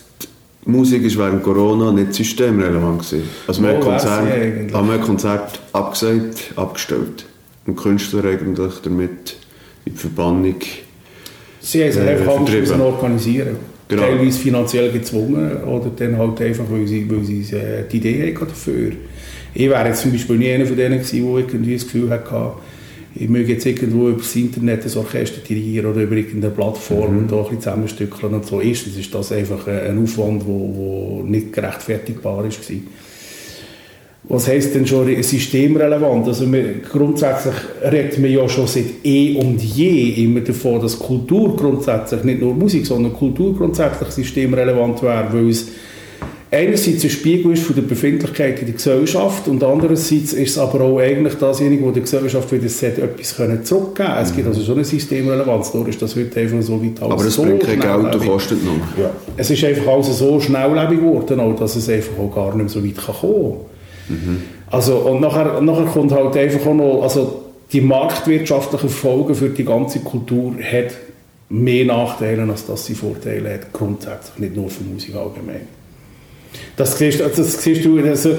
die 0.66 0.70
Musik 0.72 1.04
ist 1.04 1.18
während 1.18 1.44
Corona 1.44 1.92
nicht 1.92 2.14
systemrelevant 2.14 3.00
gewesen. 3.00 3.30
Also 3.46 3.62
man 3.62 3.76
hat 3.76 3.86
Wo 3.86 3.90
wär's 3.90 4.04
Konzert, 4.04 4.74
haben 4.74 4.90
wir 4.90 4.98
Konzert 5.00 5.60
abgesagt, 5.74 6.54
abgestellt. 6.56 7.26
Und 7.66 7.78
die 7.78 7.84
Künstler 7.84 8.26
eigentlich 8.26 8.74
damit 8.84 9.36
in 9.86 9.94
die 9.94 10.00
Verbannung 10.00 10.56
Sie 11.62 11.84
haben 11.84 11.92
sich 11.92 12.02
Äh, 12.02 12.16
einfach 12.16 12.38
anders 12.38 12.72
organisieren 12.72 13.58
Genau. 13.90 14.04
Teilweise 14.04 14.40
finanziell 14.40 14.92
gezwungen 14.92 15.64
oder 15.64 15.90
dann 15.90 16.16
halt 16.16 16.40
einfach, 16.42 16.66
weil 16.70 16.88
sie, 16.88 17.10
weil 17.10 17.24
sie 17.24 17.42
äh, 17.56 17.84
die 17.92 17.98
Idee 17.98 18.36
dafür. 18.40 18.92
Ich 19.56 19.68
wäre 19.68 19.88
jetzt 19.88 20.04
zum 20.04 20.12
Beispiel 20.12 20.38
nie 20.38 20.52
einer 20.52 20.68
von 20.68 20.78
denen 20.78 21.00
gewesen, 21.00 21.26
der 21.26 21.40
irgendwie 21.40 21.74
das 21.74 21.86
Gefühl 21.86 22.10
hatte, 22.12 22.52
ich 23.16 23.28
möge 23.28 23.54
jetzt 23.54 23.66
irgendwo 23.66 24.10
über 24.10 24.20
das 24.20 24.36
Internet 24.36 24.86
ein 24.86 24.98
Orchester 24.98 25.42
dirigieren 25.42 25.88
oder 25.88 26.04
über 26.04 26.16
irgendeine 26.16 26.54
Plattform 26.54 27.18
und 27.18 27.32
da 27.32 27.38
ein 27.38 27.44
bisschen 27.44 27.62
zusammenstückeln 27.62 28.34
und 28.36 28.46
so. 28.46 28.62
Erstens 28.62 28.96
ist 28.96 29.14
das 29.14 29.32
einfach 29.32 29.68
äh, 29.68 29.90
ein 29.90 30.04
Aufwand, 30.04 30.44
der 30.44 31.24
nicht 31.26 31.52
gerechtfertigbar 31.52 32.38
war. 32.38 32.46
Was 34.24 34.48
heisst 34.48 34.76
denn 34.76 34.86
schon 34.86 35.24
systemrelevant? 35.24 36.28
Also 36.28 36.52
wir, 36.52 36.82
grundsätzlich 36.92 37.56
redet 37.90 38.20
man 38.20 38.32
ja 38.32 38.48
schon 38.50 38.68
seit 38.68 39.04
eh 39.04 39.36
und 39.38 39.62
je 39.62 40.26
immer 40.26 40.42
davon, 40.42 40.82
dass 40.82 41.00
Kultur 41.00 41.56
grundsätzlich, 41.56 42.24
nicht 42.24 42.42
nur 42.42 42.54
Musik, 42.54 42.86
sondern 42.86 43.14
Kultur 43.14 43.56
grundsätzlich 43.56 44.10
systemrelevant 44.10 45.02
wäre, 45.02 45.30
weil 45.32 45.50
es 45.50 45.68
einerseits 46.52 47.04
ein 47.04 47.10
Spiegel 47.10 47.54
ist 47.54 47.64
von 47.64 47.76
der 47.76 47.84
Befindlichkeit 47.84 48.60
in 48.60 48.66
der 48.66 48.76
Gesellschaft 48.76 49.48
und 49.48 49.64
andererseits 49.64 50.34
ist 50.34 50.52
es 50.52 50.58
aber 50.58 50.82
auch 50.82 51.00
eigentlich 51.00 51.36
dasjenige, 51.36 51.86
wo 51.86 51.92
der 51.92 52.02
Gesellschaft 52.02 52.52
wieder 52.52 52.70
sagt, 52.70 52.98
etwas 52.98 53.36
können 53.36 53.64
zurückgeben 53.64 54.14
Es 54.22 54.36
gibt 54.36 54.48
also 54.48 54.62
schon 54.62 54.76
eine 54.76 54.86
Systemrelevanz, 54.86 55.72
dadurch 55.72 55.90
ist 55.90 56.02
das 56.02 56.16
heute 56.16 56.40
einfach 56.40 56.62
so 56.62 56.84
weit 56.84 57.02
alles 57.02 57.14
Aber 57.14 57.26
es 57.26 57.34
so 57.36 57.44
bringt 57.44 57.62
kein 57.62 57.80
Geld 57.80 58.16
und 58.16 58.26
kostet 58.28 58.64
noch. 58.66 58.98
Ja. 59.02 59.12
Es 59.38 59.50
ist 59.50 59.64
einfach 59.64 59.88
alles 59.88 60.18
so 60.18 60.40
schnelllebig 60.40 61.00
geworden, 61.00 61.56
dass 61.58 61.76
es 61.76 61.88
einfach 61.88 62.18
auch 62.20 62.36
gar 62.36 62.56
nicht 62.56 62.58
mehr 62.58 62.70
so 62.70 62.84
weit 62.84 62.98
kann 62.98 63.16
kommen 63.16 63.54
kann. 63.54 63.79
Mhm. 64.10 64.44
Also, 64.68 64.98
und 64.98 65.22
nachher, 65.22 65.62
nachher 65.62 65.86
kommt 65.86 66.12
halt 66.12 66.36
einfach 66.36 66.66
auch 66.66 66.74
noch, 66.74 67.04
also 67.04 67.46
die 67.72 67.82
marktwirtschaftlichen 67.82 68.90
Folgen 68.90 69.36
für 69.36 69.50
die 69.50 69.64
ganze 69.64 70.00
Kultur 70.00 70.56
hat 70.56 70.96
mehr 71.50 71.86
Nachteile, 71.86 72.44
als 72.44 72.66
dass 72.66 72.86
sie 72.86 72.96
Vorteile 72.96 73.54
hat, 73.54 73.74
grundsätzlich, 73.74 74.38
nicht 74.40 74.56
nur 74.56 74.70
für 74.70 74.84
Musik 74.84 75.16
allgemein. 75.16 75.62
Das 76.76 76.98
siehst, 76.98 77.20
das 77.20 77.64
siehst 77.64 77.86
du, 77.86 78.00
also, 78.00 78.38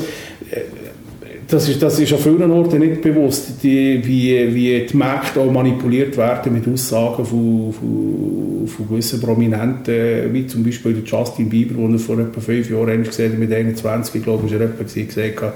das 1.49 1.69
ist, 1.69 1.83
das 1.83 1.99
ist 1.99 2.13
an 2.13 2.19
vielen 2.19 2.51
Orten 2.51 2.79
nicht 2.79 3.03
bewusst, 3.03 3.63
die, 3.63 4.01
wie, 4.05 4.55
wie 4.55 4.87
die 4.87 4.97
Märkte 4.97 5.41
auch 5.41 5.51
manipuliert 5.51 6.17
werden 6.17 6.53
mit 6.53 6.67
Aussagen 6.69 7.25
von, 7.25 7.73
von, 7.73 8.69
von 8.69 8.89
gewissen 8.89 9.21
Prominenten, 9.21 10.33
wie 10.33 10.47
zum 10.47 10.65
Beispiel 10.65 11.03
Justin 11.05 11.49
Bieber, 11.49 11.89
der 11.89 11.99
vor 11.99 12.19
etwa 12.19 12.41
fünf 12.41 12.71
Jahren 12.71 13.03
gesehen 13.03 13.39
mit 13.39 13.53
21, 13.53 14.23
glaube 14.23 14.47
ich, 14.47 14.53
er 14.53 14.69
gesagt 14.69 15.43
hat, 15.43 15.55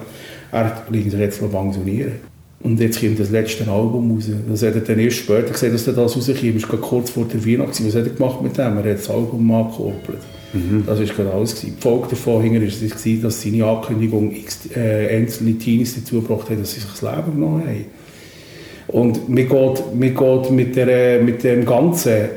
er 0.53 0.83
will 0.89 1.03
sich 1.11 1.21
jetzt 1.21 1.43
mal 1.43 1.49
pensionieren. 1.49 2.13
Und 2.65 2.81
jetzt 2.81 2.99
kommt 2.99 3.21
das 3.21 3.31
letzte 3.31 3.71
Album 3.71 4.13
raus. 4.13 4.31
Das 4.49 4.63
hat 4.63 4.75
er 4.75 4.81
dann 4.81 4.99
erst 4.99 5.19
später 5.19 5.53
gesehen, 5.53 5.73
dass 5.73 5.85
das 5.85 5.97
rauskommt. 5.99 6.27
Das 6.27 6.73
war 6.73 6.79
kurz 6.79 7.11
vor 7.11 7.27
der 7.27 7.45
Weihnacht. 7.45 7.85
Was 7.85 7.95
hat 7.95 8.07
er 8.07 8.15
gemacht 8.15 8.41
mit 8.41 8.57
dem? 8.57 8.79
Er 8.79 8.91
hat 8.91 8.99
das 8.99 9.11
Album 9.11 9.51
angekoppelt. 9.51 10.21
Mhm. 10.55 10.85
Das 10.87 10.99
war 10.99 11.07
gerade 11.07 11.33
alles. 11.33 11.61
Die 11.61 11.73
Folge 11.79 12.09
davon 12.11 12.45
war, 12.45 13.21
dass 13.23 13.43
seine 13.43 13.67
Ankündigung 13.67 14.33
äh, 14.75 15.17
einzelne 15.17 15.59
Teenies 15.59 15.97
dazu 15.97 16.23
gebracht 16.23 16.49
hat, 16.49 16.61
dass 16.61 16.73
sie 16.73 16.81
sich 16.81 16.91
das 16.91 17.03
Leben 17.03 17.35
genommen 17.35 17.63
haben. 17.63 17.85
Und 18.89 19.29
mir 19.29 19.45
geht, 19.45 19.95
mir 19.95 20.11
geht 20.11 20.51
mit, 20.51 20.77
der, 20.77 21.23
mit 21.23 21.43
dem 21.43 21.65
Ganzen 21.65 22.29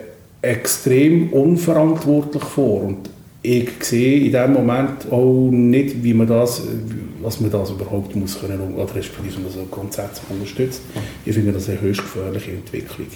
extrem 0.42 1.32
unverantwortlich 1.32 2.44
vor. 2.44 2.84
Und 2.84 3.10
ich 3.44 3.70
sehe 3.82 4.26
in 4.26 4.32
dem 4.32 4.54
Moment 4.54 5.12
auch 5.12 5.50
nicht, 5.52 6.04
wie 6.04 6.14
man 6.14 6.28
das, 6.28 6.64
was 7.22 7.40
man 7.40 7.52
das 7.52 7.70
überhaupt 7.70 8.16
muss 8.16 8.40
können, 8.40 8.60
oder 8.76 8.96
respektive 8.96 9.42
man 9.42 9.52
so 9.52 9.68
grundsätzlich 9.70 10.30
unterstützt. 10.30 10.82
Ich 11.26 11.34
finde 11.34 11.52
das 11.52 11.70
eine 11.70 11.82
höchst 11.82 12.02
gefährliche 12.02 12.52
Entwicklung. 12.52 13.08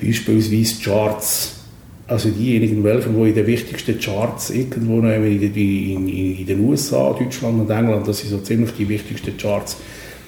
Beispielsweise 0.00 0.82
Charts 0.82 1.61
also 2.06 2.30
diejenigen, 2.30 2.82
welchen, 2.84 3.14
die 3.14 3.28
in 3.28 3.34
den 3.34 3.46
wichtigsten 3.46 3.98
Charts 3.98 4.50
irgendwo 4.50 4.98
in, 4.98 5.42
in, 5.42 6.08
in, 6.08 6.46
den 6.46 6.60
USA, 6.60 7.12
Deutschland 7.18 7.60
und 7.60 7.70
England, 7.70 8.08
das 8.08 8.18
sind 8.18 8.30
so 8.30 8.38
ziemlich 8.38 8.72
die 8.72 8.88
wichtigsten 8.88 9.36
Charts, 9.36 9.76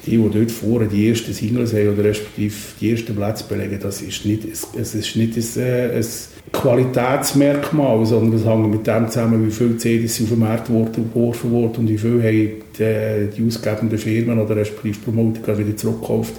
die, 0.07 0.17
die 0.17 0.31
dort 0.31 0.51
vorne 0.51 0.87
die 0.87 1.09
ersten 1.09 1.33
Singles 1.33 1.73
haben 1.73 1.95
oder 1.95 2.05
respektive 2.05 2.55
die 2.81 2.91
ersten 2.93 3.17
Plätze 3.17 3.45
belegen, 3.49 3.79
das 3.83 4.03
ist 4.03 4.25
nicht, 4.25 4.45
es 4.45 4.95
ist 4.95 5.17
nicht 5.17 5.37
ein, 5.37 5.63
äh, 5.63 5.99
ein 5.99 6.05
Qualitätsmerkmal, 6.53 8.05
sondern 8.07 8.33
das 8.33 8.47
hängt 8.47 8.71
mit 8.71 8.87
dem 8.87 9.09
zusammen, 9.09 9.47
wie 9.47 9.51
viele 9.51 9.77
CDs 9.77 10.23
auf 10.23 10.29
den 10.29 10.39
Markt 10.39 10.67
geworfen 10.67 11.51
wurden 11.51 11.77
und 11.81 11.89
wie 11.89 11.99
viel 11.99 12.23
haben 12.23 12.63
die, 12.79 13.37
die 13.37 13.47
ausgebenden 13.47 13.99
Firmen 13.99 14.39
oder 14.39 14.55
respektive 14.55 14.99
Promoter 15.01 15.59
wieder 15.59 15.77
zurückgekauft 15.77 16.35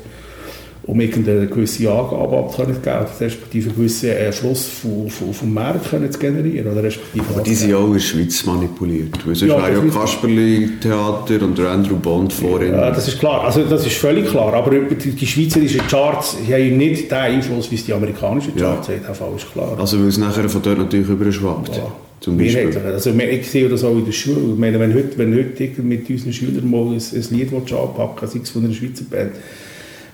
um 0.88 1.00
irgendeine 1.00 1.48
gewisse 1.48 1.92
Angabe 1.92 2.38
abzugeben, 2.38 2.76
respektive 3.20 3.70
einen 3.70 3.78
gewissen 3.78 4.10
Erschluss 4.10 4.68
vom, 4.68 5.10
vom, 5.10 5.34
vom 5.34 5.54
Markt 5.54 5.90
können 5.90 6.12
zu 6.12 6.20
generieren. 6.20 6.72
Oder 6.72 6.84
respektive 6.84 7.26
Aber 7.34 7.42
die 7.42 7.56
sind 7.56 7.74
auch 7.74 7.88
in 7.88 7.94
der 7.94 8.00
Schweiz 8.00 8.46
manipuliert. 8.46 9.26
Weil 9.26 9.36
sonst 9.36 9.52
ja, 9.52 9.68
wäre 9.68 9.86
ja 9.86 9.92
Kasperli-Theater 9.92 11.42
und 11.44 11.58
der 11.58 11.72
Andrew 11.72 11.96
Bond 11.96 12.32
vorhin. 12.34 12.74
Ja, 12.74 12.92
das 12.92 13.08
ist 13.08 13.20
klar. 13.20 13.46
Also 13.46 13.64
das 13.64 13.86
ist 13.86 13.98
völlig 13.98 14.30
klar. 14.30 14.54
Aber 14.54 14.72
die, 14.72 15.12
die 15.12 15.28
schweizerischen 15.28 15.82
Charts 15.88 16.38
haben 16.48 16.78
nicht 16.78 17.10
den 17.10 17.18
Einfluss, 17.18 17.72
wie 17.72 17.76
es 17.76 17.86
die 17.86 17.94
amerikanischen 17.94 18.56
Charts 18.56 18.88
ja. 18.88 18.96
haben. 18.96 19.04
Das 19.08 19.44
ist 19.44 19.52
klar. 19.52 19.76
Also 19.80 20.00
weil 20.00 20.08
es 20.08 20.18
nachher 20.18 20.48
von 20.48 20.62
dort 20.62 20.78
natürlich 20.78 21.10
überschwappt. 21.10 21.78
Ja. 21.78 21.92
Zum 22.20 22.38
Beispiel. 22.38 22.76
Also, 22.78 23.12
ich 23.12 23.48
sehe 23.48 23.70
das 23.70 23.84
auch 23.84 23.92
in 23.92 24.06
der 24.06 24.12
Schule. 24.12 24.54
Ich 24.54 24.60
meine, 24.60 24.80
wenn 24.80 24.94
heute, 24.96 25.18
wenn 25.18 25.36
heute 25.36 25.82
mit 25.82 26.10
unseren 26.10 26.34
Schülern 26.34 26.70
mal 26.70 26.88
ein, 26.88 26.94
ein 26.94 27.38
Lied 27.38 27.54
anpacken 27.54 28.28
sei 28.28 28.40
es 28.42 28.50
von 28.50 28.64
einer 28.64 28.74
Schweizer 28.74 29.04
Band, 29.10 29.34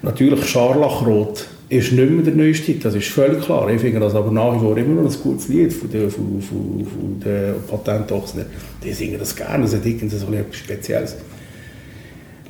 Natürlich 0.03 0.45
Scharlachrot 0.45 1.47
ist 1.69 1.93
nicht 1.93 2.11
mehr 2.11 2.23
der 2.23 2.35
neueste 2.35 2.73
das 2.73 2.95
ist 2.95 3.07
völlig 3.07 3.41
klar. 3.41 3.69
Ich 3.69 3.79
finde 3.79 3.99
das 3.99 4.15
aber 4.15 4.31
nach 4.31 4.55
wie 4.55 4.59
vor 4.59 4.75
immer 4.77 5.01
noch 5.01 5.09
ein 5.09 5.21
gutes 5.21 5.47
Lied 5.47 5.71
von 5.71 5.89
den, 5.89 6.09
von, 6.09 6.41
von, 6.41 6.85
von 6.85 7.19
den 7.23 7.53
Patentochsen. 7.69 8.45
Die 8.83 8.91
singen 8.91 9.19
das 9.19 9.35
gerne, 9.35 9.63
das 9.63 9.75
hat 9.75 9.85
irgendwie 9.85 10.17
so 10.17 10.27
etwas 10.33 10.57
Spezielles. 10.57 11.15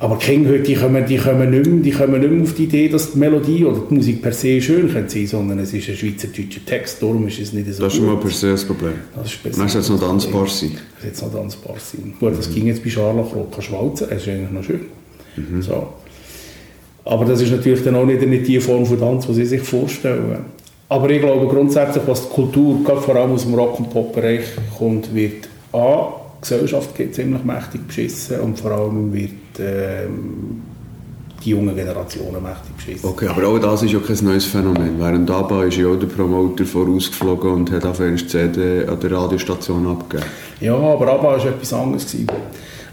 Aber 0.02 0.18
Kinder 0.18 0.50
heute, 0.50 0.64
die 0.64 0.74
kommen, 0.74 1.06
die, 1.06 1.16
kommen 1.16 1.50
nicht 1.50 1.64
mehr, 1.64 1.80
die 1.80 1.90
kommen 1.92 2.20
nicht 2.20 2.32
mehr 2.32 2.42
auf 2.42 2.54
die 2.54 2.64
Idee, 2.64 2.88
dass 2.88 3.12
die 3.12 3.18
Melodie 3.18 3.64
oder 3.64 3.82
die 3.88 3.94
Musik 3.94 4.20
per 4.20 4.32
se 4.32 4.60
schön 4.60 4.88
sein 4.88 5.06
könnte, 5.06 5.26
sondern 5.28 5.60
es 5.60 5.72
ist 5.72 5.88
ein 5.88 5.94
schweizerdeutscher 5.94 6.64
Text, 6.66 7.00
darum 7.00 7.28
ist 7.28 7.38
es 7.38 7.52
nicht 7.52 7.72
so 7.72 7.84
Das 7.84 7.92
ist 7.92 7.98
schon 8.00 8.06
mal 8.06 8.16
per 8.16 8.30
se 8.30 8.50
das 8.50 8.64
Problem. 8.64 8.94
Das 9.14 9.32
ist 9.32 9.40
per 9.40 9.52
se. 9.52 9.78
jetzt 9.78 9.88
noch 9.88 10.00
tanzbar 10.00 10.48
sein. 10.48 10.72
Das 10.96 11.04
jetzt 11.04 11.22
noch 11.22 11.32
tanzbar 11.32 11.76
sein. 11.78 12.14
Gut, 12.18 12.36
das 12.36 12.48
mhm. 12.48 12.54
ging 12.54 12.66
jetzt 12.66 12.82
bei 12.82 12.90
Scharlachrot, 12.90 13.52
kann 13.52 13.62
schwalzen, 13.62 14.08
das 14.10 14.22
ist 14.22 14.28
eigentlich 14.28 14.50
noch 14.50 14.64
schön. 14.64 14.80
Mhm. 15.36 15.62
So. 15.62 15.86
Aber 17.04 17.24
das 17.24 17.40
ist 17.40 17.50
natürlich 17.50 17.82
dann 17.82 17.96
auch 17.96 18.04
nicht, 18.04 18.22
nicht 18.26 18.46
die 18.46 18.60
Form 18.60 18.86
von 18.86 18.98
Tanz, 18.98 19.26
die 19.26 19.34
sie 19.34 19.44
sich 19.46 19.62
vorstellen. 19.62 20.44
Aber 20.88 21.08
ich 21.10 21.20
glaube 21.20 21.46
grundsätzlich, 21.46 22.04
was 22.06 22.28
die 22.28 22.34
Kultur, 22.34 22.84
gerade 22.84 23.00
vor 23.00 23.16
allem 23.16 23.32
aus 23.32 23.44
dem 23.44 23.54
Rock- 23.54 23.78
und 23.78 23.90
Pop-Bereich 23.90 24.44
kommt, 24.76 25.14
wird 25.14 25.48
A, 25.72 26.08
die 26.36 26.42
Gesellschaft 26.42 26.94
geht 26.94 27.14
ziemlich 27.14 27.42
mächtig 27.44 27.86
beschissen 27.86 28.40
und 28.40 28.58
vor 28.58 28.72
allem 28.72 29.12
wird 29.12 29.30
ähm, 29.58 30.60
die 31.42 31.50
junge 31.50 31.72
Generationen 31.72 32.42
mächtig 32.42 32.76
beschissen. 32.76 33.08
Okay, 33.08 33.26
aber 33.26 33.48
auch 33.48 33.58
das 33.58 33.82
ist 33.82 33.92
ja 33.92 34.00
kein 34.00 34.18
neues 34.22 34.44
Phänomen. 34.44 34.98
Während 34.98 35.30
ABBA 35.30 35.64
ist 35.64 35.78
ja 35.78 35.88
auch 35.88 35.96
der 35.96 36.08
Promoter 36.08 36.64
vorausgeflogen 36.64 37.52
und 37.52 37.72
hat 37.72 37.86
auf 37.86 38.00
eine 38.00 38.16
CD 38.16 38.84
an 38.86 39.00
der 39.00 39.12
Radiostation 39.12 39.86
abgegeben. 39.86 40.28
Ja, 40.60 40.74
aber 40.74 41.08
ABBA 41.12 41.22
war 41.22 41.46
etwas 41.46 41.72
anderes. 41.72 42.06
Gewesen. 42.06 42.28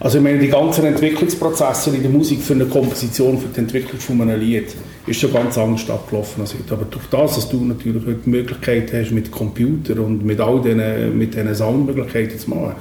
Also 0.02 0.18
ich 0.18 0.24
meine, 0.24 0.40
die 0.40 0.48
ganzen 0.48 0.86
Entwicklungsprozesse 0.86 1.94
in 1.94 2.02
der 2.02 2.12
Musik 2.12 2.42
für 2.42 2.54
eine 2.54 2.66
Komposition, 2.66 3.38
für 3.38 3.50
die 3.50 3.60
Entwicklung 3.60 4.00
von 4.00 4.22
einem 4.22 4.40
Lied, 4.40 4.68
ist 5.06 5.20
schon 5.20 5.34
ganz 5.34 5.58
anders 5.58 5.90
abgelaufen 5.90 6.42
als 6.42 6.54
heute. 6.54 6.74
Aber 6.74 6.86
durch 6.86 7.06
das, 7.08 7.36
dass 7.36 7.50
du 7.50 7.66
natürlich 7.66 8.06
heute 8.06 8.20
die 8.26 8.30
Möglichkeit 8.30 8.94
hast, 8.94 9.12
mit 9.12 9.30
Computer 9.30 10.00
und 10.02 10.26
mit 10.26 10.40
all 10.40 10.62
diesen, 10.62 11.18
mit 11.18 11.34
diesen 11.34 11.54
Soundmöglichkeiten 11.54 12.40
zu 12.40 12.50
machen, 12.50 12.76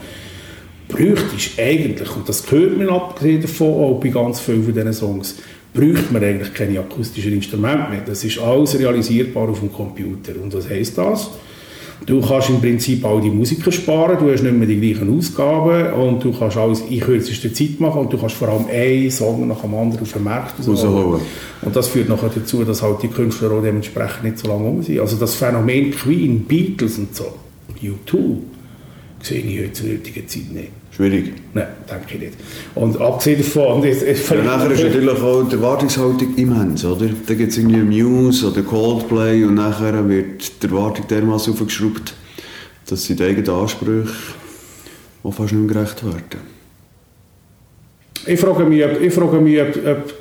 bräuchte 0.89 1.61
eigentlich, 1.61 2.15
und 2.15 2.29
das 2.29 2.49
hört 2.53 2.79
man 2.79 2.89
abgesehen 2.89 3.43
davon 3.43 3.69
auch 3.69 4.01
bei 4.01 4.11
ganz 4.11 4.39
vielen 4.39 4.63
von 4.63 4.75
diesen 4.75 4.93
Songs, 4.93 5.35
bräuchte 5.75 6.13
man 6.13 6.23
eigentlich 6.23 6.55
keine 6.55 6.79
akustischen 6.79 7.33
Instrumente 7.33 7.91
mehr. 7.91 8.03
Das 8.07 8.23
ist 8.23 8.39
alles 8.39 8.79
realisierbar 8.79 9.49
auf 9.49 9.59
dem 9.59 9.73
Computer. 9.73 10.33
Und 10.41 10.55
was 10.55 10.69
heisst 10.71 10.97
das? 10.97 11.31
Du 12.09 12.23
kannst 12.23 12.49
im 12.49 12.59
Prinzip 12.59 13.05
all 13.05 13.21
die 13.21 13.29
Musiker 13.29 13.71
sparen, 13.71 14.17
du 14.19 14.33
hast 14.33 14.43
nicht 14.43 14.55
mehr 14.57 14.67
die 14.67 14.81
gleichen 14.81 15.15
Ausgaben 15.15 15.93
und 15.93 16.25
du 16.25 16.33
kannst 16.33 16.57
alles 16.57 16.81
in 16.89 17.01
kürzester 17.01 17.53
Zeit 17.53 17.79
machen 17.81 18.01
und 18.01 18.11
du 18.11 18.17
kannst 18.17 18.35
vor 18.35 18.49
allem 18.49 18.65
einen 18.67 19.11
Song 19.11 19.47
nach 19.47 19.61
dem 19.61 19.75
anderen 19.75 20.01
auf 20.01 20.13
den 20.13 20.25
Markt 20.25 20.55
rausholen. 20.67 21.21
Und 21.61 21.77
das 21.77 21.89
führt 21.89 22.09
nachher 22.09 22.31
dazu, 22.35 22.65
dass 22.65 22.83
halt 22.83 23.03
die 23.03 23.09
Künstler 23.09 23.53
auch 23.53 23.63
dementsprechend 23.63 24.25
nicht 24.25 24.39
so 24.39 24.49
lange 24.49 24.65
um 24.65 24.83
sind. 24.83 24.99
Also 25.01 25.19
das 25.19 25.35
Phänomen 25.35 25.91
Queen, 25.91 26.45
Beatles 26.45 26.97
und 26.97 27.15
so, 27.15 27.27
U2, 27.83 28.39
sehe 29.23 29.41
ich 29.41 29.61
heute 29.61 29.73
zur 29.73 29.89
heutigen 29.91 30.29
Zeit 30.29 30.53
nicht. 30.53 30.69
Schwierig? 30.91 31.33
Nein, 31.55 31.69
denke 31.89 32.15
ich 32.15 32.21
nicht. 32.21 32.35
Und 32.75 33.01
abgesehen 33.01 33.39
davon... 33.39 33.85
Es, 33.85 34.03
es 34.03 34.29
ja, 34.29 34.43
nachher 34.43 34.71
ist 34.71 34.83
natürlich 34.83 35.11
auch 35.11 35.49
die 35.49 35.55
Erwartungshaltung 35.55 36.35
immens, 36.37 36.85
oder? 36.85 37.09
Da 37.27 37.35
gibt 37.35 37.53
es 37.53 37.59
irgendwie 37.59 38.03
Muse 38.03 38.51
oder 38.51 38.63
Coldplay 38.63 39.45
und 39.45 39.55
nachher 39.55 40.09
wird 40.09 40.63
die 40.63 40.67
Erwartung 40.67 41.07
dermaßen 41.07 41.53
aufgeschraubt, 41.53 42.15
dass 42.87 43.05
sie 43.05 43.15
den 43.15 43.29
eigenen 43.29 43.51
Ansprüchen 43.51 44.09
auch 45.23 45.33
fast 45.33 45.53
nicht 45.53 45.67
mehr 45.67 45.75
gerecht 45.75 46.05
werden. 46.05 46.59
Ich 48.27 48.41
frage 48.41 48.65
mich, 48.65 48.85
ob, 48.85 49.01
ich 49.01 49.13
frage 49.13 49.41
mich, 49.41 49.61
ob, 49.61 49.69
ob 49.87 50.15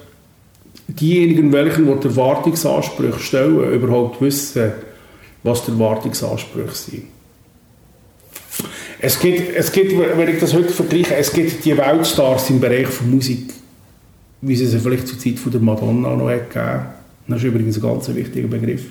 diejenigen, 0.87 1.51
welchen 1.51 1.85
die, 1.99 2.07
Erwartungsansprüche 2.07 3.19
stellen, 3.19 3.73
überhaupt 3.73 4.21
wissen, 4.21 4.71
was 5.43 5.65
die 5.65 5.71
Erwartungsansprüche 5.71 6.75
sind. 6.75 7.16
Es 8.99 9.19
gibt, 9.19 9.55
es 9.55 9.71
gibt, 9.71 9.93
wenn 9.97 10.27
ich 10.27 10.39
das 10.39 10.53
heute 10.53 10.69
vergleiche, 10.69 11.15
es 11.15 11.31
gibt 11.31 11.63
die 11.63 11.77
Weltstars 11.77 12.49
im 12.49 12.59
Bereich 12.59 12.87
von 12.87 13.11
Musik, 13.11 13.53
wie 14.41 14.55
sie 14.55 14.65
sie 14.65 14.79
vielleicht 14.79 15.07
zur 15.07 15.19
Zeit 15.19 15.37
von 15.37 15.51
der 15.51 15.61
Madonna 15.61 16.15
noch 16.15 16.27
gegeben 16.29 16.85
Das 17.27 17.37
ist 17.37 17.43
übrigens 17.43 17.77
ein 17.77 17.83
ganz 17.83 18.13
wichtiger 18.13 18.47
Begriff. 18.47 18.85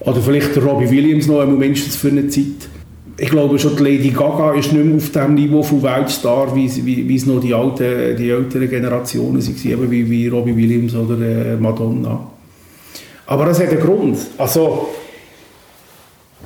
Oder 0.00 0.20
vielleicht 0.20 0.54
der 0.54 0.62
Robbie 0.62 0.90
Williams 0.90 1.26
noch 1.26 1.40
einmal 1.40 1.56
mindestens 1.56 1.96
für 1.96 2.08
eine 2.08 2.28
Zeit. 2.28 2.68
Ich 3.16 3.30
glaube 3.30 3.58
schon, 3.58 3.76
die 3.76 3.82
Lady 3.82 4.10
Gaga 4.10 4.54
ist 4.54 4.72
nicht 4.72 4.84
mehr 4.84 4.96
auf 4.96 5.10
dem 5.10 5.34
Niveau 5.34 5.62
von 5.62 5.82
Weltstar, 5.82 6.54
wie, 6.54 6.68
wie, 6.84 7.08
wie 7.08 7.16
es 7.16 7.24
noch 7.24 7.40
die, 7.40 7.54
alten, 7.54 8.16
die 8.16 8.28
älteren 8.28 8.68
Generationen 8.68 9.40
waren, 9.40 9.90
wie, 9.90 10.10
wie 10.10 10.28
Robbie 10.28 10.56
Williams 10.56 10.94
oder 10.94 11.18
äh, 11.20 11.56
Madonna. 11.56 12.26
Aber 13.26 13.46
das 13.46 13.60
hat 13.60 13.68
einen 13.68 13.80
Grund. 13.80 14.18
Also, 14.36 14.88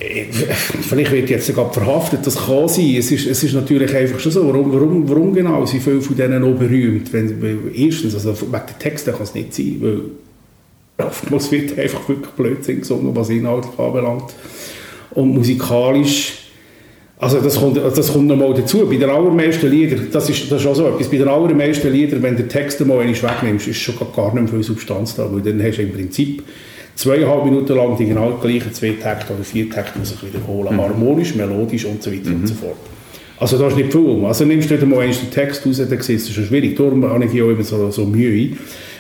vielleicht 0.01 1.13
wird 1.13 1.31
jetzt 1.31 1.47
sogar 1.47 1.73
verhaftet, 1.73 2.27
das 2.27 2.37
kann 2.37 2.69
sein. 2.69 2.97
Es 2.97 3.11
ist, 3.11 3.27
es 3.27 3.43
ist 3.43 3.55
natürlich 3.55 3.95
einfach 3.95 4.19
schon 4.21 4.33
so. 4.33 4.47
Warum, 4.47 4.73
warum, 4.73 5.09
warum 5.09 5.35
genau 5.35 5.65
sind 5.67 5.83
viele 5.83 6.01
von 6.01 6.17
denen 6.17 6.43
noch 6.43 6.59
berühmt? 6.59 7.13
Wenn, 7.13 7.73
erstens, 7.75 8.15
also 8.15 8.31
wegen 8.41 8.51
der 8.53 8.79
Texte 8.79 9.13
kann 9.13 9.23
es 9.23 9.35
nicht 9.35 9.55
sein, 9.55 9.79
weil 9.81 10.01
oftmals 11.07 11.51
wird 11.51 11.79
einfach 11.79 12.09
wirklich 12.09 12.31
Blödsinn 12.33 12.81
gesungen, 12.81 13.15
was 13.15 13.31
inhaltlich 13.31 13.79
anbelangt. 13.79 14.35
Und 15.11 15.35
musikalisch, 15.35 16.49
also 17.19 17.41
das 17.41 17.59
kommt, 17.59 17.77
das 17.77 18.13
kommt 18.13 18.29
nochmal 18.29 18.55
dazu. 18.55 18.87
Bei 18.87 18.97
den 18.97 19.11
allermeisten 19.11 19.69
Liedern, 19.69 20.09
das 20.13 20.31
ist, 20.31 20.51
das 20.51 20.61
ist 20.61 20.67
auch 20.67 20.77
so 20.77 20.87
etwas, 20.87 21.09
bei 21.09 21.17
den 21.17 21.29
allermeisten 21.29 21.93
Liedern, 21.93 22.23
wenn 22.23 22.37
den 22.37 22.49
Text 22.49 22.85
mal 22.87 23.01
wegnimmst, 23.01 23.67
ist 23.67 23.79
schon 23.79 23.97
gar 24.15 24.35
nicht 24.35 24.45
mehr 24.45 24.49
viel 24.49 24.63
Substanz 24.63 25.17
da, 25.17 25.29
weil 25.33 25.41
dann 25.41 25.63
hast 25.63 25.79
du 25.79 25.83
im 25.83 25.93
Prinzip 25.93 26.43
zweieinhalb 26.99 27.45
Minuten 27.45 27.77
lang 27.77 27.97
die 27.97 28.07
genau 28.07 28.33
gleichen 28.43 28.75
zwei 28.75 28.91
Takte 29.01 29.33
oder 29.33 29.45
vier 29.45 29.71
Takte 29.71 30.05
sich 30.05 30.21
wiederholen. 30.23 30.75
Mhm. 30.75 30.81
Harmonisch, 30.81 31.35
melodisch 31.35 31.85
und 31.85 32.03
so 32.03 32.13
weiter 32.13 32.31
mhm. 32.31 32.41
und 32.41 32.47
so 32.49 32.55
fort. 32.55 32.77
Also 33.39 33.57
da 33.57 33.69
ist 33.69 33.77
nicht 33.77 33.93
viel 33.93 34.25
Also 34.25 34.45
nimmst 34.45 34.69
du 34.69 34.85
mal 34.85 35.07
den 35.07 35.31
Text 35.31 35.65
raus, 35.65 35.77
dann 35.77 35.89
siehst 35.89 36.09
du, 36.09 36.13
das 36.13 36.29
ist 36.29 36.35
schon 36.35 36.45
schwierig. 36.47 36.77
Darum 36.77 37.05
habe 37.05 37.25
ich 37.25 37.41
auch 37.41 37.51
immer 37.51 37.63
so, 37.63 37.89
so 37.93 38.05
Mühe, 38.05 38.51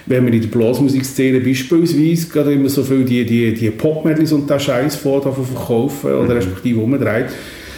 wenn 0.06 0.24
man 0.24 0.32
in 0.32 0.40
der 0.40 0.48
Blasmusikszene 0.48 1.40
beispielsweise 1.40 2.28
gerade 2.28 2.52
immer 2.52 2.68
so 2.68 2.84
viel 2.84 3.04
die, 3.04 3.26
die, 3.26 3.52
die 3.52 3.70
Pop-Medleys 3.70 4.30
und 4.30 4.48
den 4.48 4.60
Scheiß 4.60 4.94
vor 4.94 5.20
verkaufen 5.20 6.12
oder 6.12 6.22
mhm. 6.22 6.30
respektive 6.30 6.80
umdreht, 6.80 7.26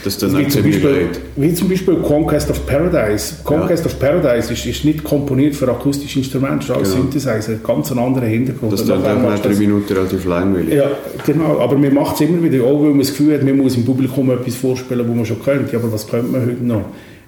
das 0.05 0.19
dann 0.19 0.37
wie, 0.39 0.49
zum 0.49 0.63
Beispiel, 0.63 1.09
wie 1.37 1.55
zum 1.55 1.69
Beispiel 1.69 1.97
Conquest 1.97 2.51
of 2.51 2.67
Paradise. 2.67 3.37
Conquest 3.45 3.85
ja. 3.85 3.91
of 3.91 3.99
Paradise 3.99 4.53
ist, 4.53 4.67
ist 4.67 4.85
nicht 4.85 5.05
komponiert 5.05 5.55
für 5.55 5.69
akustische 5.69 6.19
Instrumente, 6.19 6.65
ist 6.65 6.71
alles 6.71 6.91
genau. 6.93 7.03
Synthesizer, 7.03 7.55
ganz 7.65 7.91
ein 7.93 7.99
anderer 7.99 8.27
Hintergrund. 8.27 8.73
Das 8.73 8.85
dann 8.85 9.03
nach 9.03 9.39
drei 9.39 9.55
Minuten 9.55 9.93
relativ 9.93 10.25
langweilig. 10.25 10.75
Ja, 10.75 10.91
genau, 11.25 11.59
aber 11.59 11.77
man 11.77 11.95
macht 11.95 12.15
es 12.17 12.29
immer 12.29 12.43
wieder, 12.43 12.65
auch 12.65 12.81
weil 12.83 12.91
man 12.91 13.01
das 13.01 13.09
Gefühl 13.09 13.35
hat, 13.35 13.43
man 13.43 13.57
muss 13.57 13.77
im 13.77 13.85
Publikum 13.85 14.31
etwas 14.31 14.57
vorspielen, 14.57 15.09
was 15.09 15.17
man 15.17 15.27
schon 15.27 15.43
könnte. 15.43 15.77
Aber 15.77 15.93
was 15.93 16.07
könnte 16.07 16.31
man 16.33 16.47
heute 16.47 16.65
noch? 16.65 16.85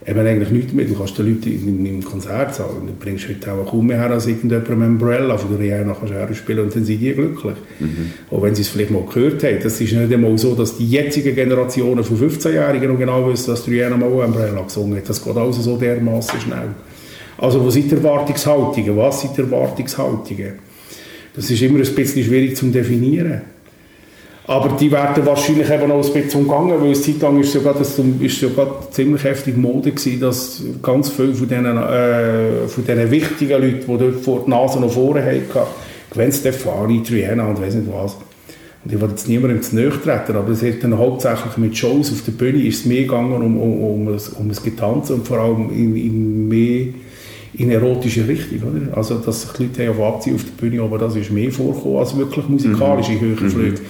Eben 0.07 0.27
eigentlich 0.27 0.51
nichts 0.51 0.73
mehr. 0.73 0.85
Du 0.85 0.95
kannst 0.95 1.17
den 1.19 1.27
Leuten 1.27 1.51
in, 1.51 1.87
im 1.87 2.05
Konzert 2.05 2.55
zahlen. 2.55 2.87
Du 2.87 2.93
bringst 2.99 3.29
heute 3.29 3.53
auch 3.53 3.71
kaum 3.71 3.87
mehr 3.87 3.99
her 3.99 4.11
als 4.11 4.27
irgendjemand 4.27 4.69
mit 4.69 4.89
Umbrella 4.89 5.37
von 5.37 5.51
der 5.51 5.61
Rihanna 5.61 5.95
kannst 5.95 6.13
du 6.13 6.35
spielen 6.35 6.61
und 6.61 6.75
dann 6.75 6.85
sind 6.85 7.01
die 7.01 7.13
glücklich. 7.13 7.57
Mhm. 7.79 8.13
Auch 8.31 8.43
wenn 8.43 8.55
sie 8.55 8.63
es 8.63 8.69
vielleicht 8.69 8.91
mal 8.91 9.05
gehört 9.05 9.43
haben. 9.45 9.59
Das 9.63 9.81
ist 9.81 9.93
nicht 9.93 10.13
einmal 10.13 10.37
so, 10.39 10.55
dass 10.55 10.77
die 10.77 10.89
jetzigen 10.89 11.35
Generationen 11.35 12.03
von 12.03 12.19
15-Jährigen 12.19 12.91
noch 12.91 12.99
genau 12.99 13.31
wissen, 13.31 13.51
dass 13.51 13.65
die 13.65 13.73
Rihanna 13.73 13.97
mal 13.97 14.09
Umbrella 14.09 14.63
gesungen 14.63 14.97
hat. 14.97 15.09
Das 15.09 15.23
geht 15.23 15.37
alles 15.37 15.57
so 15.57 15.77
dermaßen 15.77 16.41
schnell. 16.41 16.69
Also 17.39 17.65
wo 17.65 17.71
sind 17.71 17.91
die 17.91 17.95
Erwartungshaltungen? 17.97 18.97
Was 18.97 19.21
sind 19.21 19.37
die 19.37 19.43
Erwartungshaltungen? 19.43 20.53
Das 21.35 21.51
ist 21.51 21.63
immer 21.63 21.79
ein 21.79 21.95
bisschen 21.95 22.25
schwierig 22.25 22.57
zu 22.57 22.67
definieren. 22.67 23.52
Aber 24.47 24.77
die 24.77 24.91
werden 24.91 25.25
wahrscheinlich 25.25 25.71
eben 25.71 25.91
auch 25.93 26.05
ein 26.05 26.13
bisschen 26.13 26.41
umgangen, 26.41 26.81
weil 26.81 26.93
es 26.93 27.05
Zeit 27.05 27.21
lang 27.21 27.41
ist 27.41 27.53
sogar, 27.53 27.75
das 27.75 27.97
ist 27.99 28.41
sogar 28.41 28.91
ziemlich 28.91 29.23
heftig 29.23 29.57
Mode 29.57 29.93
gewesen, 29.93 30.21
dass 30.21 30.63
ganz 30.83 31.11
viele 31.11 31.35
von 31.35 31.49
diesen, 31.49 31.65
äh, 31.65 32.67
von 32.67 32.85
diesen 32.85 33.11
wichtigen 33.11 33.63
Leuten, 33.63 33.87
die 33.87 33.99
dort 33.99 34.21
vor 34.21 34.43
die 34.45 34.51
Nase 34.51 34.81
noch 34.81 34.91
vorne 34.91 35.25
hatten, 35.25 35.45
Gwen 36.11 36.33
Stefani, 36.33 37.03
Triana 37.03 37.47
und 37.47 37.63
weiss 37.63 37.75
nicht 37.75 37.89
was. 37.91 38.17
Und 38.85 38.93
ich 38.93 39.01
will 39.01 39.11
jetzt 39.11 39.29
niemandem 39.29 39.63
zu 39.63 39.77
nahe 39.77 39.91
treten, 39.91 40.37
aber 40.37 40.51
es 40.51 40.63
hat 40.63 40.83
dann 40.83 40.99
hauptsächlich 40.99 41.57
mit 41.57 41.79
Shows 41.79 42.13
auf 42.13 42.23
der 42.23 42.33
Bühne 42.33 42.67
ist 42.67 42.81
es 42.81 42.85
mehr 42.85 43.03
gegangen 43.03 43.35
um, 43.35 43.57
um, 43.57 43.83
um, 43.83 44.09
um, 44.09 44.19
um 44.39 44.49
das 44.49 44.63
Getanze 44.63 45.15
und 45.15 45.27
vor 45.27 45.39
allem 45.39 45.71
in, 45.71 45.97
in 45.97 46.49
mehr 46.49 46.89
in 47.55 47.71
erotische 47.71 48.27
Richtung. 48.27 48.59
Oder? 48.63 48.97
Also, 48.97 49.19
dass 49.19 49.43
sich 49.43 49.53
die 49.53 49.65
Leute 49.65 49.91
auf 49.91 50.01
abziehen 50.01 50.35
auf 50.35 50.45
der 50.45 50.53
Bühne, 50.53 50.83
aber 50.83 50.99
das 50.99 51.17
ist 51.17 51.31
mehr 51.31 51.53
vorgekommen 51.53 51.99
als 51.99 52.17
wirklich 52.17 52.49
musikalische 52.49 53.13
mhm. 53.13 53.21
höhere 53.21 53.51
Flüge. 53.51 53.81
Mhm. 53.81 53.87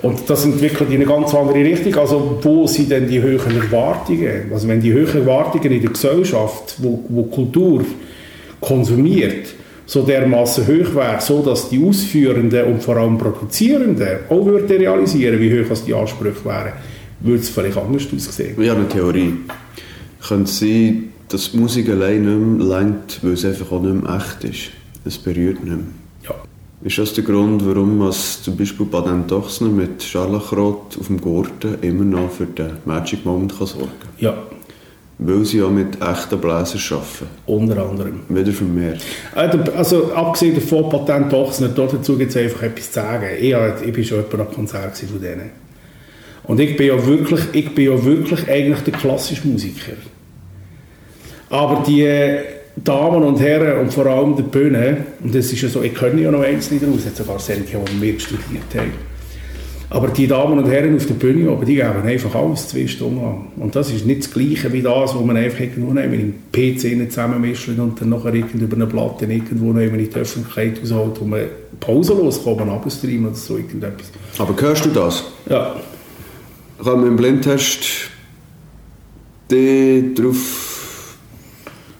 Und 0.00 0.30
das 0.30 0.44
entwickelt 0.44 0.90
in 0.90 0.96
eine 0.96 1.06
ganz 1.06 1.34
andere 1.34 1.58
Richtung. 1.58 1.94
Also 1.96 2.38
wo 2.42 2.66
sind 2.66 2.90
denn 2.90 3.08
die 3.08 3.20
höheren 3.20 3.56
Erwartungen? 3.56 4.52
Also 4.52 4.68
wenn 4.68 4.80
die 4.80 4.92
höheren 4.92 5.22
Erwartungen 5.22 5.72
in 5.72 5.82
der 5.82 5.90
Gesellschaft, 5.90 6.76
wo, 6.78 7.04
wo 7.08 7.24
Kultur 7.24 7.84
konsumiert, 8.60 9.54
so 9.86 10.02
dermaßen 10.02 10.66
hoch 10.66 10.94
wäre, 10.94 11.20
so 11.20 11.42
dass 11.42 11.70
die 11.70 11.82
Ausführenden 11.82 12.64
und 12.66 12.82
vor 12.82 12.96
allem 12.96 13.18
Produzierenden 13.18 14.18
auch 14.28 14.44
würden 14.44 14.76
realisieren, 14.76 15.40
wie 15.40 15.60
hoch 15.60 15.76
die 15.84 15.94
Ansprüche 15.94 16.44
wären, 16.44 16.72
würde 17.20 17.40
es 17.40 17.48
vielleicht 17.48 17.76
anders 17.76 18.06
aussehen. 18.14 18.62
Ja, 18.62 18.74
eine 18.74 18.88
Theorie. 18.88 19.32
Könnte 20.26 20.50
sein, 20.50 21.08
dass 21.28 21.54
Musik 21.54 21.88
allein 21.88 22.22
nicht 22.22 22.68
mehr 22.68 22.78
lenkt, 22.80 23.18
weil 23.22 23.32
es 23.32 23.44
einfach 23.44 23.72
auch 23.72 23.82
nicht 23.82 24.02
mehr 24.02 24.16
echt 24.16 24.44
ist. 24.44 24.70
Es 25.04 25.18
berührt 25.18 25.64
nicht 25.64 25.76
mehr. 25.76 25.97
Ist 26.80 26.96
das 26.96 27.12
der 27.12 27.24
Grund, 27.24 27.66
warum 27.66 27.98
was 27.98 28.40
zum 28.42 28.56
Beispiel 28.56 28.86
Baden 28.86 29.26
Dochsner 29.26 29.68
mit 29.68 30.00
Scharlachrot 30.00 30.96
auf 30.98 31.08
dem 31.08 31.20
Gurten 31.20 31.76
immer 31.82 32.04
noch 32.04 32.30
für 32.30 32.46
den 32.46 32.70
Magic 32.84 33.24
Moment 33.24 33.58
kann 33.58 33.66
sorgen 33.66 33.90
kann? 34.00 34.10
Ja. 34.18 34.36
Weil 35.18 35.44
sie 35.44 35.58
ja 35.58 35.68
mit 35.68 36.00
echten 36.00 36.38
Bläsern 36.38 36.80
arbeiten. 36.90 37.26
Unter 37.46 37.84
anderem. 37.84 38.20
Wieder 38.28 38.52
vermehrt. 38.52 39.00
Äh, 39.34 39.58
also 39.76 40.12
abgesehen 40.12 40.54
davon, 40.54 40.88
Patent 40.88 41.32
Dochsner, 41.32 41.68
dazu 41.68 42.16
gibt 42.16 42.30
es 42.30 42.36
einfach 42.36 42.62
etwas 42.62 42.92
zu 42.92 43.00
sagen. 43.00 43.26
Ich, 43.40 43.54
ich 43.84 43.92
bin 43.92 44.04
schon 44.04 44.18
jemand 44.18 44.48
am 44.48 44.54
Konzert 44.54 44.96
von 44.96 45.20
denen. 45.20 45.50
Und 46.44 46.60
ich 46.60 46.76
bin 46.76 46.86
ja 46.86 47.06
wirklich, 47.06 47.40
ich 47.52 47.74
bin 47.74 47.86
ja 47.86 48.04
wirklich 48.04 48.48
eigentlich 48.48 48.80
der 48.84 48.92
klassische 48.92 49.48
Musiker. 49.48 49.94
Aber 51.50 51.82
die 51.84 52.06
Damen 52.84 53.22
und 53.22 53.40
Herren 53.40 53.80
und 53.80 53.92
vor 53.92 54.06
allem 54.06 54.36
der 54.36 54.44
Bühne, 54.44 55.06
und 55.22 55.34
das 55.34 55.52
ist 55.52 55.62
ja 55.62 55.68
so, 55.68 55.82
ich 55.82 55.94
kenne 55.94 56.22
ja 56.22 56.30
noch 56.30 56.42
einzelne 56.42 56.80
daraus, 56.80 57.04
jetzt 57.04 57.16
sogar 57.16 57.38
solche, 57.38 57.62
die 57.62 58.02
wir 58.02 58.20
studiert 58.20 58.74
haben. 58.74 58.92
Aber 59.90 60.08
die 60.08 60.26
Damen 60.26 60.58
und 60.58 60.70
Herren 60.70 60.94
auf 60.96 61.06
der 61.06 61.14
Bühne, 61.14 61.50
aber 61.50 61.64
die 61.64 61.76
geben 61.76 62.02
einfach 62.04 62.34
alles 62.34 62.68
zwei 62.68 62.86
Stunden 62.86 63.22
lang. 63.22 63.46
Und 63.56 63.74
das 63.74 63.90
ist 63.90 64.04
nicht 64.04 64.24
das 64.24 64.30
Gleiche 64.30 64.70
wie 64.70 64.82
das, 64.82 65.14
was 65.14 65.24
man 65.24 65.36
einfach 65.36 65.60
irgendwo 65.60 65.94
nehmen, 65.94 66.12
im 66.12 66.34
PC 66.52 67.10
zusammenmischen 67.10 67.80
und 67.80 67.98
dann 67.98 68.10
nachher 68.10 68.34
irgend 68.34 68.60
über 68.60 68.76
eine 68.76 68.86
Platte 68.86 69.24
irgendwo 69.24 69.72
noch 69.72 69.80
in 69.80 69.96
die 69.96 70.14
Öffentlichkeit 70.14 70.82
rausholt, 70.82 71.20
wo 71.20 71.24
man 71.24 71.44
pausenlos 71.80 72.44
kann, 72.44 72.68
abstreamen 72.68 73.28
oder 73.28 73.34
so 73.34 73.56
irgendetwas. 73.56 74.10
Aber 74.36 74.54
hörst 74.60 74.84
du 74.84 74.90
das? 74.90 75.24
Ja. 75.48 75.74
Kann 76.84 77.00
man 77.00 77.08
im 77.08 77.16
Blindtest 77.16 78.10
darauf 79.48 80.67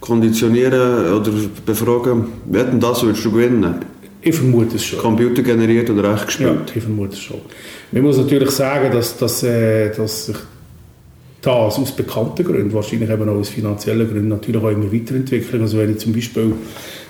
konditionieren 0.09 1.13
oder 1.13 1.31
befragen, 1.65 2.27
wetten 2.47 2.81
das 2.81 3.03
würdest 3.03 3.25
du 3.25 3.31
gewinnen? 3.31 3.77
Ich 4.21 4.35
vermute 4.35 4.77
es 4.77 4.85
schon. 4.85 4.99
Computer 4.99 5.43
generiert 5.43 5.89
oder 5.91 6.15
echt 6.15 6.27
gespielt? 6.27 6.51
Ja, 6.67 6.77
ich 6.77 6.83
vermute 6.83 7.13
es 7.13 7.21
schon. 7.21 7.41
Man 7.93 8.03
muss 8.03 8.19
natürlich 8.19 8.51
sagen, 8.51 8.91
dass, 8.93 9.17
dass, 9.17 9.43
äh, 9.45 9.95
dass 9.95 10.27
sich 10.27 10.37
das 11.41 11.79
aus 11.79 11.93
bekannten 11.93 12.45
Gründen, 12.45 12.73
wahrscheinlich 12.73 13.09
eben 13.09 13.29
auch 13.29 13.37
aus 13.37 13.51
finanziellen 13.51 14.09
Gründen, 14.09 14.29
natürlich 14.29 14.63
auch 14.63 14.71
immer 14.71 14.93
weiterentwickelt. 14.93 15.63
Also 15.63 15.79
wenn 15.79 15.93
ich 15.93 15.99
zum 15.99 16.13
Beispiel 16.13 16.53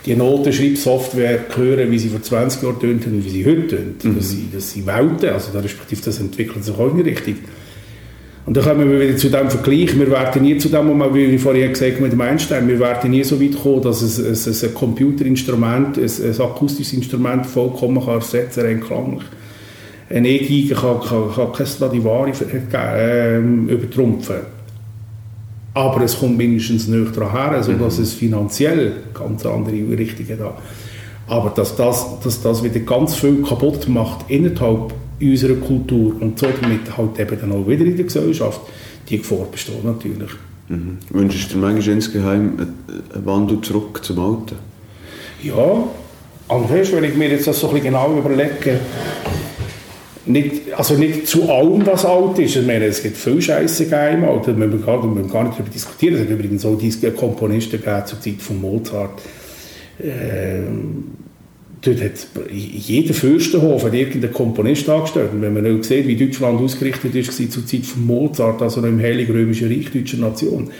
die 0.05 0.15
Notenschreibsoftware 0.15 1.47
höre, 1.57 1.91
wie 1.91 1.99
sie 1.99 2.11
vor 2.11 2.23
20 2.23 2.63
Jahren 2.63 2.79
tönt 2.79 3.07
und 3.07 3.25
wie 3.25 3.31
sie 3.31 3.47
heute 3.47 3.69
tönt, 3.69 4.05
mhm. 4.05 4.17
dass, 4.17 4.31
sie, 4.31 4.49
dass 4.53 4.71
sie 4.71 4.87
Welten, 4.87 5.31
also 5.31 5.51
da 5.53 5.61
respektive 5.61 6.03
das 6.03 6.21
entwickelt 6.21 6.65
sich 6.65 6.75
auch 6.75 6.91
in 6.91 6.97
die 6.97 7.11
Richtung. 7.11 7.37
Und 8.49 8.57
dann 8.57 8.65
kommen 8.65 8.91
wir 8.91 8.99
wieder 8.99 9.19
zu 9.19 9.29
dem 9.29 9.51
Vergleich. 9.51 9.95
Wir 9.99 10.11
werden 10.11 10.41
nie 10.41 10.57
zu 10.57 10.71
dem 10.71 10.89
wie 11.13 11.25
ich 11.25 11.43
vorhin 11.43 11.71
gesagt 11.71 11.93
habe 11.93 12.05
mit 12.05 12.13
dem 12.13 12.23
Einstein, 12.23 12.67
wir 12.67 12.81
werden 12.81 13.11
nie 13.11 13.23
so 13.23 13.39
weit 13.39 13.63
kommen, 13.63 13.83
dass 13.83 14.01
es, 14.01 14.17
es, 14.19 14.65
ein 14.65 14.73
Computerinstrument, 14.73 15.99
ein, 15.99 16.05
ein 16.05 16.41
akustisches 16.41 16.95
Instrument 16.95 17.45
vollkommen 17.45 18.03
kann 18.03 18.15
ersetzen 18.15 18.63
kann, 18.63 18.81
klanglich. 18.81 19.25
Ein 20.09 20.25
E-Giga 20.25 20.77
kann, 20.77 21.01
kann, 21.07 21.35
kann 21.35 21.53
kein 21.53 21.67
Stradivari 21.67 22.33
äh, 22.63 23.39
übertrumpfen. 23.39 24.37
Aber 25.75 26.01
es 26.01 26.19
kommt 26.19 26.39
mindestens 26.39 26.89
nicht 26.89 27.15
daran 27.15 27.53
her, 27.53 27.63
sodass 27.63 27.99
mhm. 27.99 28.03
es 28.03 28.15
finanziell 28.15 28.93
ganz 29.13 29.45
andere 29.45 29.77
Richtungen 29.99 30.41
hat. 30.43 30.59
Aber 31.27 31.51
dass 31.51 31.77
das, 31.77 32.19
dass 32.25 32.41
das 32.41 32.65
wieder 32.65 32.81
ganz 32.81 33.15
viel 33.15 33.43
kaputt 33.43 33.91
macht 33.91 34.31
innerhalb 34.31 34.95
in 35.19 35.31
unserer 35.31 35.55
Kultur 35.55 36.17
und 36.21 36.39
so 36.39 36.47
damit 36.61 36.97
halt 36.97 37.19
eben 37.19 37.41
dann 37.41 37.53
auch 37.53 37.67
wieder 37.67 37.85
in 37.85 37.97
der 37.97 38.05
Gesellschaft, 38.05 38.61
die 39.09 39.19
Gefahr 39.19 39.47
besteht 39.51 39.85
natürlich. 39.85 40.31
Mhm. 40.69 40.99
Wünschst 41.11 41.51
du 41.51 41.55
dir 41.55 41.61
manchmal 41.61 41.95
insgeheim 41.95 42.59
einen 43.15 43.27
Wandel 43.27 43.61
zurück 43.63 44.05
zum 44.05 44.19
Alten? 44.19 44.57
Ja, 45.43 45.85
weißt, 46.71 46.95
wenn 46.95 47.05
ich 47.05 47.15
mir 47.15 47.29
jetzt 47.29 47.47
das 47.47 47.61
so 47.61 47.69
ein 47.69 47.75
bisschen 47.75 47.93
genau 47.93 48.19
überlege, 48.19 48.81
nicht, 50.27 50.73
also 50.75 50.95
nicht 50.95 51.27
zu 51.27 51.51
allem, 51.51 51.87
was 51.87 52.05
alt 52.05 52.39
ist. 52.39 52.57
Ich 52.57 52.67
meine, 52.67 52.85
es 52.85 53.03
gibt 53.03 53.17
viel 53.17 53.41
Scheiße 53.41 53.85
Alter, 53.97 54.53
da 54.53 54.59
müssen 54.59 54.79
wir 54.79 54.87
gar, 54.87 55.05
müssen 55.07 55.31
gar 55.31 55.45
nicht 55.45 55.55
darüber 55.55 55.71
diskutieren. 55.71 56.17
Es 56.17 56.21
hat 56.21 56.29
übrigens 56.29 56.67
auch 56.67 56.77
diese 56.77 57.11
Komponisten 57.13 57.81
gegeben 57.81 58.07
zur 58.07 58.21
Zeit 58.21 58.43
von 58.43 58.61
Mozart. 58.61 59.23
Ähm, 60.03 61.05
dort 61.83 62.03
hat 62.03 62.13
jeder 62.51 63.15
Fürstenhof 63.15 63.85
hat 63.85 63.95
irgendeinen 63.95 64.33
Komponist 64.33 64.89
angestellt. 64.89 65.31
Und 65.33 65.43
wenn 65.43 65.55
man 65.55 65.67
auch 65.67 65.83
sieht, 65.83 66.07
wie 66.07 66.17
Deutschland 66.17 66.61
ausgerichtet 66.61 67.15
ist 67.15 67.53
zur 67.53 67.67
Zeit 67.67 67.85
von 67.85 68.07
Mozart, 68.07 68.63
also 68.63 68.81
noch 68.81 68.89
im 68.89 69.01
Heiligen 69.01 69.33
Römischen 69.33 69.69
Reich 69.69 69.91
deutscher 69.93 70.19
Nation, 70.19 70.71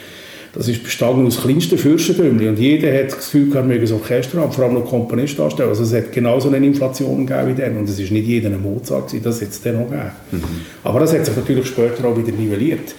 das 0.55 0.67
ist 0.67 0.83
bestanden 0.83 1.27
aus 1.27 1.41
kleinsten 1.43 1.77
Fürstentümchen 1.77 2.49
und 2.49 2.59
jeder 2.59 2.93
hat 2.93 3.09
das 3.09 3.19
Gefühl 3.19 3.51
gehabt, 3.51 3.69
wir 3.69 3.81
ein 3.81 3.93
Orchester 3.93 4.41
haben, 4.41 4.51
vor 4.51 4.65
allem 4.65 4.75
noch 4.75 4.87
Komponist 4.87 5.39
anstellen. 5.39 5.69
Also 5.69 5.83
es 5.83 5.93
hat 5.93 6.11
genauso 6.11 6.49
eine 6.49 6.65
Inflation 6.67 7.27
gegeben 7.27 7.49
wie 7.49 7.61
dann 7.61 7.77
und 7.77 7.89
es 7.89 7.99
ist 7.99 8.11
nicht 8.11 8.27
jeder 8.27 8.49
ein 8.49 8.63
Mozart 8.63 9.09
gewesen, 9.09 9.25
das 9.25 9.43
hat 9.43 9.51
es 9.51 9.63
dann 9.63 9.77
noch 9.77 9.91
gegeben. 9.91 10.11
Mhm. 10.33 10.43
Aber 10.85 11.01
das 11.01 11.13
hat 11.13 11.27
sich 11.27 11.37
natürlich 11.37 11.67
später 11.67 12.05
auch 12.07 12.17
wieder 12.17 12.33
nivelliert. 12.33 12.95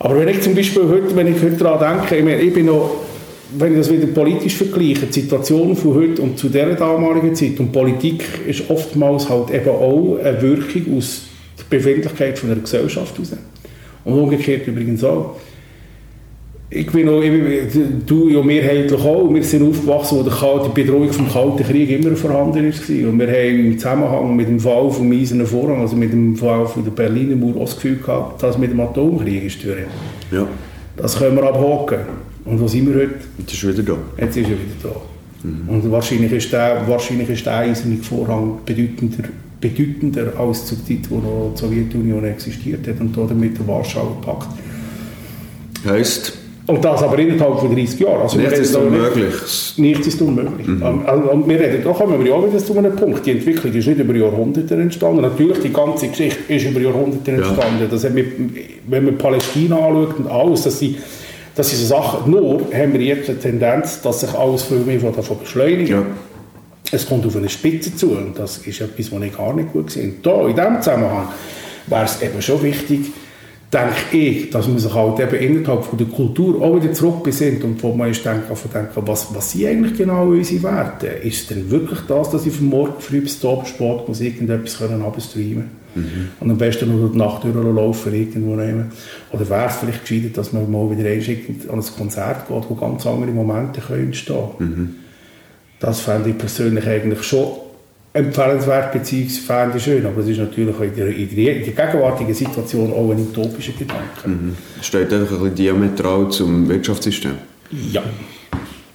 Aber 0.00 0.18
wenn 0.18 0.28
ich 0.28 0.42
zum 0.42 0.54
Beispiel 0.54 0.82
heute, 0.82 1.14
wenn 1.16 1.28
ich 1.28 1.40
heute 1.40 1.56
daran 1.56 2.00
denke, 2.00 2.16
ich, 2.16 2.24
meine, 2.24 2.42
ich 2.42 2.52
bin 2.52 2.66
noch 2.66 3.03
wenn 3.58 3.72
ich 3.72 3.78
das 3.78 3.92
wieder 3.92 4.06
politisch 4.06 4.56
vergleiche, 4.56 5.06
die 5.06 5.20
Situation 5.20 5.76
von 5.76 5.94
heute 5.94 6.22
und 6.22 6.38
zu 6.38 6.48
der 6.48 6.74
damaligen 6.74 7.34
Zeit 7.34 7.58
und 7.60 7.72
Politik 7.72 8.24
ist 8.46 8.68
oftmals 8.70 9.28
halt 9.28 9.50
eben 9.50 9.68
auch 9.68 10.18
eine 10.22 10.40
Wirkung 10.42 10.98
aus 10.98 11.22
der 11.58 11.76
Befindlichkeit 11.76 12.38
von 12.38 12.50
der 12.50 12.58
Gesellschaft 12.58 13.14
heraus. 13.14 13.36
Und 14.04 14.12
umgekehrt 14.14 14.66
übrigens 14.66 15.02
auch. 15.04 15.36
Ich 16.70 16.90
bin 16.90 17.08
auch, 17.08 17.22
du 18.06 18.28
ja 18.28 18.42
mehrheitlich 18.42 19.00
auch, 19.00 19.32
wir 19.32 19.44
sind 19.44 19.68
aufgewachsen, 19.68 20.18
wo 20.18 20.68
die 20.68 20.82
Bedrohung 20.82 21.12
vom 21.12 21.30
Kalten 21.30 21.62
Krieg 21.62 21.90
immer 21.90 22.16
vorhanden 22.16 22.64
war. 22.64 23.08
Und 23.08 23.18
wir 23.20 23.28
haben 23.28 23.66
im 23.66 23.78
Zusammenhang 23.78 24.34
mit 24.34 24.48
dem 24.48 24.58
Fall 24.58 24.90
vom 24.90 25.12
Eisernen 25.12 25.46
Vorhang, 25.46 25.80
also 25.82 25.94
mit 25.94 26.12
dem 26.12 26.34
Fall 26.34 26.66
von 26.66 26.82
der 26.82 26.90
Berliner 26.90 27.36
Mauer, 27.36 27.56
auch 27.56 27.66
das 27.66 27.76
Gefühl 27.76 27.98
gehabt, 27.98 28.42
dass 28.42 28.58
mit 28.58 28.72
dem 28.72 28.80
Atomkrieg 28.80 29.44
ist. 29.44 29.58
Ja. 30.32 30.48
Das 30.96 31.16
können 31.16 31.36
wir 31.36 31.44
abhaken. 31.44 31.98
Und 32.44 32.60
wo 32.60 32.68
sind 32.68 32.88
wir 32.88 32.94
heute? 32.94 33.14
Jetzt 33.38 33.52
ist 33.54 33.64
er 33.64 33.72
wieder 33.72 33.82
da. 33.82 34.22
Jetzt 34.22 34.36
ist 34.36 34.48
er 34.48 34.50
wieder 34.50 34.60
da. 34.82 35.48
Mhm. 35.48 35.68
Und 35.68 35.90
wahrscheinlich 35.90 36.32
ist 36.32 36.52
der, 36.52 36.82
wahrscheinlich 36.86 37.28
ist 37.30 37.46
der 37.46 37.56
eiserne 37.58 37.96
Vorhang 37.96 38.58
bedeutender, 38.64 39.28
bedeutender 39.60 40.32
als 40.38 40.66
zur 40.66 40.78
Zeit, 40.84 41.10
wo 41.10 41.16
noch 41.16 41.52
die 41.54 41.60
Sowjetunion 41.60 42.24
existiert 42.24 42.86
hat 42.86 43.00
und 43.00 43.16
damit 43.16 43.58
der 43.58 43.66
Warschauer 43.66 44.20
Pakt. 44.20 44.48
Heißt? 45.86 46.38
Und 46.66 46.82
das 46.82 47.02
aber 47.02 47.18
innerhalb 47.18 47.60
von 47.60 47.74
30 47.74 48.00
Jahren. 48.00 48.22
Also 48.22 48.38
nichts 48.38 48.58
ist 48.58 48.74
unmöglich. 48.74 49.34
Nichts 49.76 50.06
ist 50.06 50.22
unmöglich. 50.22 50.66
Mhm. 50.66 50.82
Und, 50.82 51.46
wir 51.46 51.60
reden, 51.60 51.84
da 51.84 51.92
kommen 51.92 52.18
wir 52.18 52.30
ja 52.30 52.34
auch 52.34 52.48
wieder 52.48 52.58
zu 52.58 52.76
einem 52.76 52.96
Punkt. 52.96 53.26
Die 53.26 53.32
Entwicklung 53.32 53.74
ist 53.74 53.86
nicht 53.86 54.00
über 54.00 54.14
Jahrhunderte 54.14 54.74
entstanden. 54.74 55.20
Natürlich, 55.20 55.58
die 55.58 55.72
ganze 55.72 56.08
Geschichte 56.08 56.50
ist 56.50 56.64
über 56.64 56.80
Jahrhunderte 56.80 57.32
entstanden. 57.32 57.82
Ja. 57.82 57.86
Das 57.90 58.10
mit, 58.10 58.26
wenn 58.88 59.04
man 59.04 59.18
Palästina 59.18 59.76
anschaut 59.76 60.18
und 60.20 60.26
alles, 60.26 60.62
dass 60.62 60.78
sie 60.78 60.96
das 61.54 61.72
ist 61.72 61.78
eine 61.78 62.02
Sache. 62.02 62.28
Nur 62.28 62.62
haben 62.72 62.92
wir 62.92 63.00
jetzt 63.00 63.28
eine 63.28 63.38
Tendenz, 63.38 64.00
dass 64.02 64.20
sich 64.20 64.34
alles 64.34 64.62
viel 64.62 64.78
mehr 64.78 64.98
davon 64.98 65.38
beschleunigt. 65.38 65.90
Ja. 65.90 66.02
Es 66.90 67.08
kommt 67.08 67.26
auf 67.26 67.36
eine 67.36 67.48
Spitze 67.48 67.94
zu 67.94 68.10
und 68.10 68.38
das 68.38 68.58
ist 68.58 68.80
etwas, 68.80 69.10
was 69.10 69.22
ich 69.22 69.36
gar 69.36 69.54
nicht 69.54 69.72
gut 69.72 69.90
sehe. 69.90 70.12
Da, 70.22 70.46
in 70.46 70.54
diesem 70.54 70.82
Zusammenhang, 70.82 71.28
wäre 71.86 72.04
es 72.04 72.22
eben 72.22 72.40
schon 72.40 72.62
wichtig, 72.62 73.10
denke 73.72 74.16
ich, 74.16 74.50
dass 74.50 74.68
man 74.68 74.78
sich 74.78 74.94
halt 74.94 75.18
eben 75.18 75.34
innerhalb 75.34 75.84
von 75.84 75.98
der 75.98 76.06
Kultur 76.06 76.62
auch 76.62 76.76
wieder 76.76 76.92
zurückbesinnt 76.92 77.64
und 77.64 77.82
wo 77.82 77.92
man 77.92 78.10
ist 78.10 78.24
denken, 78.24 78.54
denken 78.72 79.02
was, 79.06 79.34
was 79.34 79.50
sind 79.50 79.66
eigentlich 79.66 79.98
genau 79.98 80.28
unsere 80.28 80.62
Werte? 80.62 81.06
Ist 81.06 81.42
es 81.42 81.46
denn 81.48 81.70
wirklich 81.70 82.00
das, 82.06 82.30
dass 82.30 82.46
ich 82.46 82.52
vom 82.52 82.66
Morgen 82.68 83.00
früh 83.00 83.20
bis 83.20 83.40
zum 83.40 83.64
Sport 83.64 84.06
muss 84.06 84.20
irgendetwas 84.20 84.78
können 84.78 85.02
abstreamen 85.02 85.83
mhm. 85.94 86.28
und 86.40 86.50
am 86.50 86.58
besten 86.58 86.88
nur 86.88 87.10
die 87.10 87.18
Nacht 87.18 87.44
durchlaufen 87.44 88.14
irgendwo 88.14 88.56
nehmen? 88.56 88.92
Oder 89.32 89.48
wäre 89.48 89.66
es 89.66 89.76
vielleicht 89.76 90.06
gescheiter, 90.06 90.28
dass 90.34 90.52
man 90.52 90.70
mal 90.70 90.90
wieder 90.90 91.08
an 91.08 91.78
ein 91.78 91.84
Konzert 91.96 92.48
geht, 92.48 92.64
wo 92.68 92.74
ganz 92.74 93.06
andere 93.06 93.30
Momente 93.30 93.80
können 93.80 94.06
entstehen 94.06 94.48
können? 94.58 94.70
Mhm. 94.70 94.94
Das 95.80 96.00
fände 96.00 96.30
ich 96.30 96.38
persönlich 96.38 96.86
eigentlich 96.86 97.22
schon 97.22 97.48
empfehlenswert 98.14 98.92
bzw. 98.92 99.78
schön, 99.78 100.06
aber 100.06 100.20
es 100.20 100.28
ist 100.28 100.38
natürlich 100.38 100.80
in 100.80 100.94
der, 100.94 101.08
in 101.08 101.34
der, 101.34 101.54
gegenwärtigen 101.54 102.32
Situation 102.32 102.92
auch 102.92 103.10
ein 103.10 103.18
utopischer 103.18 103.72
Gedanke. 103.72 104.28
Mhm. 104.28 104.56
Steht 104.80 105.12
einfach 105.12 105.32
ein 105.36 105.40
bisschen 105.40 105.54
diametral 105.56 106.30
zum 106.30 106.68
Wirtschaftssystem? 106.68 107.32
Ja. 107.92 108.02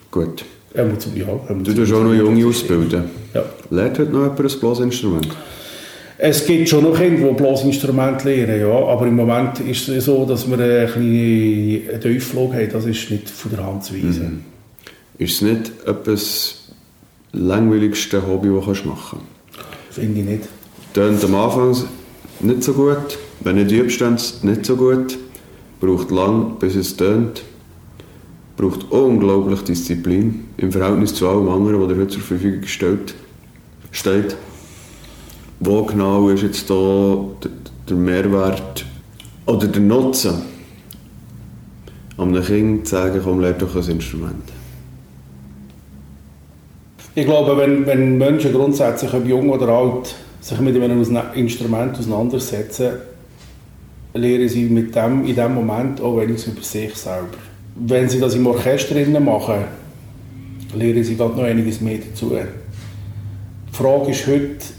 Gut. 0.09 0.45
Zum, 0.73 1.17
ja, 1.17 1.25
du 1.49 1.73
tust 1.73 1.93
auch 1.93 2.03
noch 2.03 2.13
Junge 2.13 2.45
ausbilden. 2.45 3.05
Ja. 3.33 3.43
Lernt 3.71 3.99
heute 3.99 4.11
noch 4.11 4.21
jemand 4.21 4.39
ein 4.39 4.59
Blasinstrument? 4.59 5.27
Es 6.21 6.45
gibt 6.45 6.67
schon 6.67 6.83
noch 6.83 6.97
Kinder, 6.97 7.29
die 7.29 7.33
Blasinstrumente 7.33 8.27
lernen, 8.29 8.59
ja, 8.59 8.67
aber 8.67 9.07
im 9.07 9.15
Moment 9.15 9.61
ist 9.61 9.87
es 9.87 10.03
so, 10.03 10.25
dass 10.25 10.49
wir 10.49 10.59
eine 10.59 10.85
kleine 10.85 11.99
Tiefflug 12.01 12.53
haben, 12.53 12.69
das 12.73 12.85
ist 12.85 13.09
nicht 13.09 13.29
von 13.29 13.51
der 13.51 13.65
Hand 13.65 13.85
zu 13.85 13.93
weisen. 13.93 14.23
Mhm. 14.23 14.43
Ist 15.17 15.35
es 15.35 15.41
nicht 15.41 15.71
etwas 15.87 16.73
langweiligste 17.31 18.27
Hobby, 18.27 18.49
das 18.49 18.81
du 18.81 18.89
machen 18.89 19.19
kannst? 19.53 19.67
Finde 19.91 20.19
ich 20.19 20.25
nicht. 20.25 20.43
Tönt 20.93 21.23
am 21.23 21.35
Anfang 21.35 21.75
nicht 22.41 22.63
so 22.63 22.73
gut. 22.73 23.17
Wenn 23.39 23.55
du 23.55 23.75
übst, 23.75 24.03
nicht 24.43 24.65
so 24.65 24.75
gut. 24.75 25.17
Braucht 25.79 26.11
lang, 26.11 26.57
bis 26.59 26.75
es 26.75 26.97
tönt. 26.97 27.43
Braucht 28.57 28.91
unglaublich 28.91 29.61
Disziplin 29.61 30.47
im 30.57 30.73
Verhältnis 30.73 31.15
zu 31.15 31.29
allem 31.29 31.47
anderen, 31.47 31.81
was 31.81 31.87
dir 31.87 31.95
heute 31.95 32.07
zur 32.09 32.23
Verfügung 32.23 32.61
gestellt 32.61 33.13
steht. 33.91 34.35
Wo 35.61 35.83
genau 35.83 36.29
ist 36.29 36.43
jetzt 36.43 36.69
da 36.69 37.17
der 37.89 37.97
Mehrwert 37.97 38.85
oder 39.45 39.67
der 39.67 39.81
Nutzen, 39.81 40.41
einem 42.17 42.43
Kind 42.43 42.87
zu 42.87 42.95
sagen, 42.95 43.19
komm, 43.23 43.41
lerne 43.41 43.57
doch 43.57 43.75
ein 43.75 43.89
Instrument? 43.89 44.43
Ich 47.15 47.25
glaube, 47.25 47.57
wenn, 47.57 47.85
wenn 47.85 48.17
Menschen 48.17 48.53
grundsätzlich, 48.53 49.13
ob 49.13 49.27
jung 49.27 49.49
oder 49.49 49.67
alt, 49.67 50.15
sich 50.39 50.59
mit 50.61 50.81
einem 50.81 51.03
Instrument 51.33 51.97
auseinandersetzen, 51.97 52.91
lernen 54.13 54.47
sie 54.47 54.63
mit 54.65 54.95
dem, 54.95 55.25
in 55.25 55.35
dem 55.35 55.55
Moment 55.55 55.99
auch 55.99 56.17
wenigstens 56.17 56.53
über 56.53 56.63
sich 56.63 56.95
selber. 56.95 57.37
Wenn 57.75 58.07
sie 58.07 58.19
das 58.19 58.35
im 58.35 58.47
Orchester 58.47 58.95
machen, 59.19 59.65
lernen 60.73 61.03
sie 61.03 61.17
dort 61.17 61.35
noch 61.35 61.43
einiges 61.43 61.81
mehr 61.81 61.97
dazu. 61.97 62.31
Die 62.31 63.75
Frage 63.75 64.11
ist 64.11 64.27
heute 64.27 64.78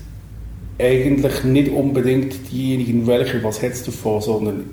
eigentlich 0.81 1.45
nicht 1.45 1.71
unbedingt 1.71 2.51
diejenigen, 2.51 3.07
welche, 3.07 3.43
was 3.43 3.63
hat 3.63 3.73
es 3.73 3.85
davon, 3.85 4.21
sondern 4.21 4.65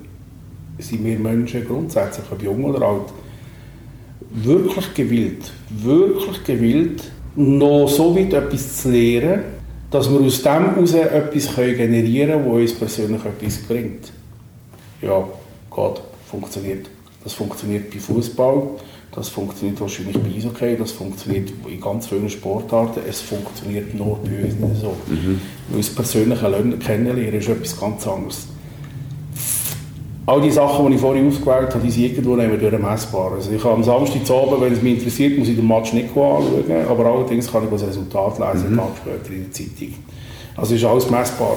sind 0.79 1.05
wir 1.05 1.17
Menschen 1.17 1.65
grundsätzlich, 1.65 2.25
ob 2.31 2.41
jung 2.41 2.63
oder 2.65 2.81
alt, 2.81 3.13
wirklich 4.31 4.93
gewillt, 4.93 5.51
wirklich 5.69 6.43
gewillt, 6.43 7.03
noch 7.35 7.87
so 7.87 8.15
weit 8.15 8.33
etwas 8.33 8.81
zu 8.81 8.91
lernen, 8.91 9.43
dass 9.91 10.11
wir 10.11 10.19
aus 10.19 10.41
dem 10.41 10.75
heraus 10.75 10.93
etwas 10.93 11.55
generieren 11.55 12.43
können, 12.43 12.45
das 12.45 12.71
uns 12.71 12.73
persönlich 12.73 13.21
etwas 13.25 13.57
bringt. 13.59 14.11
Ja, 15.01 15.23
Gott, 15.69 16.01
funktioniert. 16.29 16.89
Das 17.23 17.33
funktioniert 17.33 17.91
bei 17.91 17.99
Fußball, 17.99 18.63
das 19.18 19.30
funktioniert 19.30 19.82
wahrscheinlich 19.82 20.18
bei 20.18 20.30
Eishockey, 20.30 20.78
das 20.78 20.91
funktioniert 20.91 21.51
in 21.68 21.82
ganz 21.82 22.07
vielen 22.07 22.30
Sportarten. 22.30 23.01
Es 23.09 23.20
funktioniert 23.20 23.93
nur 23.93 24.20
bei 24.20 24.45
uns 24.45 24.55
nicht 24.55 24.82
so. 24.82 24.95
Mhm. 25.07 25.41
Weil 25.70 25.80
das 25.80 25.89
persönliche 25.89 26.78
Kennenlernen 26.80 27.34
ist 27.34 27.49
etwas 27.49 27.80
ganz 27.80 28.07
anderes 28.07 28.47
all 30.28 30.41
die 30.41 30.51
Sachen, 30.51 30.88
die 30.88 30.95
ich 30.95 31.01
vorhin 31.01 31.30
ausgewählt 31.30 31.74
habe, 31.74 31.80
die 31.84 31.89
sind 31.89 32.03
irgendwo 32.03 32.36
durch 32.36 32.80
messbar. 32.80 33.32
Also 33.32 33.49
ich 33.49 33.61
kann 33.61 33.72
am 33.72 33.84
Samstagabend, 33.84 34.61
wenn 34.61 34.74
es 34.74 34.82
mich 34.82 34.97
interessiert, 34.97 35.39
muss 35.39 35.47
ich 35.47 35.55
den 35.55 35.65
Match 35.65 35.93
nicht 35.93 36.09
anschauen, 36.09 36.45
aber 36.89 37.05
allerdings 37.05 37.49
kann 37.49 37.63
ich 37.63 37.70
das 37.70 37.88
Resultat 37.88 38.38
lesen, 38.38 38.74
mhm. 38.74 38.78
Tag 38.78 38.89
später 38.97 39.34
in 39.34 39.43
der 39.43 39.51
Zeitung. 39.51 39.93
Also 40.57 40.76
ist 40.76 40.84
alles 40.84 41.09
messbar. 41.09 41.55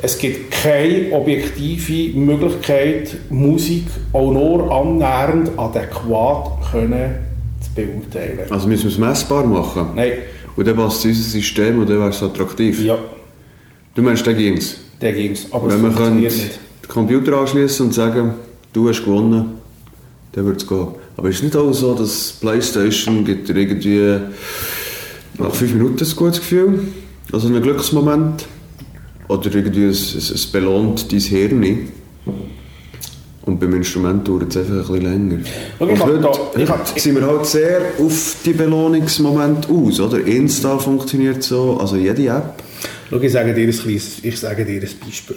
Es 0.00 0.16
gibt 0.16 0.52
keine 0.52 1.10
objektive 1.12 2.16
Möglichkeit, 2.16 3.16
Musik 3.30 3.86
auch 4.12 4.32
nur 4.32 4.70
annähernd 4.70 5.50
adäquat 5.56 6.70
können 6.70 7.16
zu 7.60 7.70
beurteilen. 7.74 8.50
Also 8.50 8.68
müssen 8.68 8.84
wir 8.84 8.92
es 8.92 8.98
messbar 8.98 9.44
machen? 9.44 9.88
Nein. 9.96 10.12
Und 10.56 10.66
dann 10.66 10.76
passt 10.76 11.02
zu 11.02 11.08
unserem 11.08 11.30
System 11.30 11.78
und 11.80 11.90
dann 11.90 11.98
wäre 11.98 12.10
es 12.10 12.22
attraktiv? 12.22 12.80
Ja. 12.82 12.96
Du 13.94 14.02
meinst, 14.02 14.24
der 14.24 14.34
ging 14.34 14.56
es? 14.56 14.78
Der 15.00 15.12
ging 15.12 15.32
es, 15.32 15.52
aber 15.52 15.68
Wenn 15.68 15.76
es 15.76 15.80
funktioniert 15.80 16.32
nicht 16.32 16.60
den 16.82 16.88
Computer 16.88 17.38
anschließen 17.38 17.86
und 17.86 17.92
sagen, 17.92 18.34
du 18.72 18.88
hast 18.88 19.04
gewonnen, 19.04 19.58
dann 20.32 20.46
wird 20.46 20.62
es 20.62 20.68
gehen. 20.68 20.88
Aber 21.16 21.28
ist 21.28 21.36
es 21.36 21.42
nicht 21.42 21.56
auch 21.56 21.72
so, 21.72 21.94
dass 21.94 22.32
Playstation 22.40 23.24
gibt 23.24 23.48
dir 23.48 23.56
irgendwie 23.56 24.18
nach 25.38 25.52
fünf 25.52 25.74
Minuten 25.74 26.04
ein 26.04 26.16
gutes 26.16 26.40
Gefühl? 26.40 26.80
Also 27.32 27.48
einen 27.48 27.62
Glücksmoment? 27.62 28.46
Oder 29.28 29.54
irgendwie 29.54 29.84
es, 29.84 30.14
es, 30.14 30.30
es 30.30 30.46
belohnt 30.46 31.12
dein 31.12 31.20
Hirn? 31.20 31.88
Und 33.44 33.60
beim 33.60 33.74
Instrument 33.74 34.28
dauert 34.28 34.54
es 34.54 34.56
einfach 34.58 34.90
ein 34.90 35.00
bisschen 35.00 35.30
länger. 35.30 35.44
Und 35.78 36.04
heute, 36.04 36.20
da, 36.20 36.28
heute 36.28 37.00
sind 37.00 37.14
wir 37.14 37.26
halt 37.26 37.46
sehr 37.46 37.80
auf 37.98 38.36
die 38.44 38.52
Belohnungsmomente 38.52 39.68
aus. 39.70 40.00
Oder? 40.00 40.24
Insta 40.26 40.78
funktioniert 40.78 41.42
so, 41.42 41.78
also 41.78 41.96
jede 41.96 42.26
App. 42.26 42.62
Schau, 43.08 43.20
ich 43.20 43.32
sage 43.32 43.54
dir 43.54 43.66
ein, 43.66 43.72
kleines, 43.72 44.22
ich 44.22 44.38
sage 44.38 44.66
dir 44.66 44.82
ein 44.82 44.88
Beispiel 45.02 45.36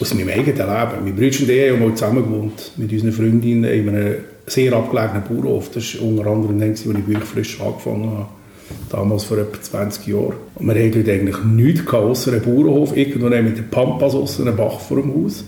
aus 0.00 0.14
meinem 0.14 0.28
eigenen 0.28 0.56
Leben. 0.56 1.04
Mein 1.04 1.14
Bruder 1.16 1.26
und 1.26 1.50
ich 1.50 1.70
haben 1.70 1.80
mal 1.80 1.94
zusammen 1.94 2.24
gewohnt 2.24 2.72
mit 2.76 2.92
unseren 2.92 3.12
Freundinnen 3.12 3.64
in 3.64 3.88
einem 3.88 4.14
sehr 4.46 4.72
abgelegenen 4.72 5.24
Bauernhof. 5.24 5.70
Das 5.72 5.96
war 5.96 6.06
unter 6.06 6.26
anderem 6.26 6.60
als 6.62 6.80
ich 6.80 6.86
wirklich 6.86 7.18
frisch 7.24 7.60
angefangen 7.60 8.10
habe. 8.10 8.28
Damals 8.90 9.24
vor 9.24 9.38
etwa 9.38 9.60
20 9.60 10.06
Jahren. 10.06 10.34
Und 10.56 10.66
wir 10.66 10.74
hatten 10.74 10.92
dort 10.92 11.08
eigentlich 11.08 11.44
nichts 11.44 11.92
außer 11.92 12.32
einen 12.32 12.42
Bauernhof. 12.42 12.96
Irgendwo 12.96 13.28
mit 13.28 13.56
der 13.56 13.62
Pampas 13.62 14.14
außer 14.14 14.42
einem 14.42 14.56
Bach 14.56 14.80
vor 14.80 15.00
dem 15.00 15.14
Haus. 15.14 15.44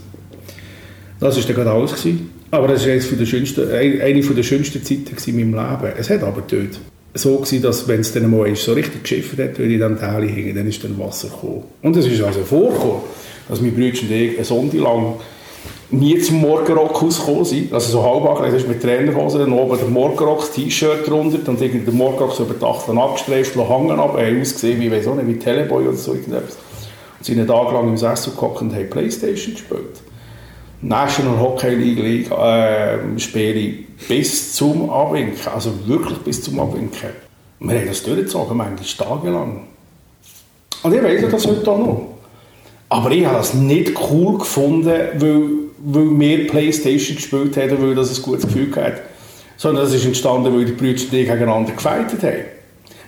Das 1.21 1.37
war 1.37 1.43
dann 1.43 1.55
gerade 1.55 1.71
alles. 1.71 1.93
Gewesen. 1.93 2.31
Aber 2.51 2.69
das 2.69 2.87
war 2.87 2.93
eine 2.93 3.01
der 3.01 3.27
schönsten, 3.27 3.71
eine 3.71 4.21
der 4.21 4.43
schönsten 4.43 4.85
Zeiten 4.85 5.17
in 5.31 5.51
meinem 5.51 5.55
Leben. 5.55 5.93
Es 5.97 6.11
hat 6.11 6.23
aber 6.23 6.43
dort 6.47 6.79
so 7.15 7.37
gewesen, 7.37 7.63
dass 7.63 7.89
wenn 7.89 8.01
es 8.01 8.13
dann 8.13 8.31
mal 8.31 8.55
so 8.57 8.73
richtig 8.73 9.03
geschifft 9.03 9.39
hat, 9.39 9.59
wenn 9.59 9.71
ich 9.71 9.79
dann 9.79 9.99
Täle 9.99 10.27
hingen, 10.27 10.55
dann 10.55 10.67
ist 10.67 10.83
dann 10.85 10.99
Wasser 10.99 11.29
gekommen. 11.29 11.65
Und 11.83 11.97
es 11.97 12.07
ist 12.07 12.23
also 12.23 12.41
vorgekommen, 12.41 13.03
dass 13.49 13.61
mein 13.61 13.73
Bruder 13.73 13.87
und 14.03 14.11
ich 14.11 14.37
eine 14.37 14.45
Sonde 14.45 14.79
lang 14.79 15.15
nie 15.91 16.19
zum 16.19 16.41
Morgenrock 16.41 17.03
rausgekommen 17.03 17.45
sind. 17.45 17.73
Also 17.73 17.93
so 17.93 18.03
halb 18.03 18.25
angelegt, 18.25 18.69
mit 18.69 18.83
Trainerhose, 18.83 19.39
dann 19.39 19.53
oben 19.53 19.79
der 19.79 19.89
Morgenrock, 19.89 20.53
T-Shirt 20.53 21.07
drunter, 21.09 21.39
dann 21.39 21.61
irgendwie 21.61 21.85
der 21.85 21.95
Morgenrock 21.95 22.33
so 22.33 22.45
über 22.45 22.55
die 22.55 22.65
Achseln 22.65 22.99
abgestreift, 22.99 23.55
hängen 23.55 24.01
ab, 24.01 24.17
haben 24.17 24.41
ausgesehen 24.41 24.81
wie, 24.81 24.91
weiß 24.91 25.07
auch 25.09 25.15
nicht, 25.15 25.29
wie 25.29 25.39
Teleboy 25.39 25.87
oder 25.87 25.97
so 25.97 26.15
irgendetwas. 26.15 26.57
Und 27.19 27.25
sind 27.25 27.39
einen 27.39 27.49
Tag 27.49 27.73
lang 27.73 27.89
im 27.89 27.97
Sessel 27.97 28.33
gehockt 28.33 28.63
und 28.63 28.75
haben 28.75 28.91
Playstation 28.91 29.55
gespielt. 29.55 30.01
National 30.81 31.39
Hockey 31.39 31.75
League, 31.75 31.99
League 31.99 32.31
äh, 32.33 33.19
spiele 33.19 33.85
bis 34.09 34.53
zum 34.55 34.91
Abwinken, 34.91 35.37
also 35.55 35.71
wirklich 35.87 36.19
bis 36.19 36.43
zum 36.43 36.59
Abwinken. 36.59 37.11
Wir 37.61 37.79
haben 37.79 37.87
das 37.87 38.03
durchgezogen, 38.03 38.57
manchmal 38.57 39.09
tagelang. 39.09 39.69
Und 40.83 40.95
ich 40.95 41.03
weiß 41.03 41.31
das 41.31 41.47
heute 41.47 41.71
auch 41.71 41.79
noch. 41.79 42.12
Aber 42.93 43.11
ich 43.11 43.25
habe 43.25 43.39
das 43.39 43.55
nicht 43.55 43.95
cool 44.11 44.37
gefunden, 44.37 44.93
weil, 45.17 45.43
weil 45.79 46.21
wir 46.21 46.47
Playstation 46.47 47.17
gespielt 47.17 47.57
haben, 47.57 47.83
weil 47.83 47.95
das 47.95 48.15
ein 48.15 48.23
gutes 48.23 48.47
Gefühl 48.47 48.71
hat. 48.77 49.01
Sondern 49.57 49.87
das 49.87 49.95
ist 49.95 50.05
entstanden, 50.05 50.55
weil 50.55 50.67
die 50.67 50.73
Brüder 50.73 51.03
gegeneinander 51.03 51.73
gefeitet 51.73 52.23
haben. 52.23 52.45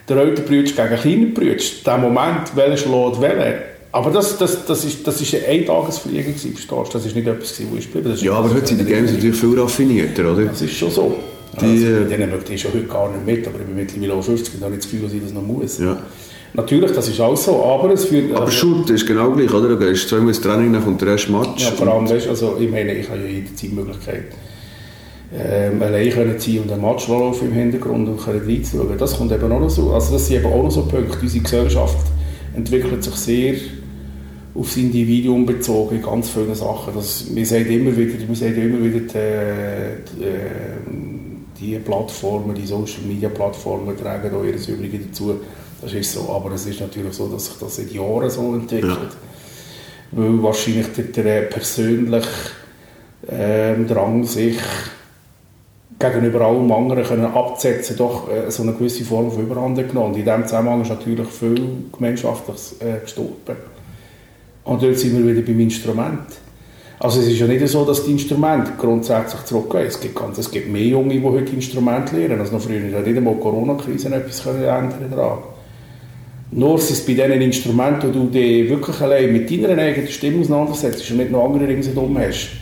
Der 0.09 0.17
ältere 0.17 0.47
Bruder 0.47 0.63
gegen 0.63 0.89
den 0.89 0.99
kleinen 0.99 1.35
Bruder. 1.35 1.63
Der 1.85 1.99
Moment, 1.99 2.57
welcher 2.57 2.79
schlägt 2.79 3.21
welcher. 3.21 3.59
Aber 3.93 4.11
das, 4.11 4.39
das, 4.39 4.65
das, 4.65 4.87
ist, 4.87 5.07
das 5.07 5.21
ist 5.21 5.35
ein 5.35 5.45
Eintagesfliegen, 5.45 6.35
verstehst 6.35 6.71
du? 6.71 6.85
Das 6.91 7.05
ist 7.05 7.15
nicht 7.15 7.27
etwas, 7.27 7.61
wo 7.71 7.77
ich 7.77 7.85
spiele. 7.85 8.15
Ja, 8.15 8.33
aber 8.33 8.55
heute 8.55 8.67
sind 8.67 8.81
die 8.81 8.87
Games 8.87 9.13
natürlich 9.13 9.37
viel 9.37 9.61
raffinierter, 9.61 10.33
oder? 10.33 10.47
Das 10.47 10.63
ist 10.63 10.73
schon 10.73 10.91
so. 10.91 11.15
Die, 11.61 11.67
also, 11.67 11.87
mit 12.01 12.11
denen 12.11 12.31
möchte 12.31 12.55
ich 12.55 12.63
schon 12.63 12.73
heute 12.73 12.87
gar 12.87 13.13
nicht 13.13 13.27
mit, 13.27 13.47
aber 13.47 13.61
ich 13.61 13.67
bin 13.67 13.77
mittlerweile 13.77 14.23
50 14.23 14.55
und 14.55 14.63
habe 14.63 14.73
nicht 14.73 14.85
das 14.85 14.91
Gefühl, 14.91 15.07
dass 15.07 15.13
ich 15.13 15.23
das 15.23 15.33
noch 15.33 15.43
muss. 15.43 15.79
Ja. 15.79 15.99
Natürlich, 16.57 16.93
das 16.93 17.09
ist 17.09 17.21
auch 17.21 17.37
so, 17.37 17.65
aber 17.65 17.93
es 17.93 18.05
führt... 18.05 18.31
Aber 18.33 18.47
also, 18.47 18.53
Shoot 18.53 18.89
ist 18.91 19.07
genau 19.07 19.33
gleich, 19.33 19.53
oder? 19.53 19.71
Du 19.71 19.77
gehst 19.77 20.09
zweimal 20.09 20.29
ins 20.29 20.41
Training, 20.41 20.73
dann 20.73 20.85
kommt 20.85 21.01
der 21.01 21.09
erste 21.09 21.33
Match. 21.33 21.65
Ja, 21.65 21.71
vor 21.73 21.89
allem, 21.89 22.09
weißt, 22.09 22.29
also 22.29 22.57
ich 22.61 22.71
meine, 22.71 22.95
ich 22.95 23.09
habe 23.09 23.21
ja 23.23 23.27
jederzeit 23.27 23.63
die 23.63 23.69
Möglichkeit, 23.75 24.25
ähm, 25.37 25.83
allein 25.83 26.11
können 26.11 26.39
sein 26.39 26.61
und 26.61 26.71
einen 26.71 26.81
Match 26.81 27.09
laufen 27.09 27.49
im 27.49 27.55
Hintergrund 27.55 28.09
und 28.09 28.25
können 28.25 28.43
reinzuschauen. 28.47 28.97
Das 28.97 29.19
kommt 29.19 29.33
eben 29.33 29.51
auch 29.51 29.59
noch 29.59 29.71
so. 29.71 29.93
Also 29.93 30.13
das 30.13 30.29
sind 30.29 30.37
eben 30.37 30.47
auch 30.47 30.63
noch 30.63 30.71
so 30.71 30.83
Punkte. 30.83 31.19
Unsere 31.21 31.43
Gesellschaft 31.43 32.07
entwickelt 32.55 33.03
sich 33.03 33.15
sehr 33.15 33.55
aufs 34.55 34.77
Individuum 34.77 35.45
bezogen, 35.47 36.01
ganz 36.01 36.31
viele 36.31 36.55
Sachen. 36.55 36.95
Das, 36.95 37.35
wir 37.35 37.45
sehen 37.45 37.67
immer 37.67 37.97
wieder, 37.97 38.13
wir 38.29 38.37
sehen 38.37 38.55
immer 38.55 38.85
wieder 38.85 39.01
die, 39.01 40.21
die, 40.21 41.14
die 41.59 41.79
Plattformen, 41.79 42.55
die 42.55 42.67
Social 42.67 43.03
Media 43.07 43.29
Plattformen 43.29 43.97
tragen 43.97 44.31
da 44.33 44.43
ihres 44.43 44.69
Übrigen 44.69 45.09
dazu. 45.09 45.41
Das 45.81 45.93
ist 45.93 46.13
so, 46.13 46.31
aber 46.31 46.53
es 46.53 46.67
ist 46.67 46.81
natürlich 46.81 47.13
so, 47.13 47.29
dass 47.29 47.47
sich 47.47 47.57
das 47.59 47.77
seit 47.77 47.93
Jahren 47.93 48.31
so 48.31 48.55
entwickelt. 48.55 48.93
Ja. 48.93 49.09
Weil 50.13 50.43
wahrscheinlich 50.43 50.87
der, 50.97 51.05
der 51.05 51.43
persönliche 51.43 52.29
ähm, 53.29 53.87
Drang, 53.87 54.25
sich 54.25 54.59
gegenüber 55.99 56.43
allem 56.43 56.71
anderen 56.73 57.05
können 57.05 57.27
abzusetzen, 57.27 57.97
doch 57.97 58.29
äh, 58.31 58.51
so 58.51 58.63
eine 58.63 58.73
gewisse 58.73 59.05
Form 59.05 59.31
von 59.31 59.43
Überhand 59.43 59.77
genommen. 59.77 60.13
Und 60.13 60.19
in 60.19 60.25
diesem 60.25 60.45
Zusammenhang 60.45 60.83
ist 60.83 60.89
natürlich 60.89 61.29
viel 61.29 61.69
Gemeinschaftliches 61.93 62.77
äh, 62.81 63.01
gestorben. 63.01 63.57
Und 64.65 64.83
dort 64.83 64.99
sind 64.99 65.17
wir 65.17 65.35
wieder 65.35 65.47
beim 65.47 65.61
Instrument. 65.61 66.44
Also 67.05 67.21
es 67.21 67.27
ist 67.27 67.39
ja 67.39 67.47
nicht 67.47 67.69
so, 67.69 67.85
dass 67.85 68.03
die 68.03 68.13
Instrumente 68.13 68.73
grundsätzlich 68.79 69.45
zurückgehen. 69.45 69.85
Es 69.87 70.01
gibt, 70.01 70.15
ganz, 70.15 70.39
es 70.39 70.51
gibt 70.51 70.73
mehr 70.73 70.87
Junge, 70.87 71.13
die 71.13 71.23
heute 71.23 71.53
Instrumente 71.53 72.17
lernen, 72.17 72.41
als 72.41 72.51
noch 72.51 72.63
früher. 72.63 72.81
Da 72.91 73.01
nicht 73.01 73.15
einmal 73.15 73.35
Corona-Krise 73.35 74.09
etwas 74.09 74.47
ändern 74.47 75.11
daran. 75.11 75.41
Nur 76.51 76.77
ist 76.77 76.91
es 76.91 77.05
bei 77.05 77.13
diesen 77.13 77.43
Instrumenten, 77.43 78.09
wo 78.09 78.21
du 78.21 78.31
dich 78.31 78.71
wirklich 78.71 78.99
allein 79.03 79.31
mit 79.35 79.51
deiner 79.51 79.83
eigenen 79.83 80.09
Stimme 80.09 80.41
auseinandersetzt 80.41 81.11
und 81.11 81.19
nicht 81.19 81.31
noch 81.31 81.45
andere 81.45 81.69
ringsherum 81.69 82.17
hast, 82.17 82.53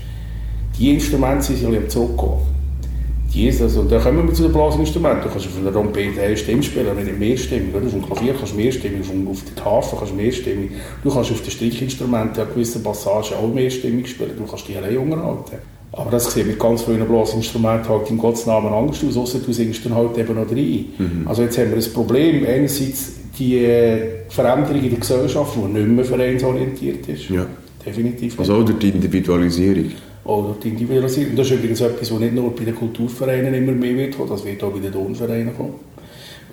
die 0.77 0.93
Instrumente 0.93 1.45
sind 1.45 1.65
am 1.65 1.89
zurückgehen. 1.89 2.52
Jesus. 3.33 3.77
Und 3.77 3.91
dann 3.91 4.03
kommen 4.03 4.29
wir 4.29 4.35
zu 4.35 4.43
den 4.43 4.53
Blasinstrumenten. 4.53 5.23
Du 5.23 5.29
kannst 5.31 5.47
auf 5.47 5.59
einer 5.59 5.73
Trompete 5.73 6.21
eine 6.21 6.37
Stimme 6.37 6.63
spielen, 6.63 6.97
nicht 6.97 7.19
mehrstimmig. 7.19 7.75
Auf 7.75 7.91
dem 7.91 8.05
Klavier 8.05 8.35
kannst 8.35 8.53
du 8.53 8.57
mehrstimmig, 8.57 9.01
auf 9.01 9.43
der 9.57 9.65
Harfe 9.65 9.97
kannst 9.97 10.13
du 10.13 10.17
mehrstimmig. 10.17 10.71
Du 11.03 11.11
kannst 11.11 11.31
auf 11.31 11.41
den 11.41 11.51
Streichinstrumenten 11.51 12.43
an 12.43 12.49
gewissen 12.55 12.83
Passagen 12.83 13.35
auch 13.35 13.53
mehrstimmig 13.53 14.09
spielen. 14.09 14.33
Du 14.37 14.45
kannst 14.45 14.69
die 14.69 14.77
allein 14.77 14.99
unterhalten. 14.99 15.57
Aber 15.93 16.11
das 16.11 16.33
sieht 16.33 16.47
mit 16.47 16.59
ganz 16.59 16.83
vielen 16.83 17.07
Blasinstrumenten 17.07 17.89
halt 17.89 18.11
in 18.11 18.19
Gottes 18.19 18.47
Namen 18.47 18.73
anders 18.73 19.05
aus, 19.05 19.17
außer 19.17 19.41
du 19.41 19.53
singst 19.53 19.85
dann 19.85 19.95
halt 19.95 20.17
eben 20.17 20.35
noch 20.35 20.51
rein. 20.51 20.87
Mhm. 20.99 21.27
Also 21.27 21.43
jetzt 21.43 21.59
haben 21.59 21.71
wir 21.71 21.77
ein 21.77 21.93
Problem. 21.93 22.47
Einerseits 22.47 23.13
die 23.39 23.65
äh, 23.65 24.29
Veränderung 24.29 24.83
in 24.83 24.91
der 24.91 24.99
Gesellschaft, 24.99 25.55
die 25.57 25.73
nicht 25.73 25.89
mehr 25.89 26.05
vereinsorientiert 26.05 27.09
ist. 27.09 27.29
Ja. 27.29 27.47
Definitiv. 27.85 28.39
Also 28.39 28.55
auch 28.55 28.65
die 28.65 28.89
Individualisierung 28.89 29.91
oder 30.25 30.55
die 30.63 30.69
Individualisierung. 30.69 31.37
Das 31.37 31.47
ist 31.47 31.55
übrigens 31.55 31.81
etwas, 31.81 32.13
was 32.13 32.21
nicht 32.21 32.35
nur 32.35 32.55
bei 32.55 32.65
den 32.65 32.75
Kulturvereinen 32.75 33.55
immer 33.55 33.73
mehr 33.73 33.97
wird, 33.97 34.17
das 34.29 34.45
wird 34.45 34.63
auch 34.63 34.71
bei 34.71 34.79
den 34.79 34.93
Turnvereinen 34.93 35.57
kommen. 35.57 35.75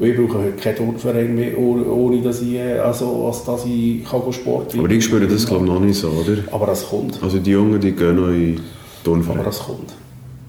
Ich 0.01 0.15
brauche 0.15 0.37
heute 0.37 0.51
keinen 0.53 0.77
Turnverein 0.77 1.35
mehr, 1.35 1.57
ohne 1.59 2.21
dass 2.21 2.41
ich, 2.41 2.59
also, 2.61 3.27
als 3.27 3.43
dass 3.43 3.65
ich 3.65 4.03
kann 4.05 4.21
Sport 4.31 4.73
Aber 4.77 4.89
ich 4.89 5.03
spüre 5.03 5.27
das 5.27 5.45
glaube 5.45 5.65
ich 5.65 5.71
noch 5.71 5.79
nicht 5.81 5.99
so, 5.99 6.07
oder? 6.07 6.37
Aber 6.51 6.67
das 6.67 6.87
kommt. 6.87 7.21
Also 7.21 7.37
die 7.37 7.51
Jungen, 7.51 7.81
die 7.81 7.91
gehen 7.91 8.15
noch 8.15 8.29
in 8.29 8.61
Turnvereine? 9.03 9.41
Aber 9.41 9.49
das 9.49 9.59
kommt. 9.59 9.93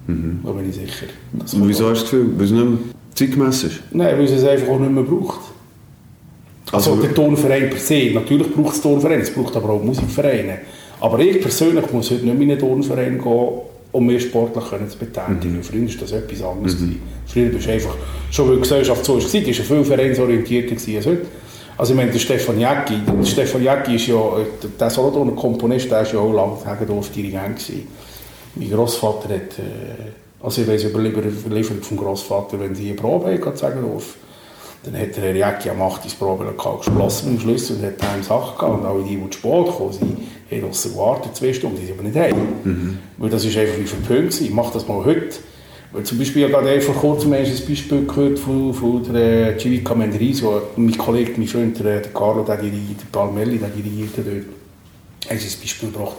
Mhm. 0.07 0.39
Da 0.45 0.51
bin 0.51 0.69
ich 0.69 0.75
sicher. 0.75 1.07
Und 1.33 1.67
wieso 1.67 1.89
hast 1.89 1.99
du 1.99 2.03
das 2.03 2.11
Gefühl, 2.11 2.33
weil 2.37 2.45
es 2.45 2.51
nicht 2.51 2.63
mehr 2.63 2.77
zeitgemäß 3.13 3.63
ist? 3.65 3.79
Nein, 3.91 4.17
weil 4.17 4.23
es 4.23 4.31
es 4.31 4.43
einfach 4.45 4.69
auch 4.69 4.79
nicht 4.79 4.91
mehr 4.91 5.03
braucht. 5.03 5.41
Also, 6.71 6.91
also 6.91 7.01
der 7.03 7.13
Turnverein 7.13 7.69
per 7.69 7.79
se, 7.79 8.11
natürlich 8.13 8.53
braucht 8.53 8.75
es 8.75 8.81
Turnvereine, 8.81 9.21
es 9.21 9.33
braucht 9.33 9.55
aber 9.57 9.71
auch 9.71 9.83
Musikvereine. 9.83 10.59
Aber 11.01 11.19
ich 11.19 11.41
persönlich 11.41 11.91
muss 11.91 12.11
heute 12.11 12.23
nicht 12.23 12.33
mehr 12.37 12.43
in 12.43 12.51
einen 12.51 12.59
Turnverein 12.59 13.17
gehen, 13.17 13.49
um 13.91 14.05
mehr 14.05 14.19
sportlich 14.19 14.65
zu 14.89 14.97
betätigen. 14.97 15.57
Mhm. 15.57 15.63
Früher 15.63 15.87
war 15.87 15.95
das 15.99 16.11
etwas 16.11 16.43
anderes. 16.43 16.79
Mhm. 16.79 16.99
Früher 17.25 17.49
bist 17.49 17.67
du 17.67 17.71
einfach, 17.71 17.95
schon 18.29 18.47
weil 18.47 18.55
die 18.55 18.61
Gesellschaft 18.61 19.03
so 19.03 19.15
war, 19.15 19.21
war 19.21 19.29
viel 19.53 19.83
vereinsorientierter 19.83 20.73
als 20.73 21.05
heute. 21.05 21.25
Also 21.77 21.93
ich 21.93 21.97
meine, 21.97 22.11
der 22.11 22.19
Stefan 22.19 22.59
Jäcki, 22.59 22.99
der 23.07 23.25
Stefan 23.25 23.63
Jäcki 23.63 23.95
ist 23.95 24.07
ja, 24.07 24.21
der 24.79 24.89
Solothurner 24.89 25.31
Komponist, 25.31 25.89
der 25.89 25.99
war 25.99 26.13
ja 26.13 26.19
auch 26.19 26.31
lange 26.31 26.65
Hagendorf-Dirigent 26.65 27.57
gewesen. 27.57 27.87
Mein 28.55 28.69
Großvater 28.69 29.29
hat, 29.29 29.57
äh, 29.57 30.43
also 30.43 30.61
ich 30.61 30.67
weiss 30.67 30.83
über 30.83 30.99
Überlieferung 30.99 31.81
vom 31.81 31.97
Großvater, 31.97 32.59
wenn 32.59 32.75
sie 32.75 32.89
eine 32.89 32.95
Probe 32.95 33.33
hatten, 33.33 33.57
sagen 33.57 33.81
durften, 33.81 34.19
dann 34.83 34.99
hat 34.99 35.15
der 35.15 35.23
Herr 35.23 35.35
Jäcki 35.35 35.69
am 35.69 35.81
8. 35.81 36.05
das 36.05 36.15
Probelokal 36.15 36.77
geschlossen 36.77 37.33
mit 37.33 37.39
dem 37.39 37.43
Schlüssel 37.43 37.77
und 37.77 37.85
hat 37.85 38.11
heim 38.11 38.23
Sachen 38.23 38.57
gehabt. 38.57 38.79
Und 38.79 38.85
alle 38.85 39.03
die, 39.03 39.15
die 39.15 39.29
zu 39.29 39.37
spät 39.37 39.65
gekommen 39.65 39.93
sind, 39.93 40.17
haben 40.49 40.61
draussen 40.61 40.91
gewartet, 40.93 41.35
zwei 41.35 41.53
Stunden, 41.53 41.77
die 41.79 41.85
sind 41.85 41.99
aber 41.99 42.07
nicht 42.07 42.17
heim. 42.17 42.35
Mhm. 42.63 42.97
Weil 43.17 43.29
das 43.29 43.45
ist 43.45 43.57
einfach 43.57 43.77
wie 43.77 43.85
verpönt 43.85 44.41
Ich 44.41 44.49
mache 44.49 44.73
das 44.73 44.87
mal 44.87 45.05
heute. 45.05 45.35
Weil 45.91 46.03
zum 46.03 46.17
Beispiel, 46.17 46.47
ich 46.47 46.53
habe 46.53 46.81
vor 46.81 46.95
kurzem 46.95 47.33
ein 47.33 47.43
Beispiel 47.43 48.05
gehört 48.05 48.39
von, 48.39 48.73
von 48.73 49.13
der 49.13 49.57
Civica 49.57 49.93
Mendrisio, 49.93 50.61
mein 50.77 50.97
Kollege, 50.97 51.33
mein 51.35 51.47
Freund, 51.47 51.77
der, 51.83 52.01
Carlo, 52.01 52.43
der, 52.43 52.57
dirigiert, 52.57 53.01
der 53.01 53.19
Palmelli, 53.19 53.57
der 53.57 53.69
dirigiert 53.69 54.11
dort. 54.15 54.27
Hat 54.27 55.31
ein 55.31 55.59
Beispiel 55.61 55.91
gebracht. 55.91 56.15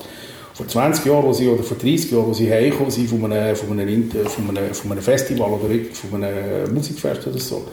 Vor 0.54 0.68
20 0.68 1.06
Jahren 1.06 1.24
wo 1.24 1.32
sie, 1.32 1.48
oder 1.48 1.62
vor 1.62 1.78
30 1.78 2.10
Jahren, 2.10 2.28
als 2.28 2.36
sie 2.36 2.52
heimgekommen 2.52 2.90
sind 2.90 3.08
von 3.08 3.24
einem, 3.32 3.56
von, 3.56 3.80
einem, 3.80 4.10
von, 4.10 4.56
einem, 4.56 4.74
von 4.74 4.92
einem 4.92 5.02
Festival 5.02 5.50
oder 5.50 5.68
von 5.94 6.22
einem 6.22 6.74
Musikfest 6.74 7.26
oder 7.26 7.38
so, 7.38 7.64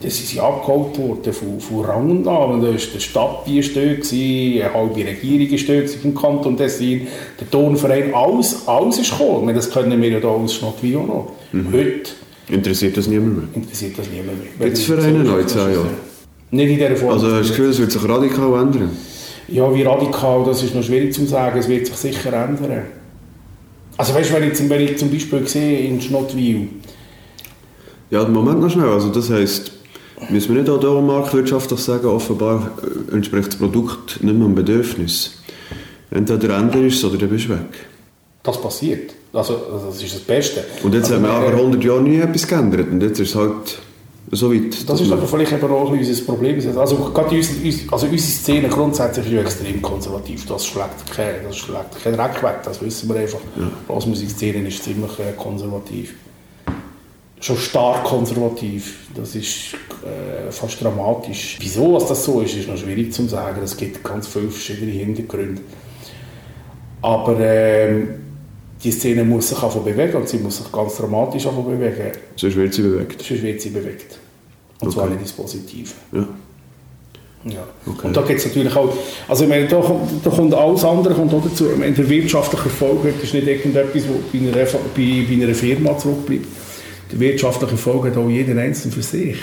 dann 0.00 0.10
sind 0.10 0.28
sie 0.28 0.40
abgeholt 0.40 0.96
worden 0.96 1.32
von, 1.32 1.58
von 1.58 1.84
Rang 1.84 2.10
und 2.10 2.24
Namen. 2.24 2.60
Da 2.60 2.68
war 2.68 2.72
der 2.72 3.00
Stadtbier 3.00 3.64
eine 3.64 4.74
halbe 4.74 5.04
Regierung 5.04 5.86
vom 6.00 6.14
Kanton 6.14 6.56
Tessin, 6.56 7.08
der 7.40 7.50
Tonverein, 7.50 8.14
alles, 8.14 8.66
alles 8.66 8.98
ist 8.98 9.10
gekommen. 9.10 9.54
Das 9.54 9.70
können 9.70 10.00
wir 10.00 10.08
ja 10.08 10.18
hier 10.18 10.28
aus 10.28 10.54
Schnottwil 10.54 10.98
noch. 10.98 11.32
Mhm. 11.52 11.72
Heute 11.72 12.10
interessiert 12.48 12.96
das 12.96 13.08
niemand 13.08 13.36
mehr? 13.38 13.48
Interessiert 13.54 13.98
das 13.98 14.06
niemand 14.08 14.38
mehr. 14.38 14.66
Gibt 14.68 14.78
es 14.78 14.84
Vereine 14.84 15.24
neu 15.24 15.40
in 15.40 15.48
zehn 15.48 15.72
Jahren? 15.72 16.08
Nicht 16.50 16.70
in 16.70 16.76
dieser 16.76 16.96
Form. 16.96 17.12
Also 17.12 17.26
hast 17.26 17.32
du 17.32 17.38
das 17.40 17.48
Gefühl, 17.48 17.70
es 17.70 17.78
wird 17.78 17.92
sich 17.92 18.08
radikal 18.08 18.62
ändern? 18.62 18.90
Ja, 19.48 19.74
wie 19.74 19.82
radikal, 19.82 20.44
das 20.44 20.62
ist 20.62 20.74
noch 20.74 20.82
schwierig 20.82 21.12
zu 21.12 21.26
sagen. 21.26 21.58
Es 21.58 21.68
wird 21.68 21.86
sich 21.86 21.96
sicher 21.96 22.32
ändern. 22.32 22.84
Also 23.96 24.14
weißt 24.14 24.30
du, 24.30 24.34
wenn 24.34 24.52
ich, 24.52 24.70
wenn 24.70 24.80
ich 24.80 24.96
zum 24.96 25.10
Beispiel 25.10 25.46
sehe 25.48 25.80
in 25.80 26.00
Schnottwil... 26.00 26.68
Ja, 28.10 28.26
Moment 28.26 28.60
noch 28.60 28.70
schnell. 28.70 28.88
Also 28.88 29.10
das 29.10 29.28
heisst, 29.28 29.72
Müssen 30.30 30.54
wir 30.54 30.62
nicht 30.62 30.70
auch 30.70 30.80
hier 30.80 31.00
marktwirtschaftlich 31.00 31.80
sagen, 31.80 32.06
offenbar 32.06 32.70
entspricht 33.12 33.48
das 33.48 33.56
Produkt 33.56 34.22
nicht 34.22 34.36
mehr 34.36 34.46
dem 34.46 34.54
Bedürfnis. 34.54 35.38
Entweder 36.10 36.56
änderst 36.58 36.96
es 36.98 37.04
oder 37.04 37.18
dann 37.18 37.28
bist 37.28 37.46
du 37.46 37.50
weg. 37.50 37.86
Das 38.42 38.60
passiert. 38.60 39.12
Also, 39.32 39.60
das 39.86 40.02
ist 40.02 40.14
das 40.14 40.20
Beste. 40.22 40.64
Und 40.82 40.94
jetzt 40.94 41.12
also, 41.12 41.16
haben 41.16 41.22
wir 41.24 41.30
aber 41.30 41.56
100 41.56 41.84
Jahre 41.84 42.02
nie 42.02 42.16
etwas 42.16 42.46
geändert. 42.46 42.90
Und 42.90 43.02
jetzt 43.02 43.20
ist 43.20 43.30
es 43.30 43.34
halt 43.34 43.78
so 44.30 44.52
weit. 44.52 44.88
Das 44.88 45.00
ist 45.00 45.12
aber 45.12 45.26
vielleicht 45.26 45.52
eben 45.52 45.70
auch 45.70 45.92
ein 45.92 45.98
unser 45.98 46.24
Problem. 46.24 46.78
Also, 46.78 46.96
gerade 46.96 47.36
unsere, 47.36 47.92
also 47.92 48.06
unsere 48.06 48.18
Szene 48.18 48.68
grundsätzlich 48.68 49.26
ist 49.26 49.32
ja 49.32 49.40
extrem 49.40 49.82
konservativ. 49.82 50.46
Das 50.46 50.66
schlägt 50.66 51.10
kein, 51.14 51.44
das 51.46 51.56
schlägt 51.56 52.02
kein 52.02 52.16
Dreck 52.16 52.42
weg, 52.42 52.60
das 52.64 52.80
wissen 52.82 53.08
wir 53.08 53.16
einfach. 53.16 53.40
Ja. 53.56 53.64
Die 53.64 53.86
Blasmusikszene 53.86 54.68
ist 54.68 54.82
ziemlich 54.82 55.18
äh, 55.18 55.32
konservativ. 55.36 56.14
Schon 57.40 57.56
stark 57.56 58.04
konservativ. 58.04 59.08
Das 59.14 59.34
ist 59.34 59.74
äh, 60.04 60.50
fast 60.50 60.82
dramatisch. 60.82 61.56
Wieso 61.60 61.94
was 61.94 62.06
das 62.06 62.24
so 62.24 62.40
ist, 62.40 62.56
ist 62.56 62.68
noch 62.68 62.76
schwierig 62.76 63.12
zu 63.12 63.26
sagen. 63.28 63.60
Es 63.62 63.76
gibt 63.76 64.02
ganz 64.02 64.26
viele 64.26 64.48
verschiedene 64.48 64.90
Hintergründe. 64.90 65.62
Aber 67.00 67.38
ähm, 67.40 68.08
die 68.82 68.90
Szene 68.90 69.24
muss 69.24 69.48
sich 69.48 69.62
einfach 69.62 69.80
bewegen 69.80 70.16
und 70.16 70.28
sie 70.28 70.38
muss 70.38 70.58
sich 70.58 70.72
ganz 70.72 70.96
dramatisch 70.96 71.46
einfach 71.46 71.62
bewegen. 71.62 72.12
Sonst 72.36 72.56
wird 72.56 72.74
sie 72.74 72.82
bewegt? 72.82 73.22
Sonst 73.22 73.42
wird 73.42 73.60
sie 73.60 73.70
bewegt. 73.70 74.18
Und 74.80 74.88
okay. 74.88 74.96
zwar 74.96 75.08
nicht 75.08 75.20
ins 75.20 75.32
Positive. 75.32 75.92
Ja. 76.12 76.28
Ja. 77.44 77.66
Okay. 77.86 78.08
Und 78.08 78.16
da 78.16 78.22
gibt 78.22 78.40
es 78.40 78.46
natürlich 78.46 78.74
auch, 78.74 78.92
also 79.28 79.44
ich 79.44 79.48
meine, 79.48 79.66
da, 79.68 79.80
da 80.24 80.30
kommt 80.30 80.52
alles 80.54 80.84
andere 80.84 81.14
kommt 81.14 81.32
auch 81.32 81.42
dazu. 81.42 81.70
Ich 81.70 81.78
meine, 81.78 81.92
der 81.92 82.08
wirtschaftliche 82.08 82.64
Erfolg 82.64 82.98
das 83.04 83.24
ist 83.24 83.34
nicht 83.34 83.46
irgendetwas, 83.46 84.02
was 84.04 84.32
bei 84.32 84.38
einer, 84.38 84.52
bei, 84.52 85.36
bei 85.36 85.44
einer 85.44 85.54
Firma 85.54 85.96
zurückbleibt. 85.96 86.46
Der 87.10 87.20
wirtschaftliche 87.20 87.72
Erfolg 87.72 88.06
hat 88.06 88.16
auch 88.16 88.28
jeder 88.28 88.60
Einzelne 88.60 88.92
für 88.92 89.02
sich. 89.02 89.36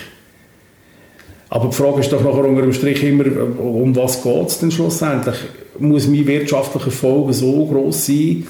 Aber 1.50 1.70
die 1.70 1.76
Frage 1.76 2.02
ist 2.02 2.12
doch 2.12 2.24
nachher 2.24 2.46
unter 2.46 2.62
dem 2.62 2.74
Strich 2.74 3.04
immer, 3.04 3.26
um 3.60 3.96
was 3.96 4.22
geht 4.22 4.48
es 4.48 4.60
denn 4.60 4.72
schlussendlich? 4.72 5.36
Muss 5.80 6.08
mein 6.08 6.28
wirtschaftlicher 6.28 6.88
Erfolg 6.88 7.34
so 7.34 7.66
groß 7.66 8.06
sein, 8.06 8.48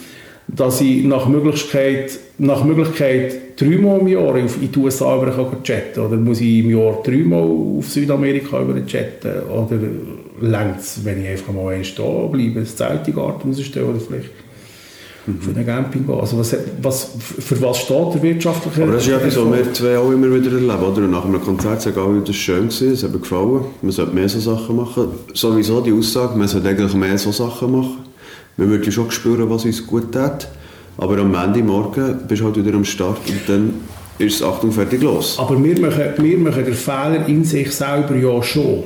dass 0.47 0.81
ich 0.81 1.03
nach 1.03 1.27
Möglichkeit, 1.27 2.17
nach 2.37 2.63
Möglichkeit 2.63 3.59
dreimal 3.59 3.99
im 3.99 4.07
Jahr 4.07 4.37
in 4.37 4.47
die 4.71 4.79
USA 4.79 5.15
über 5.15 5.31
kann 5.31 5.63
chatten 5.63 5.99
Oder 5.99 6.17
muss 6.17 6.41
ich 6.41 6.59
im 6.59 6.69
Jahr 6.69 7.01
dreimal 7.03 7.43
auf 7.43 7.89
Südamerika 7.89 8.61
über 8.61 8.85
chatten? 8.85 9.41
Oder 9.49 9.79
längt 10.41 10.79
es, 10.79 11.03
wenn 11.03 11.23
ich 11.23 11.29
einfach 11.29 11.53
mal 11.53 11.73
eins 11.73 11.95
da 11.95 12.03
bleibe, 12.03 12.59
das 12.59 12.75
Zelt 12.75 13.07
in 13.07 13.13
den 13.13 13.15
Garten 13.15 13.49
rausstelle 13.49 13.85
oder 13.85 13.99
vielleicht 13.99 14.29
mhm. 15.25 15.41
für 15.41 15.51
den 15.51 15.65
Camping 15.65 16.05
gehen? 16.05 16.19
Also 16.19 16.37
was, 16.37 16.55
was, 16.81 17.09
für 17.19 17.61
was 17.61 17.77
steht 17.77 18.13
der 18.13 18.23
wirtschaftliche 18.23 18.83
Aber 18.83 18.93
das 18.93 19.03
ist 19.03 19.09
ja 19.09 19.17
etwas, 19.17 19.37
was 19.37 19.51
wir 19.51 19.73
zwei 19.73 19.97
auch 19.97 20.11
immer 20.11 20.33
wieder 20.33 20.51
erleben. 20.51 20.83
Oder? 20.83 21.01
Nach 21.01 21.25
einem 21.25 21.41
Konzert 21.41 21.81
sagen 21.81 21.99
alle, 21.99 22.19
das 22.19 22.29
war 22.29 22.33
schön, 22.33 22.69
gewesen, 22.69 22.93
es 22.93 23.03
hat 23.03 23.11
mir 23.11 23.19
gefallen, 23.19 23.61
man 23.81 23.91
sollte 23.91 24.13
mehr 24.13 24.29
so 24.29 24.39
Sachen 24.39 24.75
machen. 24.75 25.07
Sowieso 25.33 25.81
die 25.81 25.93
Aussage, 25.93 26.37
man 26.37 26.47
sollte 26.47 26.69
eigentlich 26.69 26.93
mehr 26.93 27.17
so 27.17 27.31
Sachen 27.31 27.71
machen 27.71 28.05
man 28.57 28.69
würde 28.69 28.91
schon 28.91 29.11
spüren, 29.11 29.49
was 29.49 29.65
uns 29.65 29.85
gut 29.85 30.11
tut. 30.11 30.47
Aber 30.97 31.17
am 31.17 31.33
Ende 31.35 31.61
morgen 31.61 32.19
bist 32.27 32.41
du 32.41 32.45
halt 32.45 32.55
wieder 32.55 32.73
am 32.73 32.85
Start 32.85 33.19
und 33.27 33.41
dann 33.47 33.73
ist 34.17 34.35
es 34.35 34.43
Achtung, 34.43 34.71
fertig, 34.71 35.01
los. 35.01 35.37
Aber 35.37 35.61
wir 35.61 35.79
machen, 35.81 36.13
wir 36.17 36.37
machen 36.37 36.63
den 36.63 36.73
Fehler 36.73 37.27
in 37.27 37.43
sich 37.43 37.69
selber 37.71 38.15
ja 38.15 38.41
schon. 38.41 38.83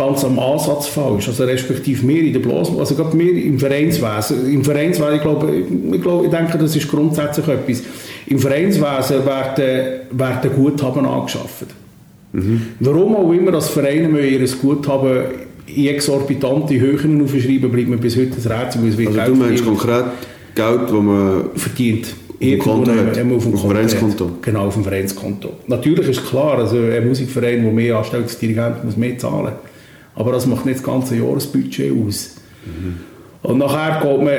Ganz 0.00 0.24
am 0.24 0.38
Ansatz 0.38 0.86
falsch. 0.86 1.28
Also 1.28 1.44
respektive 1.44 2.08
wir 2.08 2.22
in 2.22 2.32
der 2.32 2.40
Blas, 2.40 2.70
also 2.74 2.94
gerade 2.94 3.18
wir 3.18 3.34
im 3.34 3.58
Vereinswesen. 3.58 4.50
Im 4.50 4.64
Vereinswesen, 4.64 5.16
ich 5.16 5.20
glaube, 5.20 5.52
ich, 5.92 6.00
glaube, 6.00 6.24
ich 6.24 6.30
denke, 6.30 6.56
das 6.56 6.74
ist 6.74 6.88
grundsätzlich 6.88 7.46
etwas. 7.46 7.82
Im 8.26 8.38
Vereinswesen 8.38 9.26
werden, 9.26 10.00
werden 10.10 10.50
Guthaben 10.56 11.04
angeschafft. 11.04 11.66
Mhm. 12.32 12.62
Warum 12.80 13.14
auch 13.14 13.30
immer 13.30 13.52
das 13.52 13.68
Vereine 13.68 14.26
ihr 14.26 14.48
Guthaben 14.62 15.24
in 15.66 15.88
exorbitante 15.88 16.80
Höhen 16.80 17.22
aufschreiben, 17.22 17.70
bleibt 17.70 17.88
mir 17.90 17.98
bis 17.98 18.16
heute 18.16 18.36
das 18.36 18.48
Rätsel. 18.48 18.80
Also 18.82 18.96
Geld 18.96 19.28
du 19.28 19.34
meinst 19.34 19.64
konkret 19.66 20.04
Geld, 20.54 20.80
das 20.84 20.92
man 20.92 21.44
verdient. 21.56 22.14
Irgendwo 22.38 23.36
auf 23.36 23.44
dem 23.44 23.58
Vereinskonto. 23.58 24.30
Genau, 24.40 24.68
auf 24.68 24.72
dem 24.72 24.84
Vereinskonto. 24.84 25.50
Natürlich 25.66 26.08
ist 26.08 26.26
klar, 26.26 26.56
also 26.56 26.78
ein 26.78 27.06
Musikverein, 27.06 27.62
der 27.62 27.70
mehr 27.70 27.98
anstellt 27.98 28.22
als 28.22 28.38
Dirigent, 28.38 28.82
muss 28.82 28.96
mehr 28.96 29.18
zahlen. 29.18 29.52
Aber 30.20 30.32
das 30.32 30.44
macht 30.44 30.66
nicht 30.66 30.80
das 30.80 30.84
ganze 30.84 31.16
Jahresbudget 31.16 31.92
aus. 31.92 32.36
Mhm. 32.66 32.96
Und 33.42 33.56
nachher 33.56 34.02
geht 34.02 34.22
man, 34.22 34.34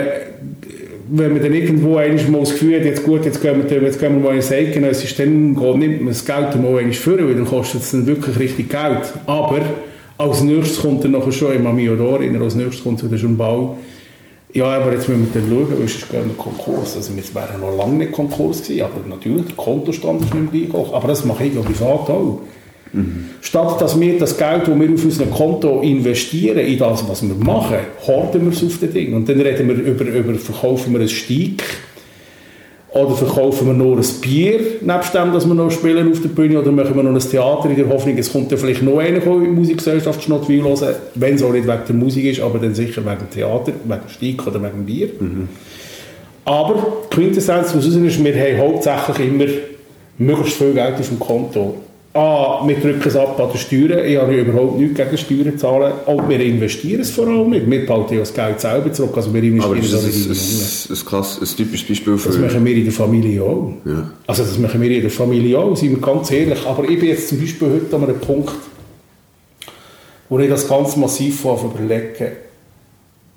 wenn 1.09 1.33
man 1.33 1.41
dann 1.41 1.53
irgendwo 1.55 1.97
einmal 1.97 2.23
mal 2.29 2.39
das 2.41 2.51
Gefühl 2.51 2.79
hat, 2.79 2.85
jetzt 2.85 3.03
gut, 3.03 3.25
jetzt 3.25 3.41
gehen 3.41 3.63
wir, 3.67 3.81
jetzt 3.81 3.99
gehen 3.99 4.13
wir 4.13 4.29
mal 4.29 4.35
in 4.35 4.43
Seiken, 4.43 4.83
es 4.83 5.03
ist 5.03 5.17
dann 5.17 5.53
nimmt 5.53 6.01
man 6.01 6.09
das 6.09 6.23
Geld 6.23 6.55
mal 6.61 6.77
einmal 6.77 6.93
vor, 6.93 7.17
weil 7.17 7.33
dann 7.33 7.45
kostet 7.45 7.81
es 7.81 7.91
dann 7.91 8.05
wirklich 8.05 8.37
richtig 8.37 8.69
Geld. 8.69 9.11
Aber 9.25 9.61
als 10.19 10.43
nächstes 10.43 10.81
kommt 10.81 11.03
dann 11.03 11.13
nachher 11.13 11.31
schon 11.31 11.55
im 11.55 11.75
Miodor 11.75 12.19
als 12.19 12.53
nächstes 12.53 12.83
kommt 12.83 13.03
wieder 13.03 13.17
schon 13.17 13.37
Bau. 13.37 13.77
Ja, 14.53 14.65
aber 14.65 14.93
jetzt 14.93 15.09
müssen 15.09 15.33
wir 15.33 15.41
dann 15.41 15.49
schauen, 15.49 15.67
weil 15.71 15.87
sonst 15.87 16.13
wir 16.13 16.35
Konkurs. 16.37 16.95
Also 16.95 17.15
wir 17.15 17.23
wären 17.33 17.59
noch 17.59 17.75
lange 17.75 17.95
nicht 17.95 18.11
Konkurs 18.11 18.61
gewesen, 18.61 18.83
aber 18.83 19.07
natürlich, 19.09 19.47
der 19.47 19.55
Kontostand 19.55 20.21
ist 20.21 20.33
nicht 20.33 20.53
mehr 20.53 20.75
Aber 20.93 21.07
das 21.07 21.25
mache 21.25 21.45
ich 21.45 21.55
ja 21.55 21.61
privat 21.61 22.07
auch. 22.09 22.41
Mhm. 22.93 23.25
Statt 23.41 23.79
dass 23.79 23.99
wir 23.99 24.17
das 24.19 24.37
Geld, 24.37 24.67
das 24.67 24.79
wir 24.79 24.93
auf 24.93 25.03
unserem 25.03 25.31
Konto 25.31 25.81
investieren, 25.81 26.59
in 26.59 26.77
das, 26.77 27.07
was 27.07 27.21
wir 27.21 27.35
machen, 27.35 27.77
horten 28.05 28.45
wir 28.45 28.51
es 28.51 28.63
auf 28.63 28.79
das 28.79 28.91
Ding. 28.91 29.13
Und 29.13 29.27
dann 29.29 29.39
reden 29.39 29.67
wir 29.67 29.75
über, 29.75 30.05
über 30.05 30.33
verkaufen 30.35 30.93
wir 30.93 30.99
einen 30.99 31.09
Steig 31.09 31.63
oder 32.93 33.15
verkaufen 33.15 33.67
wir 33.67 33.73
nur 33.73 33.97
ein 33.97 34.05
Bier, 34.19 34.59
nebst 34.81 35.13
dem, 35.13 35.31
dass 35.31 35.47
wir 35.47 35.53
noch 35.53 35.71
spielen 35.71 36.11
auf 36.11 36.21
der 36.21 36.27
Bühne, 36.27 36.59
oder 36.59 36.73
machen 36.73 36.93
wir 36.93 37.03
noch 37.03 37.13
ein 37.13 37.19
Theater 37.19 37.69
in 37.69 37.77
der 37.77 37.87
Hoffnung, 37.87 38.17
es 38.17 38.31
kommt 38.31 38.51
dann 38.51 38.59
vielleicht 38.59 38.81
noch 38.81 38.99
einer 38.99 39.25
in 39.25 39.43
die 39.43 39.49
Musikgesellschaft 39.49 40.21
Schnottwil 40.23 40.61
hören, 40.61 40.95
wenn 41.15 41.35
es 41.35 41.43
auch 41.43 41.53
nicht 41.53 41.65
wegen 41.65 41.81
der 41.87 41.95
Musik 41.95 42.25
ist, 42.25 42.41
aber 42.41 42.59
dann 42.59 42.75
sicher 42.75 43.01
wegen 43.05 43.19
dem 43.19 43.29
Theater, 43.29 43.71
wegen 43.85 44.01
dem 44.01 44.09
Steig 44.09 44.45
oder 44.45 44.61
wegen 44.61 44.79
dem 44.79 44.85
Bier. 44.85 45.09
Mhm. 45.17 45.47
Aber 46.43 47.05
die 47.09 47.15
Quintessenz, 47.15 47.73
was 47.73 47.85
raus 47.85 47.95
ist, 47.95 48.23
wir 48.23 48.35
haben 48.35 48.57
hauptsächlich 48.57 49.27
immer 49.27 49.45
möglichst 50.17 50.57
viel 50.57 50.73
Geld 50.73 50.95
auf 50.99 51.07
dem 51.07 51.19
Konto. 51.19 51.75
Ah, 52.13 52.61
wir 52.67 52.75
drücken 52.75 53.07
es 53.07 53.15
ab 53.15 53.39
an 53.39 53.49
den 53.49 53.57
Steuern. 53.57 54.05
Ich 54.05 54.17
habe 54.17 54.35
überhaupt 54.35 54.77
nichts 54.77 54.97
gegen 54.97 55.17
Steuern 55.17 55.57
zahlen. 55.57 55.93
Und 56.05 56.27
wir 56.27 56.41
investieren 56.41 56.99
es 56.99 57.11
vor 57.11 57.25
allem 57.25 57.51
nicht. 57.51 57.69
Wir 57.69 57.85
behalten 57.85 58.15
ja 58.15 58.19
das 58.19 58.33
Geld 58.33 58.59
selber 58.59 58.91
zurück. 58.91 59.13
Also 59.15 59.33
wir 59.33 59.41
investieren 59.41 59.71
Aber 59.71 59.81
das 59.81 60.03
ist 60.03 60.89
ein, 60.91 60.95
ein, 60.95 61.19
ein, 61.19 61.41
ein 61.41 61.55
typisches 61.55 61.87
Beispiel 61.87 62.17
für... 62.17 62.29
Das 62.29 62.37
machen 62.37 62.65
wir 62.65 62.75
in 62.75 62.83
der 62.83 62.93
Familie 62.93 63.41
auch. 63.41 63.71
Ja. 63.85 64.11
Also 64.27 64.43
das 64.43 64.57
machen 64.57 64.81
wir 64.81 64.91
in 64.91 65.01
der 65.01 65.09
Familie 65.09 65.57
auch, 65.57 65.73
sind 65.77 65.91
wir 65.91 66.01
ganz 66.01 66.29
ehrlich. 66.31 66.65
Aber 66.65 66.83
ich 66.83 66.99
bin 66.99 67.07
jetzt 67.07 67.29
zum 67.29 67.39
Beispiel 67.39 67.69
heute 67.69 67.95
an 67.95 68.03
einem 68.03 68.19
Punkt, 68.19 68.55
wo 70.27 70.37
ich 70.37 70.49
das 70.49 70.67
ganz 70.67 70.97
massiv 70.97 71.45
überlege. 71.45 72.33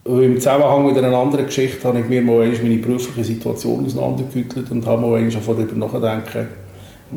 Im 0.04 0.36
Zusammenhang 0.36 0.84
mit 0.86 0.98
einer 0.98 1.16
anderen 1.16 1.46
Geschichte 1.46 1.86
habe 1.86 2.00
ich 2.00 2.08
mir 2.08 2.22
mal 2.22 2.48
meine 2.48 2.76
berufliche 2.78 3.24
Situation 3.24 3.86
auseinandergehüttelt 3.86 4.68
und 4.72 4.84
habe 4.84 5.00
mal 5.00 5.30
darüber 5.30 5.76
nachdenken 5.76 6.63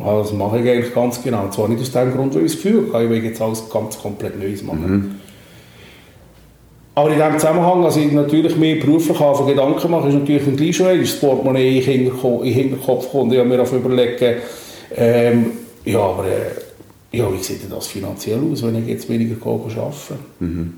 das 0.05 0.33
mache 0.33 0.59
ich 0.59 0.69
eigentlich 0.69 0.93
ganz 0.93 1.23
genau. 1.23 1.43
Und 1.43 1.53
zwar 1.53 1.67
nicht 1.67 1.81
aus 1.81 1.91
dem 1.91 2.13
Grund, 2.13 2.35
weil 2.35 2.45
ich 2.45 2.53
das 2.53 2.61
Gefühl 2.61 2.93
habe, 2.93 3.05
ich 3.05 3.09
will 3.09 3.23
jetzt 3.23 3.41
alles 3.41 3.69
ganz 3.69 3.97
komplett 3.99 4.39
Neues 4.39 4.63
machen. 4.63 4.91
Mhm. 4.91 5.15
Aber 6.95 7.09
in 7.11 7.15
diesem 7.15 7.33
Zusammenhang, 7.37 7.83
also 7.83 7.99
ich 7.99 8.11
natürlich 8.11 8.57
mehr 8.57 8.77
beruflich 8.77 9.19
auf 9.19 9.45
Gedanken 9.45 9.91
mache, 9.91 10.07
ist 10.07 10.15
natürlich 10.15 10.45
dann 10.45 10.55
gleich 10.55 10.75
schon 10.75 10.99
das 10.99 11.19
Portemonnaie 11.19 11.77
in 11.79 12.05
den 12.05 12.43
Hinterkopf 12.43 13.11
kommt. 13.11 13.33
Ich 13.33 13.39
habe 13.39 13.47
mir 13.47 13.61
auch 13.61 13.71
überlegen, 13.71 14.37
ähm, 14.95 15.45
ja, 15.85 15.99
aber 15.99 16.25
äh, 16.25 17.17
ja, 17.17 17.31
wie 17.31 17.43
sieht 17.43 17.61
denn 17.61 17.69
das 17.69 17.87
finanziell 17.87 18.39
aus, 18.51 18.63
wenn 18.63 18.81
ich 18.81 18.87
jetzt 18.87 19.09
weniger 19.09 19.35
arbeite? 19.45 20.17
Mhm. 20.39 20.73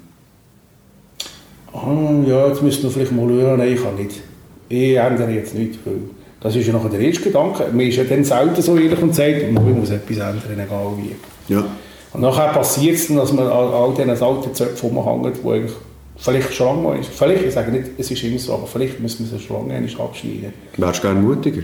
Ah, 1.72 2.28
ja, 2.28 2.48
jetzt 2.48 2.64
müssten 2.64 2.84
wir 2.84 2.92
vielleicht 2.92 3.12
mal 3.12 3.28
schauen, 3.28 3.58
nein, 3.58 3.74
ich 3.74 3.82
kann 3.82 3.96
nicht. 3.96 4.22
Ich 4.68 4.96
ändere 4.98 5.32
jetzt 5.32 5.56
nichts, 5.56 5.78
weil 5.86 6.02
das 6.42 6.56
ist 6.56 6.68
ja 6.68 6.74
noch 6.74 6.90
der 6.90 7.00
erste 7.00 7.24
Gedanke. 7.24 7.68
Man 7.72 7.82
ist 7.82 7.98
ja 7.98 8.04
dann 8.04 8.24
selten 8.24 8.62
so 8.62 8.78
ehrlich 8.78 9.02
und 9.02 9.14
sagt, 9.14 9.44
ich 9.44 9.52
muss 9.52 9.90
etwas 9.90 10.18
ändern, 10.18 10.60
egal 10.66 10.94
wie. 10.98 11.54
Ja. 11.54 11.66
Und 12.14 12.22
nachher 12.22 12.54
passiert 12.54 12.96
es 12.96 13.08
dann, 13.08 13.18
dass 13.18 13.34
man 13.34 13.48
all, 13.48 13.74
all 13.74 13.94
diesen 13.94 14.10
alten 14.10 14.54
Zöpfen 14.54 14.90
umhängt, 14.90 15.38
die 15.44 15.48
eigentlich 15.48 15.72
vielleicht 16.18 16.54
schon 16.54 16.84
lange 16.84 17.00
ist. 17.00 17.10
Vielleicht, 17.10 17.46
ich 17.46 17.54
sage 17.54 17.72
nicht, 17.72 17.90
es 17.98 18.10
ist 18.10 18.24
immer 18.24 18.40
so, 18.40 18.54
aber 18.54 18.68
vielleicht 18.68 19.00
müssen 19.00 19.30
wir 19.30 19.38
sie 19.38 19.44
schon 19.44 19.68
lange 19.68 19.88
abschneiden. 20.00 20.54
Wärst 20.78 21.00
du 21.00 21.08
gerne 21.08 21.20
mutiger? 21.20 21.64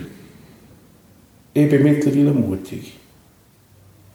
Ich 1.53 1.69
bin 1.69 1.83
mittlerweile 1.83 2.31
mutig. 2.31 2.97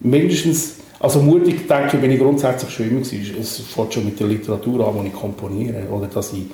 Mindestens, 0.01 0.77
also 0.99 1.21
mutig, 1.21 1.67
denke 1.67 1.97
ich, 1.97 2.01
bin 2.01 2.11
ich 2.11 2.21
grundsätzlich 2.21 2.71
schon 2.71 2.91
immer 2.91 3.01
gewesen. 3.01 3.37
Es 3.41 3.61
fängt 3.61 3.95
schon 3.95 4.05
mit 4.05 4.21
der 4.21 4.27
Literatur 4.27 4.87
an, 4.87 5.03
die 5.03 5.09
ich 5.09 5.15
komponiere. 5.15 5.85
Oder 5.91 6.07
dass 6.07 6.33
ich 6.35 6.45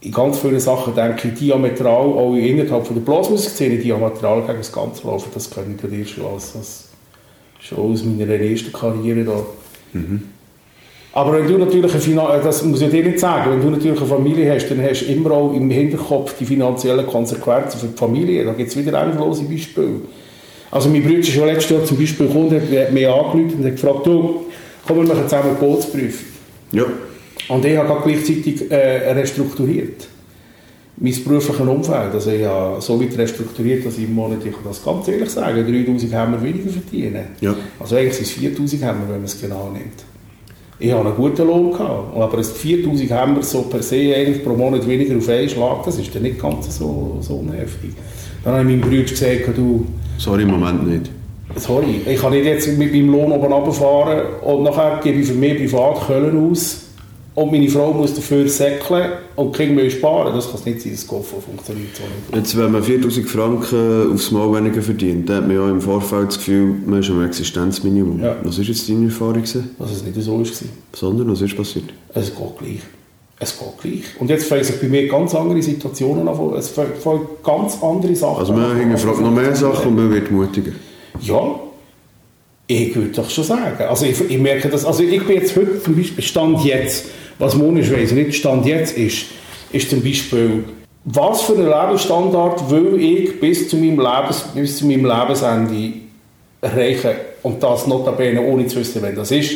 in 0.00 0.12
ganz 0.12 0.38
vielen 0.38 0.60
Sachen 0.60 0.94
denke 0.94 1.28
ich 1.28 1.34
diametral, 1.34 2.06
auch 2.06 2.34
innerhalb 2.34 2.86
von 2.86 2.94
der 2.94 3.02
Blasmusikszene 3.02 3.78
diametral 3.78 4.42
gegen 4.42 4.58
das 4.58 4.72
Ganze 4.72 5.06
laufen. 5.06 5.30
Das 5.34 5.50
kenne 5.50 5.74
ich 5.74 5.80
dir 5.80 6.06
schon, 6.06 6.26
als, 6.26 6.54
als, 6.54 6.88
schon 7.60 7.78
aus 7.78 8.04
meiner 8.04 8.34
ersten 8.34 8.72
Karriere 8.72 9.24
da. 9.24 9.40
Mhm. 9.92 10.22
Aber 11.12 11.32
wenn 11.32 11.48
du 11.48 11.58
natürlich 11.58 11.90
eine 11.90 12.00
Finan 12.00 12.40
das 12.44 12.62
muss 12.62 12.80
ich 12.80 12.90
dir 12.90 13.02
nicht 13.02 13.18
sagen, 13.18 13.50
wenn 13.50 13.60
du 13.60 13.70
natürlich 13.70 13.98
eine 13.98 14.06
Familie 14.06 14.54
hast, 14.54 14.68
dann 14.68 14.80
hast 14.82 15.00
du 15.00 15.06
immer 15.06 15.32
auch 15.32 15.52
im 15.52 15.68
Hinterkopf 15.68 16.36
die 16.38 16.44
finanziellen 16.44 17.06
Konsequenzen 17.06 17.80
für 17.80 17.86
die 17.86 17.96
Familie. 17.96 18.44
Da 18.44 18.52
gibt 18.52 18.70
es 18.70 18.76
wieder 18.76 19.02
endlose 19.02 19.42
Beispiele. 19.44 20.02
Also 20.70 20.90
mein 20.90 21.02
Bruder 21.02 21.18
ist 21.18 21.30
schon 21.30 21.46
letztes 21.46 21.70
Jahr 21.70 21.84
zum 21.84 21.98
Beispiel 21.98 22.26
gekommen, 22.26 22.54
hat 22.54 22.92
mich 22.92 23.08
angerufen 23.08 23.54
und 23.58 23.64
hat 23.64 23.72
gefragt, 23.72 24.06
du, 24.06 24.44
komm, 24.86 24.96
wir 24.98 25.04
machen 25.04 25.24
zusammen 25.24 25.48
eine 25.48 25.58
Bootsprüfung. 25.58 26.26
Ja. 26.72 26.84
Und 27.48 27.64
ich 27.64 27.76
habe 27.76 28.00
gleichzeitig 28.04 28.70
äh, 28.70 29.12
restrukturiert. 29.12 30.06
mein 31.00 31.24
berufliches 31.24 31.66
Umfeld, 31.66 32.12
also 32.12 32.30
ich 32.30 32.44
habe 32.44 32.80
so 32.80 33.00
weit 33.00 33.16
restrukturiert, 33.16 33.86
dass 33.86 33.98
ich 33.98 34.04
im 34.04 34.14
Monat, 34.14 34.44
ich 34.44 34.52
kann 34.52 34.64
das 34.64 34.84
ganz 34.84 35.06
ehrlich 35.08 35.30
sagen, 35.30 35.64
3000 35.64 36.12
haben 36.12 36.32
wir 36.32 36.42
weniger 36.42 36.70
verdienen. 36.70 37.24
Ja. 37.40 37.54
Also 37.78 37.96
eigentlich 37.96 38.14
sind 38.14 38.26
es 38.26 38.32
4000 38.32 38.82
haben 38.84 39.00
wir, 39.00 39.08
wenn 39.08 39.16
man 39.16 39.24
es 39.24 39.40
genau 39.40 39.70
nimmt. 39.72 40.04
Ich 40.80 40.92
habe 40.92 41.08
einen 41.08 41.16
guten 41.16 41.46
Lohn 41.46 41.72
gehabt, 41.72 42.16
aber 42.16 42.38
es 42.38 42.52
4000 42.52 43.10
haben 43.10 43.36
wir 43.36 43.42
so 43.42 43.62
per 43.62 43.82
se 43.82 44.14
eigentlich 44.14 44.44
pro 44.44 44.54
Monat 44.54 44.86
weniger 44.86 45.16
auf 45.16 45.28
einen 45.28 45.48
Schlag, 45.48 45.84
das 45.84 45.98
ist 45.98 46.14
dann 46.14 46.22
nicht 46.22 46.40
ganz 46.40 46.78
so, 46.78 47.18
so 47.20 47.44
heftig. 47.56 47.90
Dann 48.44 48.54
habe 48.54 48.70
ich 48.70 48.76
meinem 48.76 48.88
Bruder 48.88 49.02
gesagt, 49.02 49.56
du... 49.56 49.86
Sorry, 50.18 50.42
im 50.42 50.50
Moment 50.50 50.86
nicht. 50.86 51.10
Sorry, 51.56 52.02
ich 52.06 52.20
kann 52.20 52.32
nicht 52.32 52.44
jetzt 52.44 52.68
mit 52.76 52.92
meinem 52.92 53.10
Lohn 53.10 53.32
oben 53.32 53.52
runterfahren 53.52 54.20
und 54.42 54.64
nachher 54.64 55.00
gebe 55.02 55.20
ich 55.20 55.26
für 55.26 55.34
mich 55.34 55.56
privat 55.56 56.06
Köln 56.06 56.50
aus 56.50 56.87
und 57.38 57.52
meine 57.52 57.68
Frau 57.68 57.92
muss 57.92 58.14
dafür 58.14 58.48
säckeln 58.48 59.12
und 59.36 59.56
Kinder 59.56 59.74
müssen 59.74 59.96
sparen. 59.98 60.34
Das 60.34 60.50
kann 60.50 60.60
nicht 60.64 60.80
sein, 60.80 60.92
das 60.92 61.06
Golf 61.06 61.26
funktioniert 61.28 61.94
so 61.94 62.02
nicht. 62.02 62.34
Jetzt, 62.34 62.58
wenn 62.58 62.72
man 62.72 62.82
4000 62.82 63.28
Franken 63.28 64.12
aufs 64.12 64.32
Mal 64.32 64.52
weniger 64.52 64.82
verdient, 64.82 65.28
dann 65.28 65.36
hat 65.36 65.46
man 65.46 65.56
ja 65.56 65.70
im 65.70 65.80
Vorfeld 65.80 66.28
das 66.28 66.38
Gefühl, 66.38 66.74
man 66.84 66.98
ist 66.98 67.10
am 67.10 67.24
Existenzminimum. 67.24 68.20
Ja. 68.20 68.34
Was 68.42 68.58
war 68.58 68.64
jetzt 68.64 68.88
deine 68.88 69.04
Erfahrung? 69.04 69.34
Gewesen? 69.34 69.70
Dass 69.78 69.92
es 69.92 70.02
nicht 70.02 70.20
so 70.20 70.36
war. 70.36 70.46
Sondern, 70.92 71.30
was 71.30 71.40
ist 71.40 71.56
passiert? 71.56 71.84
Es 72.12 72.34
geht 72.34 72.58
gleich. 72.58 72.80
Es 73.38 73.56
geht 73.56 73.80
gleich. 73.82 74.20
Und 74.20 74.30
jetzt 74.30 74.48
fangen 74.48 74.64
sich 74.64 74.80
bei 74.80 74.88
mir 74.88 75.06
ganz 75.06 75.32
andere 75.32 75.62
Situationen 75.62 76.26
an. 76.26 76.54
Es 76.56 76.70
fangen 76.70 77.20
ganz 77.44 77.80
andere 77.80 78.16
Sachen 78.16 78.38
Also 78.38 78.52
man 78.52 78.76
hinterfragt 78.76 79.20
noch 79.20 79.30
mehr 79.30 79.54
Sachen 79.54 79.90
und 79.90 79.94
man 79.94 80.10
wird 80.12 80.28
mutiger. 80.32 80.72
Ja, 81.20 81.60
ich 82.70 82.94
würde 82.94 83.10
doch 83.10 83.30
schon 83.30 83.44
sagen. 83.44 83.82
Also 83.88 84.04
ich, 84.04 84.20
ich 84.28 84.38
merke 84.38 84.68
das, 84.68 84.84
also 84.84 85.02
ich 85.02 85.24
bin 85.24 85.36
jetzt 85.36 85.56
heute 85.56 85.82
zum 85.82 85.96
Beispiel, 85.96 86.22
Stand 86.22 86.64
jetzt, 86.64 87.06
was 87.38 87.54
Monisch 87.54 87.90
weiss, 87.92 88.12
nicht 88.12 88.34
Stand 88.34 88.66
jetzt 88.66 88.96
ist, 88.96 89.26
ist 89.72 89.90
zum 89.90 90.02
Beispiel, 90.02 90.64
was 91.04 91.42
für 91.42 91.54
einen 91.54 91.66
Lebensstandard 91.66 92.70
will 92.70 93.00
ich 93.00 93.40
bis 93.40 93.68
zu 93.68 93.76
meinem, 93.76 94.00
Lebens, 94.00 94.44
bis 94.54 94.78
zu 94.78 94.86
meinem 94.86 95.04
Lebensende 95.06 95.92
erreichen 96.60 97.10
und 97.42 97.62
das 97.62 97.86
notabene 97.86 98.42
ohne 98.42 98.66
zu 98.66 98.80
wissen, 98.80 99.00
wenn 99.02 99.14
das 99.14 99.30
ist. 99.30 99.52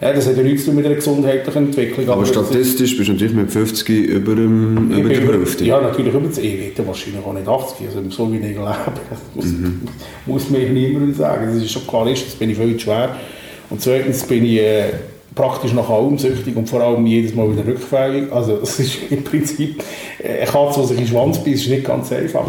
Ja, 0.00 0.12
das 0.12 0.28
hat 0.28 0.36
ja 0.36 0.42
nichts 0.44 0.66
mit 0.68 0.84
einer 0.86 0.94
gesundheitlichen 0.94 1.66
Entwicklung. 1.66 2.08
Aber 2.08 2.20
das 2.22 2.30
ist- 2.30 2.36
statistisch 2.36 2.96
bist 2.96 3.08
du 3.08 3.12
natürlich 3.14 3.34
mit 3.34 3.50
50 3.50 3.88
über, 3.88 4.34
dem, 4.34 4.92
über 4.92 5.08
der 5.08 5.20
Hälfte. 5.22 5.64
Ja, 5.64 5.80
natürlich 5.80 6.14
über 6.14 6.28
das 6.28 6.38
E 6.38 6.58
werde 6.60 6.86
wahrscheinlich 6.86 7.24
auch 7.24 7.32
nicht 7.32 7.48
80, 7.48 7.86
also 7.88 8.10
so 8.10 8.32
wie 8.32 8.36
ich 8.36 8.42
lebe. 8.42 8.60
Das 9.10 9.18
muss, 9.34 9.46
muss 10.26 10.50
mir 10.50 10.68
niemand 10.70 11.16
sagen. 11.16 11.46
Das 11.52 11.56
ist 11.62 11.72
schon 11.72 11.86
klar, 11.86 12.06
erstens 12.06 12.34
bin 12.34 12.50
ich 12.50 12.56
zu 12.58 12.78
schwer 12.78 13.16
und 13.70 13.80
zweitens 13.80 14.22
bin 14.24 14.44
ich 14.44 14.58
äh, 14.58 14.84
praktisch 15.38 15.72
nach 15.72 15.88
allem 15.88 16.18
süchtig 16.18 16.54
und 16.56 16.68
vor 16.68 16.82
allem 16.82 17.06
jedes 17.06 17.34
Mal 17.34 17.50
wieder 17.50 17.66
rückfällig. 17.66 18.30
Also 18.32 18.56
das 18.56 18.78
ist 18.80 18.98
im 19.10 19.24
Prinzip, 19.24 19.82
äh, 20.22 20.38
eine 20.42 20.46
Katze, 20.46 20.80
die 20.80 20.86
sich 20.88 20.98
in 20.98 21.04
den 21.04 21.08
Schwanz 21.10 21.38
beißt, 21.38 21.48
ist 21.64 21.68
nicht 21.70 21.84
ganz 21.86 22.12
einfach. 22.12 22.44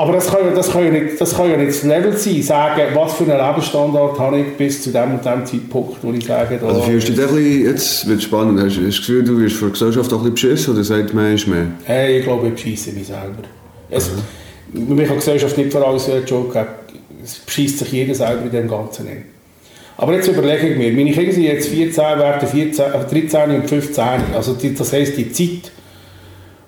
Aber 0.00 0.12
das 0.12 0.28
kann, 0.30 0.46
ja- 0.46 0.54
das, 0.54 0.70
kann 0.70 0.84
ja 0.84 0.90
nicht, 0.92 1.20
das 1.20 1.34
kann 1.36 1.50
ja 1.50 1.56
nicht 1.56 1.70
das 1.70 1.82
Level 1.82 2.16
sein, 2.16 2.40
sagen, 2.42 2.82
was 2.94 3.14
für 3.14 3.24
einen 3.24 3.44
Lebensstandard 3.44 4.16
habe 4.16 4.38
ich 4.38 4.46
bis 4.56 4.80
zu 4.80 4.90
dem 4.92 5.14
und 5.14 5.24
dem 5.24 5.44
Zeitpunkt, 5.44 5.96
wo 6.02 6.12
ich 6.12 6.24
sage, 6.24 6.56
da, 6.60 6.68
Also 6.68 6.82
fühlst 6.82 7.08
du 7.08 7.12
dich 7.14 7.22
ein 7.28 7.34
bisschen, 7.34 7.64
jetzt 7.66 8.08
wird 8.08 8.18
es 8.18 8.24
spannend, 8.24 8.60
hast 8.60 8.76
du 8.76 8.80
hast 8.80 8.80
du 8.80 8.86
das 8.86 8.96
Gefühl, 8.98 9.24
du 9.24 9.40
wirst 9.40 9.56
von 9.56 9.68
der 9.68 9.72
Gesellschaft 9.72 10.12
auch 10.12 10.24
ein 10.24 10.32
bisschen 10.32 10.50
beschissen 10.52 10.74
oder 10.74 10.84
sagt 10.84 11.14
mehr 11.14 11.34
ist 11.34 11.48
mehr? 11.48 11.66
Hey, 11.82 12.18
ich 12.20 12.24
glaube, 12.24 12.46
ich 12.46 12.54
bescheisse 12.54 12.92
mich 12.92 13.08
selber. 13.08 13.42
Es, 13.90 14.10
mhm. 14.72 14.94
Mich 14.94 15.08
kann 15.08 15.16
die 15.16 15.24
Gesellschaft 15.24 15.58
nicht 15.58 15.72
vor 15.72 15.84
allem 15.84 15.98
so 15.98 16.12
einen 16.12 16.24
Joke 16.26 16.52
geben. 16.52 16.66
Es 17.24 17.38
bescheisst 17.40 17.78
sich 17.80 17.90
jeder 17.90 18.14
selber 18.14 18.44
in 18.44 18.50
dem 18.52 18.68
Ganzen 18.68 19.08
hin. 19.08 19.22
Aber 20.00 20.14
jetzt 20.14 20.28
überlege 20.28 20.68
ich 20.68 20.78
mir, 20.78 20.92
meine 20.92 21.10
Kinder 21.10 21.32
sind 21.32 21.42
jetzt 21.42 21.68
14, 21.68 21.96
werden 21.96 22.48
14, 22.48 22.84
äh, 22.84 23.04
13 23.04 23.50
und 23.50 23.68
15. 23.68 24.04
Also 24.32 24.54
die, 24.54 24.72
das 24.72 24.92
heisst, 24.92 25.16
die 25.16 25.32
Zeit, 25.32 25.72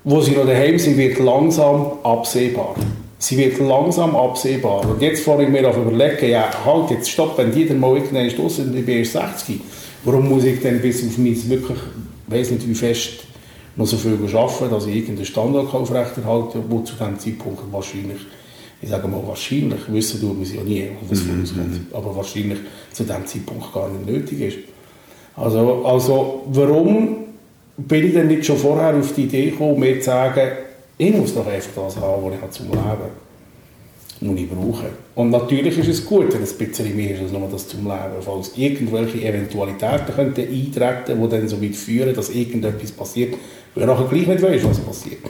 wo 0.02 0.20
sie 0.20 0.32
noch 0.32 0.46
daheim 0.46 0.80
sind, 0.80 0.96
wird 0.96 1.20
langsam 1.20 1.92
absehbar. 2.02 2.74
Sie 3.18 3.36
wird 3.36 3.60
langsam 3.60 4.16
absehbar. 4.16 4.84
Und 4.84 5.00
jetzt 5.00 5.22
fange 5.22 5.44
ich 5.44 5.48
mir 5.48 5.68
auf 5.68 5.76
überlegen, 5.76 6.28
ja, 6.28 6.50
halt, 6.64 6.90
jetzt 6.90 7.08
stopp, 7.08 7.38
wenn 7.38 7.52
die 7.52 7.68
dann 7.68 7.78
mal 7.78 7.94
irgendwann 7.94 8.28
draussen 8.30 8.64
sind, 8.64 8.76
ich 8.76 8.84
bin 8.84 8.98
erst 8.98 9.12
60, 9.12 9.60
warum 10.02 10.28
muss 10.28 10.42
ich 10.42 10.60
dann 10.60 10.80
bis 10.80 11.06
auf 11.06 11.16
mein 11.16 11.48
wirklich, 11.48 11.78
ich 12.26 12.34
weiss 12.34 12.50
nicht 12.50 12.68
wie 12.68 12.74
fest, 12.74 13.10
noch 13.76 13.86
so 13.86 13.96
viel 13.96 14.18
arbeiten, 14.34 14.70
dass 14.70 14.86
ich 14.86 14.96
irgendeinen 14.96 15.26
Standard 15.26 15.70
kann 15.70 15.82
aufrechterhalten 15.82 16.62
kann, 16.62 16.64
wo 16.68 16.80
zu 16.80 16.94
diesem 16.94 17.16
Zeitpunkt 17.16 17.60
wahrscheinlich, 17.70 18.18
ich 18.82 18.88
sage 18.88 19.08
mal 19.08 19.22
wahrscheinlich, 19.26 19.80
wissen 19.88 20.20
tut 20.20 20.34
man 20.34 20.42
es 20.42 20.54
ja 20.54 20.62
nie, 20.62 20.88
was 21.08 21.20
vorausgeht, 21.20 21.92
aber 21.92 22.16
wahrscheinlich 22.16 22.58
zu 22.92 23.04
diesem 23.04 23.26
Zeitpunkt 23.26 23.72
gar 23.72 23.88
nicht 23.88 24.06
nötig 24.06 24.40
ist. 24.40 24.58
Also, 25.36 25.84
also 25.84 26.42
warum 26.46 27.16
bin 27.76 28.06
ich 28.06 28.14
denn 28.14 28.28
nicht 28.28 28.44
schon 28.44 28.56
vorher 28.56 28.94
auf 28.94 29.14
die 29.14 29.24
Idee 29.24 29.50
gekommen, 29.50 29.80
mir 29.80 29.98
zu 29.98 30.06
sagen, 30.06 30.48
ich 30.98 31.14
muss 31.14 31.34
doch 31.34 31.46
einfach 31.46 31.84
das 31.84 31.96
haben, 31.96 32.24
was 32.24 32.34
ich 32.34 32.40
habe 32.40 32.50
zum 32.50 32.68
Leben 32.68 33.30
muss 34.20 34.38
ich 34.38 34.48
brauchen. 34.48 34.90
Und 35.14 35.30
natürlich 35.30 35.78
ist 35.78 35.88
es 35.88 36.04
gut, 36.04 36.32
wenn 36.32 36.42
es 36.42 36.52
ein 36.52 36.66
bisschen 36.66 36.94
mehr 36.94 37.14
ist 37.14 37.22
als 37.22 37.32
nur 37.32 37.48
das 37.50 37.68
zum 37.68 37.84
Leben. 37.84 38.20
Falls 38.20 38.52
irgendwelche 38.56 39.26
Eventualitäten 39.26 40.14
könnten 40.14 40.40
eintreten, 40.40 41.22
die 41.22 41.28
dann 41.28 41.48
so 41.48 41.62
weit 41.62 41.74
führen, 41.74 42.14
dass 42.14 42.30
irgendetwas 42.30 42.92
passiert, 42.92 43.34
weil 43.74 43.86
du 43.86 43.92
nachher 43.92 44.08
gleich 44.08 44.26
nicht 44.26 44.42
weißt, 44.42 44.68
was 44.68 44.78
passiert. 44.80 45.20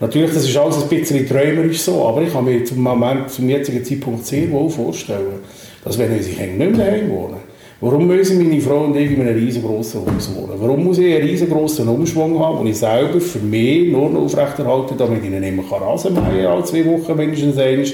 Natürlich, 0.00 0.32
das 0.32 0.48
ist 0.48 0.56
alles 0.56 0.80
ein 0.80 0.88
bisschen 0.88 1.28
träumerisch 1.28 1.80
so, 1.80 2.06
aber 2.06 2.22
ich 2.22 2.32
kann 2.32 2.44
mir 2.44 2.64
zum 2.64 2.80
Moment, 2.80 3.30
zum 3.30 3.48
jetzigen 3.48 3.84
Zeitpunkt 3.84 4.24
sehr 4.24 4.48
wohl 4.52 4.70
vorstellen, 4.70 5.40
dass 5.84 5.98
wenn 5.98 6.12
unsere 6.12 6.36
Kinder 6.36 6.66
nicht 6.66 6.76
mehr 6.76 6.86
daheim 6.86 7.10
wohnen, 7.10 7.36
warum 7.80 8.06
müssen 8.06 8.38
meine 8.38 8.60
Frau 8.60 8.84
und 8.84 8.96
ich 8.96 9.10
in 9.10 9.22
einem 9.22 9.36
riesengroßen 9.36 10.00
Haus 10.00 10.30
wohnen? 10.36 10.52
Warum 10.56 10.84
muss 10.84 10.98
ich 10.98 11.12
einen 11.12 11.26
riesengroßen 11.26 11.88
Umschwung 11.88 12.38
haben, 12.38 12.58
den 12.58 12.68
ich 12.68 12.78
selber 12.78 13.20
für 13.20 13.40
mich 13.40 13.90
nur 13.90 14.08
noch 14.08 14.22
aufrechterhalte, 14.22 14.94
damit 14.94 15.24
ich 15.24 15.30
nicht 15.30 15.40
mehr 15.40 15.80
Rasen 15.80 16.14
mähen 16.14 16.46
alle 16.46 16.62
zwei 16.62 16.84
Wochen 16.86 17.16
mindestens 17.16 17.58
einmal 17.58 17.86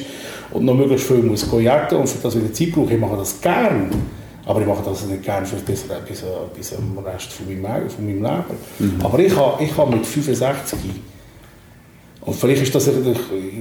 und 0.52 0.64
noch 0.66 0.74
möglichst 0.74 1.06
viel 1.06 1.22
muss 1.22 1.46
jetten 1.58 1.96
und 1.96 2.08
für 2.08 2.22
das 2.22 2.36
wieder 2.36 2.52
Zeit 2.52 2.70
brauche. 2.72 2.92
Ich 2.92 3.00
mache 3.00 3.16
das 3.16 3.40
gern. 3.40 3.90
Aber 4.46 4.60
ich 4.60 4.66
mache 4.66 4.82
das 4.84 5.06
nicht 5.06 5.22
gerne 5.22 5.46
für 5.46 5.56
bis, 5.56 5.84
bis, 6.06 6.22
bis 6.54 6.74
am 6.74 6.98
Rest 7.02 7.32
von 7.32 7.46
meinem, 7.46 7.88
von 7.88 8.04
meinem 8.04 8.22
Leben. 8.22 9.00
Aber 9.02 9.18
ich 9.18 9.34
habe, 9.34 9.64
ich 9.64 9.74
habe 9.74 9.96
mit 9.96 10.04
65 10.04 10.78
und 12.26 12.34
vielleicht 12.34 12.62
ist 12.62 12.74
das, 12.74 12.88
ich, 12.88 12.94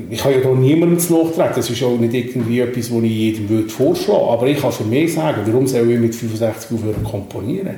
ich 0.10 0.20
kann 0.20 0.32
ja 0.32 0.40
da 0.40 0.50
niemandem 0.50 1.00
zu 1.00 1.14
Loch 1.14 1.34
treten, 1.34 1.54
das 1.56 1.70
ist 1.70 1.84
auch 1.84 1.98
nicht 1.98 2.14
irgendwie 2.14 2.62
etwas, 2.62 2.94
was 2.94 3.04
ich 3.04 3.12
jedem 3.12 3.50
würde 3.50 3.70
vorschlagen 3.70 4.30
aber 4.30 4.48
ich 4.48 4.60
kann 4.60 4.72
für 4.72 4.86
mich 4.86 5.14
sagen, 5.14 5.42
warum 5.46 5.68
soll 5.68 5.92
ich 5.92 6.00
mit 6.00 6.16
65 6.16 6.78
aufhören 6.78 7.04
komponieren? 7.04 7.76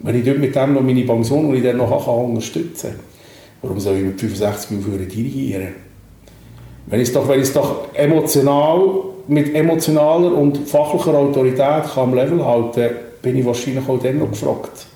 Wenn 0.00 0.16
ich 0.16 0.24
dort 0.24 0.38
mit 0.38 0.54
dem 0.54 0.74
noch 0.74 0.80
meine 0.80 1.02
Pension, 1.02 1.52
die 1.52 1.58
ich 1.58 1.64
dann 1.64 1.76
noch 1.76 2.04
kann 2.04 2.14
unterstützen 2.14 2.90
kann, 2.90 3.00
warum 3.60 3.80
soll 3.80 3.96
ich 3.96 4.04
mit 4.04 4.20
65 4.20 4.78
aufhören 4.78 5.08
dirigieren? 5.08 5.68
Wenn 6.86 7.00
ich 7.00 7.08
es 7.08 7.14
doch, 7.14 7.28
wenn 7.28 7.40
es 7.40 7.52
doch 7.52 7.88
emotional, 7.94 8.80
mit 9.28 9.54
emotionaler 9.54 10.34
und 10.34 10.58
fachlicher 10.68 11.16
Autorität 11.16 11.84
kann 11.84 12.08
am 12.08 12.14
Level 12.14 12.44
halten 12.44 12.90
bin 13.22 13.36
ich 13.36 13.44
wahrscheinlich 13.44 13.86
auch 13.86 14.00
dann 14.02 14.18
noch 14.18 14.30
gefragt. 14.30 14.86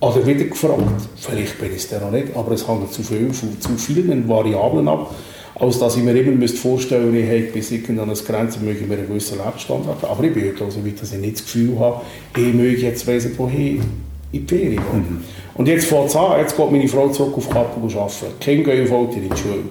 Oder 0.00 0.24
wieder 0.24 0.44
gefragt. 0.44 1.08
Vielleicht 1.16 1.58
bin 1.58 1.70
ich 1.70 1.78
es 1.78 1.88
dann 1.88 2.02
noch 2.02 2.12
nicht, 2.12 2.28
aber 2.36 2.52
es 2.52 2.68
hängt 2.68 2.92
zu, 2.92 3.02
viel, 3.02 3.32
von, 3.32 3.60
zu 3.60 3.70
vielen 3.76 4.28
Variablen 4.28 4.86
ab, 4.86 5.12
als 5.56 5.80
dass 5.80 5.96
ich 5.96 6.04
mir 6.04 6.14
immer 6.14 6.32
müsste 6.32 6.58
vorstellen 6.58 7.10
müsste, 7.10 7.34
ich 7.34 7.52
bis 7.52 7.72
irgendeine 7.72 8.12
Grenze 8.12 8.60
möge 8.60 8.80
ich 8.80 8.86
mir 8.86 8.94
einen 8.94 9.08
gewissen 9.08 9.38
Lebensstandard 9.38 10.02
haben. 10.02 10.12
Aber 10.12 10.22
ich 10.22 10.32
bin 10.32 10.44
heute 10.44 10.70
so 10.70 10.86
weit, 10.86 11.02
dass 11.02 11.12
ich 11.12 11.18
nicht 11.18 11.36
das 11.36 11.44
Gefühl 11.44 11.78
habe, 11.80 12.02
ich 12.36 12.54
möge 12.54 12.76
jetzt 12.76 13.06
wissen, 13.08 13.34
wohin 13.38 13.82
in 14.30 14.46
die 14.46 14.54
Ferien 14.54 14.76
gehen. 14.76 15.24
Und 15.54 15.66
jetzt 15.66 15.86
fängt 15.86 16.06
es 16.06 16.16
an, 16.16 16.38
jetzt 16.38 16.56
geht 16.56 16.70
meine 16.70 16.86
Frau 16.86 17.08
zurück 17.08 17.36
auf 17.36 17.50
Kappel 17.50 17.82
und 17.82 17.96
arbeiten. 17.96 18.26
Die 18.40 18.44
Kinder 18.44 18.76
gehen 18.76 18.92
auf 18.92 19.16
in 19.16 19.28
die 19.28 19.36
Schule. 19.36 19.64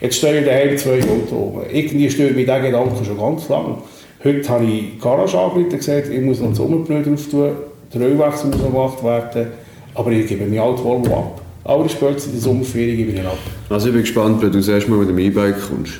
Jetzt 0.00 0.16
stehen 0.16 0.46
daheim 0.46 0.78
zwei 0.78 1.00
Autos 1.00 1.32
rum. 1.32 1.60
Irgendwie 1.70 2.08
stört 2.08 2.34
mich 2.34 2.46
dieser 2.46 2.60
Gedanke 2.60 3.04
schon 3.04 3.18
ganz 3.18 3.48
lang. 3.50 3.78
Heute 4.24 4.48
habe 4.48 4.64
ich 4.64 4.70
die 4.70 4.98
Garage 4.98 5.38
angerufen 5.38 5.64
und 5.64 5.76
gesagt, 5.76 6.08
ich 6.08 6.20
muss 6.22 6.40
noch 6.40 6.48
das 6.48 6.56
Sommerblöd 6.56 7.06
drauf 7.06 7.28
tun, 7.30 7.50
der 7.92 8.00
Ölwechsel 8.00 8.50
muss 8.50 8.62
gemacht 8.62 9.04
werden, 9.04 9.48
aber 9.94 10.10
ich 10.12 10.26
gebe 10.26 10.46
mein 10.46 10.58
altes 10.58 10.84
Volvo 10.84 11.16
ab. 11.16 11.40
Aber 11.64 11.88
spätestens 11.88 12.26
in 12.26 12.32
der 12.32 12.40
Sommerferien 12.42 12.96
gebe 12.96 13.12
ich 13.12 13.18
ihn 13.18 13.26
ab. 13.26 13.38
Also 13.70 13.88
ich 13.88 13.92
bin 13.92 14.02
gespannt, 14.02 14.42
wenn 14.42 14.52
du 14.52 14.58
das 14.58 14.68
erste 14.68 14.90
Mal 14.90 14.98
mit 14.98 15.08
dem 15.08 15.18
E-Bike 15.18 15.56
kommst. 15.68 15.94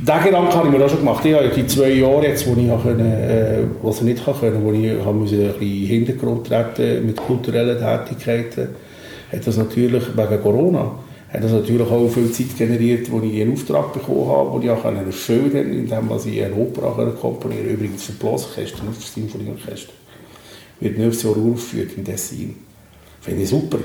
Diesen 0.00 0.24
Gedanken 0.24 0.52
habe 0.52 0.68
ich 0.68 0.76
mir 0.76 0.84
auch 0.84 0.88
schon 0.88 0.98
gemacht. 0.98 1.24
Ich 1.24 1.32
habe 1.32 1.48
die 1.48 1.66
zwei 1.66 1.90
Jahre, 1.90 2.26
jetzt, 2.26 2.44
wo 2.46 2.60
ich 2.60 2.82
können, 2.82 3.12
äh, 3.12 3.58
was 3.82 3.98
ich 3.98 4.02
nicht 4.02 4.24
können, 4.24 4.64
wo 4.64 4.72
ich 4.72 4.90
habe 5.04 5.10
ein 5.10 5.20
bisschen 5.20 5.52
in 5.52 5.58
den 5.60 5.86
Hintergrund 5.86 6.46
treten 6.48 7.06
mit 7.06 7.16
kulturellen 7.16 7.78
Tätigkeiten, 7.78 8.68
hat 9.30 9.46
das 9.46 9.56
natürlich 9.56 10.02
wegen 10.16 10.42
Corona 10.42 10.90
hat 11.32 11.42
das 11.42 11.52
natürlich 11.52 11.90
auch 11.90 12.08
viel 12.08 12.30
Zeit 12.30 12.58
generiert, 12.58 13.10
wo 13.10 13.20
ich 13.20 13.40
einen 13.40 13.54
Auftrag 13.54 13.92
bekommen 13.94 14.28
habe, 14.28 14.52
wo 14.52 14.60
ich 14.60 14.68
auch 14.68 14.84
erfüllen 14.84 15.50
konnte, 15.50 15.58
indem 15.58 16.10
ich 16.26 16.44
eine 16.44 16.54
Opera 16.54 16.90
komponieren 17.18 17.62
konnte. 17.64 17.74
Übrigens 17.74 18.04
für 18.04 18.12
Blasorchester, 18.12 18.84
nicht 18.84 19.02
für 19.02 19.20
Symphonieorchester. 19.20 19.92
Wird 20.82 20.98
nächstes 20.98 21.22
Jahr 21.22 21.36
aufgeführt 21.36 21.90
im 21.96 22.04
Tessin. 22.04 22.56
Finde 23.20 23.42
ich 23.42 23.48
super. 23.48 23.78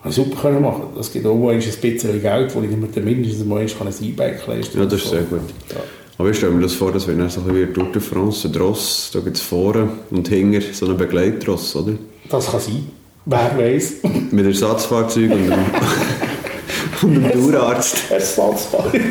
Habe 0.00 0.08
ich 0.08 0.14
super 0.14 0.40
können 0.42 0.62
machen. 0.62 0.88
Das 0.96 1.12
gibt 1.12 1.24
auch 1.24 1.48
ein 1.48 1.58
bisschen 1.58 2.20
Geld, 2.20 2.54
das 2.54 2.62
ich 2.64 2.70
mir 2.70 3.02
mindestens 3.02 3.44
mal 3.44 3.60
ein 3.60 3.68
E-Bike 4.02 4.46
leisten 4.46 4.72
kann. 4.72 4.82
Ja, 4.82 4.86
das 4.86 5.02
ist 5.02 5.10
sehr 5.10 5.22
gut. 5.22 5.40
Ja. 5.70 5.76
Aber 6.18 6.30
ich 6.30 6.36
stelle 6.38 6.52
mir 6.52 6.62
das 6.62 6.72
vor, 6.72 6.90
dass 6.92 7.06
wenn 7.06 7.20
er 7.20 7.28
so 7.28 7.40
ein 7.40 7.46
bisschen 7.46 7.68
wie 7.68 7.72
Tour 7.72 7.92
de 7.92 8.00
France, 8.00 8.48
ein 8.48 8.52
Dross, 8.52 9.10
da 9.12 9.20
gibt 9.20 9.36
es 9.36 9.42
vorne 9.42 9.88
und 10.10 10.26
hinten 10.28 10.62
so 10.72 10.86
einen 10.86 10.96
Begleitross, 10.96 11.76
oder? 11.76 11.92
Das 12.30 12.50
kann 12.50 12.60
sein. 12.60 12.86
Wer 13.26 13.52
weiß? 13.56 13.94
Mit 14.30 14.46
Ersatzfahrzeug 14.46 15.30
und 15.30 15.46
dem, 15.46 15.52
und 17.02 17.14
dem 17.14 17.32
Tourarzt. 17.32 18.10
Ersatzfahrzeug. 18.10 18.94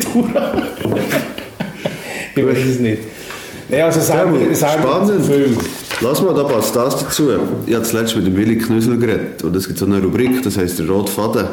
ich 2.36 2.46
weiß 2.46 2.58
es 2.58 2.80
nicht. 2.80 3.02
Ja, 3.70 3.86
also 3.86 4.00
sagen, 4.00 4.56
sagen 4.56 4.84
spannend. 4.84 5.26
Lass 6.02 6.22
mal, 6.22 6.34
da 6.34 6.44
passt 6.44 6.76
das 6.76 7.00
dazu. 7.04 7.30
Ich 7.66 7.74
habe 7.74 7.84
zuletzt 7.84 8.16
mit 8.18 8.28
dem 8.28 8.36
Willi 8.36 8.58
Knüssel 8.58 8.98
geredet 8.98 9.44
und 9.44 9.56
es 9.56 9.68
gibt 9.68 9.80
so 9.80 9.86
eine 9.86 10.02
Rubrik, 10.02 10.44
das 10.44 10.58
heisst 10.58 10.80
der 10.80 10.90
rote 10.90 11.12
Faden. 11.12 11.48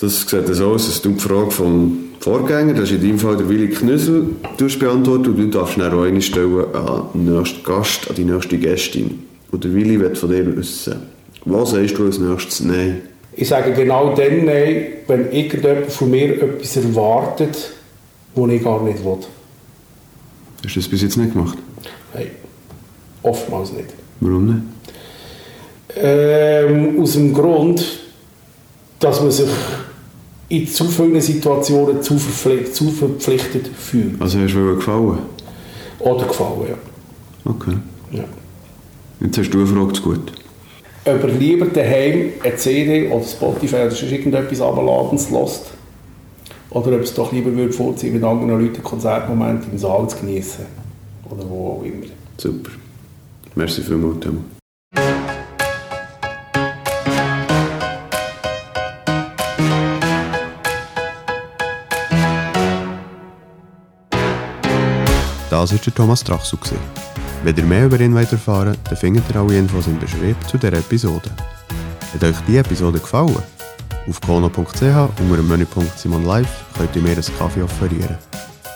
Das 0.00 0.22
sieht 0.22 0.46
so 0.48 0.72
aus, 0.72 0.86
dass 0.86 1.02
du 1.02 1.10
die 1.10 1.20
Frage 1.20 1.50
vom 1.50 1.98
Vorgänger, 2.18 2.74
das 2.74 2.84
ist 2.84 2.92
in 2.92 3.02
deinem 3.02 3.18
Fall 3.18 3.36
der 3.36 3.48
Willi 3.48 3.68
Knüssel, 3.68 4.26
du 4.56 4.78
beantwortet 4.78 5.28
und 5.28 5.36
du 5.36 5.46
darfst 5.46 5.78
dann 5.78 5.92
auch 5.92 6.02
eine 6.02 6.22
stellen 6.22 6.74
an 6.74 7.08
den 7.14 7.36
nächsten 7.36 7.62
Gast, 7.62 8.08
an 8.08 8.16
die 8.16 8.24
nächste 8.24 8.56
Gästin. 8.58 9.26
Und 9.50 9.64
der 9.64 9.74
Willi 9.74 10.00
wird 10.00 10.16
von 10.16 10.30
dir 10.30 10.56
wissen, 10.56 10.96
was 11.44 11.70
sagst 11.70 11.98
du 11.98 12.06
als 12.06 12.18
nächstes 12.18 12.60
Nein? 12.60 13.02
Ich 13.34 13.48
sage 13.48 13.72
genau 13.72 14.14
dann 14.14 14.44
Nein, 14.44 14.86
wenn 15.06 15.30
irgendjemand 15.30 15.92
von 15.92 16.10
mir 16.10 16.42
etwas 16.42 16.76
erwartet, 16.76 17.72
was 18.34 18.50
ich 18.50 18.62
gar 18.62 18.82
nicht 18.82 19.04
will. 19.04 19.18
Hast 20.64 20.76
du 20.76 20.80
das 20.80 20.88
bis 20.88 21.02
jetzt 21.02 21.16
nicht 21.16 21.32
gemacht? 21.32 21.58
Nein, 22.14 22.28
oftmals 23.22 23.72
nicht. 23.72 23.88
Warum 24.20 24.46
nicht? 24.46 24.62
Ähm, 25.96 27.00
aus 27.00 27.12
dem 27.12 27.34
Grund, 27.34 27.84
dass 28.98 29.20
man 29.20 29.30
sich 29.30 29.48
in 30.48 30.68
zu 30.68 30.84
vielen 30.84 31.20
Situationen 31.20 32.02
zu, 32.02 32.18
verpflichtet, 32.18 32.74
zu 32.74 32.90
verpflichtet 32.90 33.68
fühlt. 33.68 34.20
Also 34.20 34.38
hast 34.38 34.54
du 34.54 34.76
gefallen? 34.76 35.18
Oder 35.98 36.26
gefallen, 36.26 36.68
ja. 36.68 37.50
Okay. 37.50 37.76
ja. 38.10 38.24
Jetzt 39.20 39.38
hast 39.38 39.50
du 39.50 39.58
eine 39.58 39.66
Frage 39.66 39.92
zu 39.92 40.02
gut. 40.02 40.32
Ob 41.04 41.22
er 41.22 41.28
lieber 41.28 41.66
daheim 41.66 42.32
eine 42.42 42.56
CD 42.56 43.08
oder 43.08 43.24
Spotify 43.24 43.76
oder 43.76 43.90
sonst 43.90 44.12
irgendetwas 44.12 44.60
abladens 44.60 45.30
lässt, 45.30 45.72
oder 46.70 46.96
ob 46.96 47.02
es 47.02 47.14
doch 47.14 47.32
lieber 47.32 47.54
würde 47.54 47.72
vorziehen, 47.72 48.14
mit 48.14 48.24
anderen 48.24 48.60
Leuten 48.60 48.82
Konzertmomente 48.82 49.68
im 49.70 49.78
Saal 49.78 50.08
zu 50.08 50.18
genießen. 50.18 50.64
Oder 51.30 51.48
wo 51.48 51.78
auch 51.78 51.84
immer. 51.84 52.06
Super. 52.38 52.70
Merci 53.54 53.82
vielmals, 53.82 54.20
Timo. 54.20 54.44
Das 65.50 65.70
war 65.70 65.78
der 65.78 65.94
Thomas 65.94 66.24
Trachsu. 66.24 66.56
Wenn 67.44 67.56
ihr 67.56 67.64
mehr 67.64 67.86
über 67.86 68.00
ihn 68.00 68.16
erfahren 68.16 68.68
wollt, 68.68 68.78
dann 68.88 68.96
findet 68.96 69.24
ihr 69.28 69.36
alle 69.36 69.58
Infos 69.58 69.86
im 69.86 69.98
Beschrieb 69.98 70.36
zu 70.48 70.56
dieser 70.56 70.72
Episode. 70.72 71.30
Hat 72.14 72.24
euch 72.24 72.36
diese 72.48 72.60
Episode 72.60 72.98
gefallen? 72.98 73.36
Auf 74.08 74.20
kono.ch 74.20 74.82
unter 74.82 75.36
dem 75.36 75.48
Menüpunkt 75.48 75.98
Simon 75.98 76.24
Live 76.24 76.64
könnt 76.76 76.96
ihr 76.96 77.02
mir 77.02 77.12
einen 77.12 77.38
Kaffee 77.38 77.62
offerieren. 77.62 78.16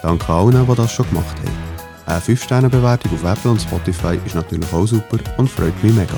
Danke 0.03 0.33
allen, 0.33 0.67
die 0.67 0.75
das 0.75 0.93
schon 0.93 1.09
gemacht 1.09 1.37
haben. 1.39 1.76
Eine 2.07 2.21
5-Sterne-Bewertung 2.21 3.13
auf 3.13 3.25
Apple 3.25 3.51
und 3.51 3.61
Spotify 3.61 4.19
ist 4.25 4.37
natürlich 4.37 4.73
auch 4.73 4.87
super 4.87 5.19
und 5.39 5.51
freut 5.51 5.75
mich 5.83 5.93
mega. 5.93 6.15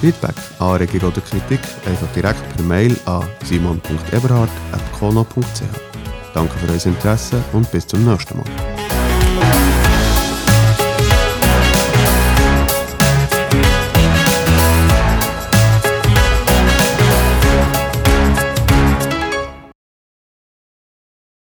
Feedback, 0.00 0.34
Anregung 0.58 1.10
oder 1.10 1.20
Kritik 1.20 1.60
einfach 1.86 2.10
direkt 2.14 2.42
per 2.56 2.64
Mail 2.64 2.96
an 3.04 3.24
simon.eberhard.kono.ch. 3.44 5.62
Danke 6.32 6.58
für 6.58 6.72
euer 6.72 6.86
Interesse 6.86 7.44
und 7.52 7.70
bis 7.70 7.86
zum 7.86 8.04
nächsten 8.04 8.38
Mal. 8.38 8.77